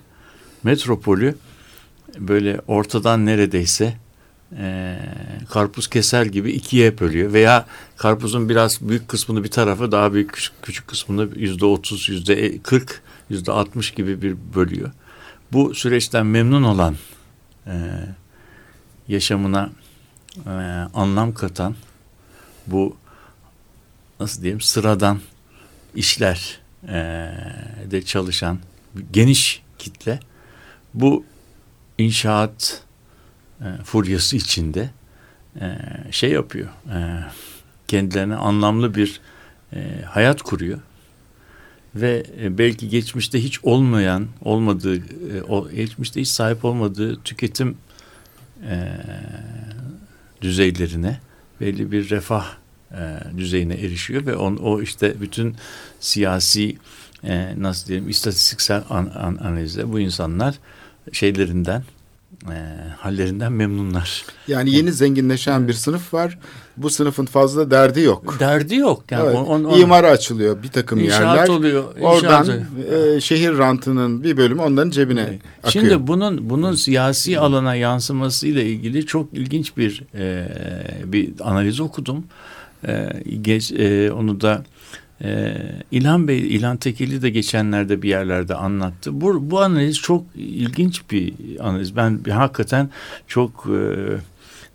metropolü 0.63 1.35
böyle 2.17 2.61
ortadan 2.67 3.25
neredeyse 3.25 3.93
e, 4.57 4.99
karpuz 5.49 5.87
keser 5.87 6.25
gibi 6.25 6.51
ikiye 6.51 6.99
bölüyor 6.99 7.33
veya 7.33 7.65
karpuzun 7.97 8.49
biraz 8.49 8.81
büyük 8.81 9.07
kısmını 9.07 9.43
bir 9.43 9.51
tarafa 9.51 9.91
daha 9.91 10.13
büyük 10.13 10.33
küçük, 10.33 10.53
küçük 10.61 10.87
kısmını 10.87 11.29
yüzde 11.35 11.65
otuz 11.65 12.09
yüzde 12.09 12.59
kırk 12.59 13.01
yüzde 13.29 13.51
altmış 13.51 13.91
gibi 13.91 14.21
bir 14.21 14.35
bölüyor. 14.55 14.91
Bu 15.51 15.75
süreçten 15.75 16.25
memnun 16.25 16.63
olan 16.63 16.95
e, 17.67 17.73
yaşamına 19.07 19.69
e, 20.45 20.49
anlam 20.93 21.33
katan 21.33 21.75
bu 22.67 22.95
nasıl 24.19 24.41
diyeyim 24.41 24.61
sıradan 24.61 25.19
işler 25.95 26.59
e, 26.87 26.93
de 27.91 28.01
çalışan 28.01 28.59
geniş 29.11 29.63
kitle 29.77 30.19
bu 30.93 31.23
inşaat 31.99 32.81
e, 33.61 33.65
furyası 33.83 34.35
içinde 34.37 34.89
e, 35.61 35.77
şey 36.11 36.31
yapıyor. 36.31 36.67
E, 36.67 37.23
kendilerine 37.87 38.35
anlamlı 38.35 38.95
bir 38.95 39.21
e, 39.73 40.01
hayat 40.05 40.41
kuruyor 40.41 40.79
ve 41.95 42.23
e, 42.41 42.57
belki 42.57 42.89
geçmişte 42.89 43.43
hiç 43.43 43.59
olmayan, 43.63 44.27
olmadığı, 44.41 44.97
e, 44.97 45.41
o, 45.47 45.69
geçmişte 45.69 46.21
hiç 46.21 46.27
sahip 46.27 46.65
olmadığı 46.65 47.23
tüketim 47.23 47.77
e, 48.69 48.91
düzeylerine 50.41 51.19
belli 51.61 51.91
bir 51.91 52.09
refah 52.09 52.45
e, 52.91 53.19
düzeyine 53.37 53.73
erişiyor 53.73 54.25
ve 54.25 54.35
on, 54.35 54.55
o 54.55 54.81
işte 54.81 55.21
bütün 55.21 55.55
siyasi 55.99 56.77
e, 57.23 57.53
nasıl 57.57 57.87
diyelim 57.87 58.09
istatistiksel 58.09 58.83
an, 58.89 59.11
an, 59.15 59.37
analizde 59.41 59.91
bu 59.91 59.99
insanlar 59.99 60.59
şeylerinden 61.13 61.83
e, 62.45 62.55
hallerinden 62.97 63.51
memnunlar. 63.51 64.25
Yani 64.47 64.75
yeni 64.75 64.91
zenginleşen 64.93 65.67
bir 65.67 65.73
sınıf 65.73 66.13
var. 66.13 66.39
Bu 66.77 66.89
sınıfın 66.89 67.25
fazla 67.25 67.71
derdi 67.71 68.01
yok. 68.01 68.35
Derdi 68.39 68.75
yok. 68.75 69.03
Yani 69.11 69.25
Evet, 69.25 69.35
on- 69.35 69.63
on- 69.63 69.79
imara 69.79 70.07
açılıyor 70.07 70.63
bir 70.63 70.67
takım 70.67 70.99
İnşaat 70.99 71.37
yerler. 71.37 71.47
oluyor, 71.47 71.83
Oradan 72.01 72.47
e, 73.15 73.21
şehir 73.21 73.57
rantının 73.57 74.23
bir 74.23 74.37
bölümü 74.37 74.61
onların 74.61 74.89
cebine 74.89 75.21
akıyor. 75.21 75.39
Şimdi 75.71 76.07
bunun 76.07 76.49
bunun 76.49 76.73
siyasi 76.73 77.39
alana 77.39 77.75
yansımasıyla 77.75 78.61
ilgili 78.61 79.05
çok 79.05 79.33
ilginç 79.33 79.77
bir 79.77 80.03
e, 80.15 80.47
bir 81.05 81.29
analiz 81.43 81.79
okudum. 81.79 82.23
E, 82.87 83.09
geç, 83.41 83.71
e, 83.71 84.11
onu 84.11 84.41
da 84.41 84.63
e, 85.23 85.55
İlhan 85.91 86.27
Bey, 86.27 86.55
İlhan 86.55 86.77
Tekeli 86.77 87.21
de 87.21 87.29
geçenlerde 87.29 88.01
bir 88.01 88.09
yerlerde 88.09 88.55
anlattı. 88.55 89.21
Bu, 89.21 89.51
bu 89.51 89.61
analiz 89.61 89.99
çok 89.99 90.25
ilginç 90.35 91.01
bir 91.11 91.33
analiz. 91.59 91.95
Ben 91.95 92.19
hakikaten 92.29 92.89
çok 93.27 93.67
e, 93.69 93.81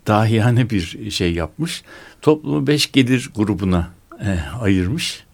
dahiyane 0.07 0.69
bir 0.69 1.11
şey 1.11 1.33
yapmış. 1.33 1.83
Toplumu 2.21 2.67
beş 2.67 2.91
gelir 2.91 3.29
grubuna 3.35 3.87
e, 4.21 4.39
ayırmış. 4.61 5.25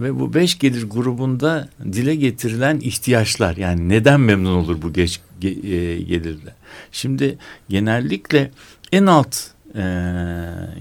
Ve 0.00 0.20
bu 0.20 0.34
beş 0.34 0.58
gelir 0.58 0.90
grubunda 0.90 1.68
dile 1.92 2.14
getirilen 2.14 2.80
ihtiyaçlar 2.80 3.56
yani 3.56 3.88
neden 3.88 4.20
memnun 4.20 4.54
olur 4.54 4.82
bu 4.82 4.92
geç 4.92 5.20
ge- 5.40 5.66
e, 5.66 6.02
gelirle. 6.02 6.54
Şimdi 6.92 7.38
genellikle 7.68 8.50
en 8.92 9.06
alt 9.06 9.36
e, 9.74 9.82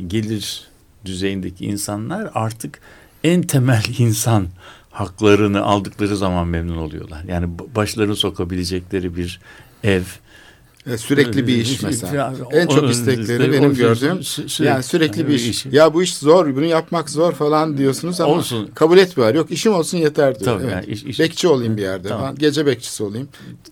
gelir 0.08 0.70
düzeyindeki 1.06 1.66
insanlar 1.66 2.30
artık 2.34 2.80
en 3.24 3.42
temel 3.42 3.84
insan 3.98 4.48
haklarını 4.92 5.62
aldıkları 5.62 6.18
zaman 6.18 6.48
memnun 6.48 6.78
oluyorlar. 6.78 7.24
Yani 7.28 7.48
başlarını 7.76 8.16
sokabilecekleri 8.16 9.16
bir 9.16 9.40
ev, 9.84 10.02
E, 10.88 10.98
sürekli 10.98 11.48
bir 11.48 11.56
iş 11.58 11.84
Ee, 11.84 11.88
mesela. 11.88 12.34
En 12.52 12.68
çok 12.68 12.90
istekleri 12.92 13.52
benim 13.52 13.74
gördüğüm 13.76 14.20
yani 14.60 14.84
sürekli 14.84 15.28
bir 15.28 15.34
iş. 15.34 15.66
Ya 15.66 15.94
bu 15.94 16.04
iş 16.04 16.18
zor, 16.18 16.56
bunu 16.56 16.66
yapmak 16.66 17.10
zor 17.10 17.32
falan 17.34 17.78
diyorsunuz 17.78 18.22
ama 18.22 18.34
Olsun. 18.34 18.72
kabul 18.76 18.98
etmiyorlar. 18.98 19.36
Yok 19.36 19.52
işim 19.52 19.74
olsun 19.74 19.98
yeter 19.98 20.40
diyor. 20.40 20.52
Tabii, 20.54 20.64
Evet. 20.64 20.74
yani 20.74 20.86
iş- 20.86 21.04
iş- 21.04 21.20
Bekçi 21.20 21.48
olayım 21.48 21.78
bir 21.78 21.82
yerde. 21.82 22.08
Tamam. 22.08 22.36
Gece 22.36 22.66
bekçisi 22.66 23.04
olayım. 23.04 23.28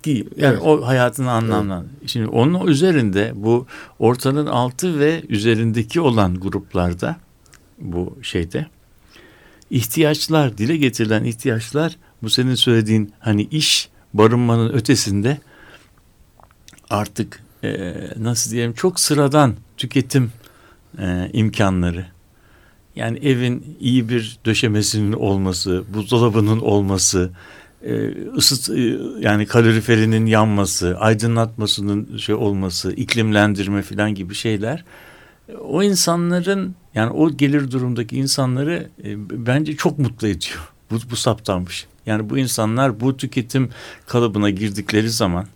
Yani 0.06 0.26
Evet. 0.39 0.62
o 0.64 0.88
hayatını 0.88 1.32
anlamlan. 1.32 1.86
Şimdi 2.06 2.28
onun 2.28 2.68
üzerinde 2.68 3.32
bu 3.36 3.66
ortanın 4.00 4.45
altı 4.45 5.00
ve 5.00 5.22
üzerindeki 5.30 6.02
olan 6.02 6.39
gruplarda 6.39 7.16
bu 7.80 8.18
şeyde 8.22 8.66
ihtiyaçlar 9.72 10.57
dile 10.57 10.78
getirilen 10.78 11.24
ihtiyaçlar 11.24 11.97
bu 12.24 12.30
senin 12.30 12.55
söylediğin 12.55 13.13
hani 13.20 13.43
iş 13.43 13.89
barınmanın 14.13 14.74
ötesinde 14.74 15.38
artık 16.89 17.43
e, 17.63 17.93
nasıl 18.18 18.51
diyelim 18.51 18.74
çok 18.74 18.99
sıradan 18.99 19.55
tüketim 19.78 20.32
e, 20.99 21.30
imkanları. 21.34 22.05
Yani 22.95 23.18
evin 23.18 23.78
iyi 23.80 24.09
bir 24.09 24.39
döşemesinin 24.45 25.13
olması, 25.13 25.84
buzdolabının 25.93 26.59
olması, 26.59 27.32
e, 27.84 28.11
ısıt 28.38 28.78
e, 28.78 28.97
yani 29.20 29.45
kaloriferinin 29.45 30.26
yanması, 30.26 30.97
aydınlatmasının 30.99 32.18
şey 32.18 32.36
olması, 32.36 32.91
iklimlendirme 32.91 33.82
falan 33.82 34.15
gibi 34.15 34.36
şeyler 34.36 34.84
o 35.59 35.84
insanların 35.84 36.76
yani 36.98 37.12
o 37.12 37.38
gelir 37.38 37.72
durumdaki 37.72 38.18
insanları 38.18 38.89
e, 39.04 39.30
bence 39.45 39.76
çok 39.76 40.00
mutlu 40.00 40.28
ediyor. 40.28 40.72
Bu, 40.91 41.00
bu 41.12 41.16
saptanmış. 41.16 41.88
Yani 42.06 42.30
bu 42.30 42.38
insanlar 42.38 43.00
bu 43.00 43.18
tüketim 43.18 43.70
kalıbına 44.08 44.50
girdikleri 44.50 45.10
zaman 45.10 45.48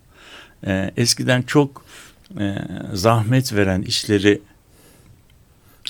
e, 0.66 0.92
eskiden 0.96 1.42
çok 1.42 1.84
e, 2.40 2.54
zahmet 2.92 3.54
veren 3.54 3.82
işleri 3.82 4.40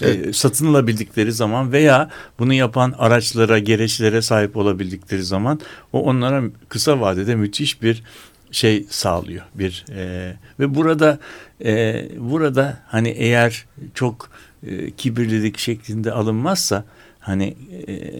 e, 0.02 0.08
Evet. 0.08 0.36
satın 0.36 0.66
alabildikleri 0.66 1.32
zaman 1.32 1.72
veya 1.72 2.10
bunu 2.38 2.54
yapan 2.54 2.94
araçlara, 2.98 3.58
gereçlere 3.58 4.22
sahip 4.22 4.56
olabildikleri 4.56 5.22
zaman 5.22 5.60
o 5.92 6.02
onlara 6.02 6.42
kısa 6.68 7.00
vadede 7.00 7.34
müthiş 7.34 7.82
bir 7.82 8.02
şey 8.50 8.86
sağlıyor. 8.90 9.44
Bir 9.54 9.84
e, 9.90 10.34
ve 10.60 10.74
burada 10.74 11.18
e, 11.64 12.04
burada 12.18 12.80
hani 12.86 13.08
eğer 13.08 13.66
çok 13.94 14.30
e, 14.66 14.90
kibirlilik 14.90 15.58
şeklinde 15.58 16.12
alınmazsa 16.12 16.84
hani 17.20 17.56
e, 17.88 18.12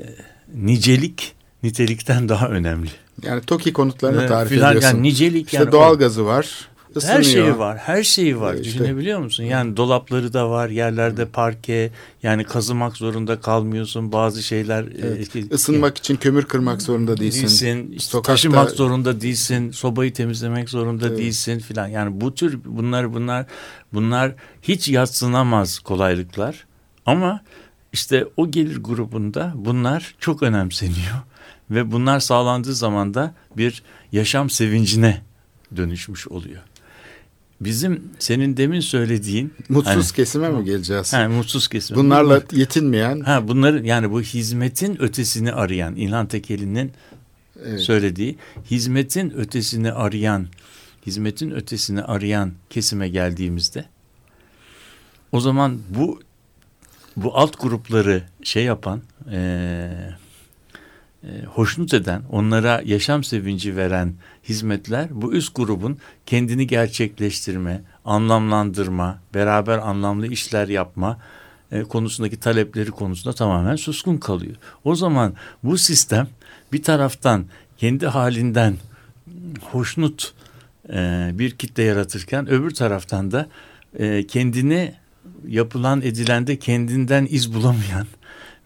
nicelik 0.55 1.35
nitelikten 1.63 2.29
daha 2.29 2.49
önemli. 2.49 2.91
Yani 3.23 3.41
TOKİ 3.43 3.73
konutlarını 3.73 4.23
E, 4.23 4.27
tarif 4.27 4.49
filan, 4.49 4.71
ediyorsun. 4.77 4.97
Yani 4.97 5.03
nicelik 5.09 5.47
işte 5.47 5.57
yani 5.57 5.69
o- 5.69 5.73
doğal 5.73 5.99
gazı 5.99 6.27
var. 6.27 6.69
Isınıyor. 6.97 7.19
her 7.19 7.23
şeyi 7.23 7.59
var, 7.59 7.79
her 7.79 8.03
şeyi 8.03 8.41
var. 8.41 8.55
Ee, 8.55 8.61
işte- 8.61 8.79
Düşünebiliyor 8.79 9.21
musun? 9.21 9.45
Yani 9.45 9.77
dolapları 9.77 10.33
da 10.33 10.51
var, 10.51 10.69
yerlerde 10.69 11.27
parke, 11.27 11.91
yani 12.23 12.45
kazımak 12.45 12.97
zorunda 12.97 13.41
kalmıyorsun. 13.41 14.13
Bazı 14.13 14.43
şeyler 14.43 14.85
e, 14.85 14.91
Evet. 15.03 15.21
işte- 15.21 15.41
Isınmak 15.41 15.99
için 15.99 16.17
kömür 16.17 16.45
kırmak 16.45 16.83
zorunda 16.83 17.17
değilsin. 17.17 17.41
değilsin. 17.41 17.93
işte 17.93 18.11
Sokakta- 18.11 18.33
taşımak 18.33 18.71
zorunda 18.71 19.21
değilsin. 19.21 19.71
Sobayı 19.71 20.13
temizlemek 20.13 20.71
zorunda 20.71 21.07
Evet. 21.09 21.19
değilsin 21.19 21.59
filan. 21.59 21.87
Yani 21.89 22.21
bu 22.21 22.35
tür 22.35 22.59
bunlar 22.65 23.15
bunlar 23.15 23.47
bunlar 23.93 24.33
hiç 24.63 24.89
yatsınamaz 24.89 25.79
kolaylıklar. 25.79 26.67
Ama 27.07 27.41
işte 27.93 28.27
o 28.37 28.51
gelir 28.51 28.77
grubunda 28.83 29.53
bunlar 29.55 30.15
çok 30.19 30.43
önemseniyor 30.43 31.17
ve 31.71 31.93
bunlar 31.93 32.21
sağlandığı 32.21 32.75
zaman 32.75 33.15
da 33.15 33.35
bir 33.57 33.83
yaşam 34.13 34.51
sevincine 34.51 35.21
dönüşmüş 35.77 36.29
oluyor. 36.29 36.63
Bizim 37.65 38.11
senin 38.19 38.57
demin 38.57 38.81
söylediğin 38.81 39.55
Mutsuz 39.69 39.95
hani- 39.95 40.17
kesime 40.17 40.49
mi 40.49 40.65
geleceğiz? 40.65 41.13
Ha, 41.13 41.29
mutsuz 41.29 41.69
kesim. 41.69 41.97
Bunlarla 41.97 42.43
yetinmeyen 42.53 43.21
Ha 43.21 43.49
bunları 43.49 43.87
yani 43.87 44.11
bu 44.11 44.21
hizmetin 44.21 45.03
ötesini 45.03 45.53
arayan 45.53 45.97
İlhan 45.97 46.27
Tekeli'nin 46.27 46.93
evet, 47.65 47.81
söylediği 47.81 48.39
hizmetin 48.71 49.31
ötesini 49.31 49.93
arayan 49.93 50.47
hizmetin 51.07 51.51
ötesini 51.51 52.03
arayan 52.03 52.53
kesime 52.71 53.09
geldiğimizde 53.09 53.85
o 55.33 55.41
zaman 55.41 55.79
bu 55.89 56.21
bu 57.17 57.39
alt 57.39 57.61
grupları 57.61 58.23
şey 58.43 58.65
yapan 58.65 59.03
e, 59.33 59.91
hoşnut 61.47 61.95
eden, 61.95 62.23
onlara 62.31 62.83
yaşam 62.85 63.25
sevinci 63.25 63.77
veren 63.77 64.15
hizmetler 64.45 65.09
bu 65.11 65.33
üst 65.33 65.57
grubun 65.57 65.99
kendini 66.27 66.67
gerçekleştirme, 66.67 67.83
anlamlandırma, 68.05 69.19
beraber 69.35 69.79
anlamlı 69.79 70.27
işler 70.27 70.69
yapma 70.69 71.19
e, 71.73 71.83
konusundaki 71.83 72.41
talepleri 72.41 72.91
konusunda 72.91 73.35
tamamen 73.35 73.77
suskun 73.77 74.17
kalıyor. 74.17 74.57
O 74.85 74.95
zaman 74.95 75.35
bu 75.63 75.79
sistem 75.79 76.29
bir 76.73 76.83
taraftan 76.83 77.45
kendi 77.79 78.07
halinden 78.07 78.77
hoşnut 79.61 80.35
e, 80.93 81.31
bir 81.35 81.51
kitle 81.51 81.83
yaratırken 81.83 82.51
öbür 82.51 82.71
taraftan 82.71 83.31
da 83.31 83.47
e, 83.99 84.27
kendini 84.27 84.95
yapılan 85.49 86.03
edilende 86.03 86.59
kendinden 86.59 87.27
iz 87.31 87.55
bulamayan 87.55 88.07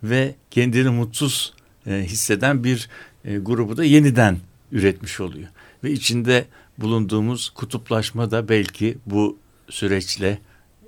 ve 0.03 0.35
kendini 0.51 0.89
mutsuz 0.89 1.53
e, 1.53 1.56
hisseden 1.87 2.64
bir 2.64 2.89
e, 3.24 3.39
grubu 3.39 3.76
da 3.76 3.84
yeniden 3.84 4.39
üretmiş 4.72 5.20
oluyor. 5.20 5.49
Ve 5.84 5.91
içinde 5.91 6.45
bulunduğumuz 6.78 7.51
kutuplaşma 7.51 8.30
da 8.30 8.49
belki 8.49 8.99
bu 9.07 9.39
süreçle 9.70 10.39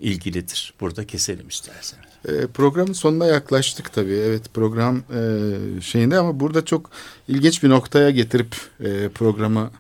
ilgilidir. 0.01 0.75
Burada 0.81 1.07
keselim 1.07 1.49
isterseniz. 1.49 2.09
E, 2.29 2.47
programın 2.47 2.93
sonuna 2.93 3.27
yaklaştık 3.27 3.93
tabii. 3.93 4.15
Evet 4.15 4.55
program 4.55 4.97
e, 4.97 5.81
şeyinde 5.81 6.19
ama 6.19 6.41
burada 6.41 6.65
çok 6.65 6.91
ilginç 7.29 7.63
bir 7.63 7.69
noktaya 7.69 8.11
getirip 8.11 8.57
e, 8.81 9.09
programı 9.09 9.71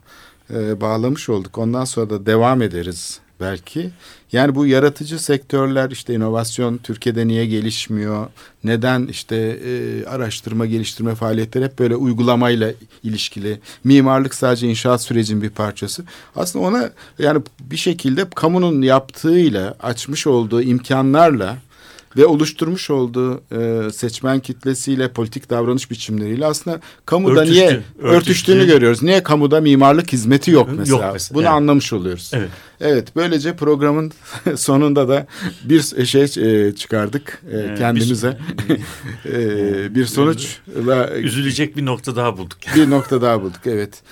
e, 0.50 0.80
bağlamış 0.80 1.28
olduk. 1.28 1.58
Ondan 1.58 1.84
sonra 1.84 2.10
da 2.10 2.26
devam 2.26 2.62
ederiz 2.62 3.20
belki. 3.40 3.90
Yani 4.33 4.55
bu 4.55 4.66
yaratıcı 4.66 5.18
sektörler 5.18 5.91
işte 5.91 6.14
inovasyon 6.14 6.79
Türkiye'de 6.79 7.29
niye 7.29 7.47
gelişmiyor? 7.47 8.26
Neden 8.64 9.07
işte 9.07 9.37
e, 9.37 10.05
araştırma 10.05 10.66
geliştirme 10.66 11.14
faaliyetleri 11.14 11.64
hep 11.64 11.79
böyle 11.79 11.97
uygulamayla 11.97 12.72
ilişkili. 13.03 13.61
Mimarlık 13.85 14.35
sadece 14.35 14.68
inşaat 14.68 15.03
sürecinin 15.03 15.43
bir 15.43 15.51
parçası. 15.51 16.05
Aslında 16.37 16.64
ona 16.64 16.91
yani 17.18 17.43
bir 17.61 17.76
şekilde 17.76 18.31
kamunun 18.35 18.83
yaptığıyla 18.83 19.74
açmış 19.81 20.26
olduğu 20.26 20.62
imkanlarla 20.62 21.57
ve 22.18 22.26
oluşturmuş 22.26 22.90
olduğu 22.90 23.40
e, 23.52 23.90
seçmen 23.92 24.40
kitlesiyle 24.40 25.12
politik 25.12 25.50
davranış 25.50 25.90
biçimleriyle 25.90 26.46
aslında 26.46 26.80
kamuda 27.06 27.40
Örtüştü, 27.40 27.54
niye 27.54 27.68
örtüştü. 27.68 28.06
örtüştüğünü 28.16 28.66
görüyoruz. 28.66 29.02
Niye 29.02 29.22
kamuda 29.22 29.60
mimarlık 29.60 30.12
hizmeti 30.12 30.50
yok 30.50 30.68
Yok 30.68 30.78
mesela. 30.78 31.12
mesela, 31.12 31.34
Bunu 31.34 31.42
evet. 31.42 31.52
anlamış 31.52 31.92
oluyoruz. 31.92 32.30
Evet. 32.34 32.48
Evet 32.80 33.08
böylece 33.16 33.56
programın 33.56 34.12
sonunda 34.56 35.08
da 35.08 35.26
bir 35.64 36.06
şey 36.06 36.22
e, 36.22 36.74
çıkardık 36.74 37.42
e, 37.52 37.58
Ee, 37.58 37.74
kendimize. 37.78 38.38
E, 39.26 39.94
bir 39.94 40.06
sonuçla 40.06 41.10
Üzülecek 41.16 41.76
bir 41.76 41.86
nokta 41.86 42.16
daha 42.16 42.38
bulduk. 42.38 42.58
bir 42.76 42.90
nokta 42.90 43.22
daha 43.22 43.42
bulduk 43.42 43.60
evet. 43.66 44.02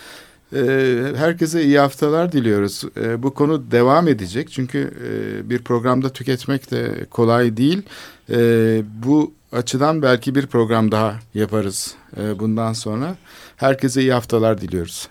Ee, 0.57 1.12
herkese 1.16 1.62
iyi 1.62 1.78
haftalar 1.78 2.32
diliyoruz. 2.32 2.82
Ee, 3.00 3.22
bu 3.22 3.34
konu 3.34 3.70
devam 3.70 4.09
edecek 4.09 4.50
çünkü 4.50 4.94
e, 5.09 5.50
bir 5.50 5.62
programda 5.62 6.09
tüketmek 6.09 6.70
de 6.70 7.07
kolay 7.11 7.57
değil. 7.57 7.82
Ee, 8.30 8.82
bu 9.04 9.32
açıdan 9.52 10.02
belki 10.02 10.34
bir 10.34 10.46
program 10.46 10.92
daha 10.92 11.14
yaparız 11.34 11.94
e, 12.20 12.38
bundan 12.38 12.72
sonra. 12.72 13.16
Herkese 13.57 14.00
iyi 14.00 14.12
haftalar 14.12 14.61
diliyoruz. 14.61 15.09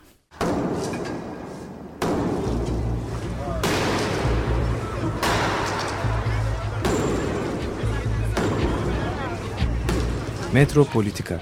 Metropolitika 10.54 11.42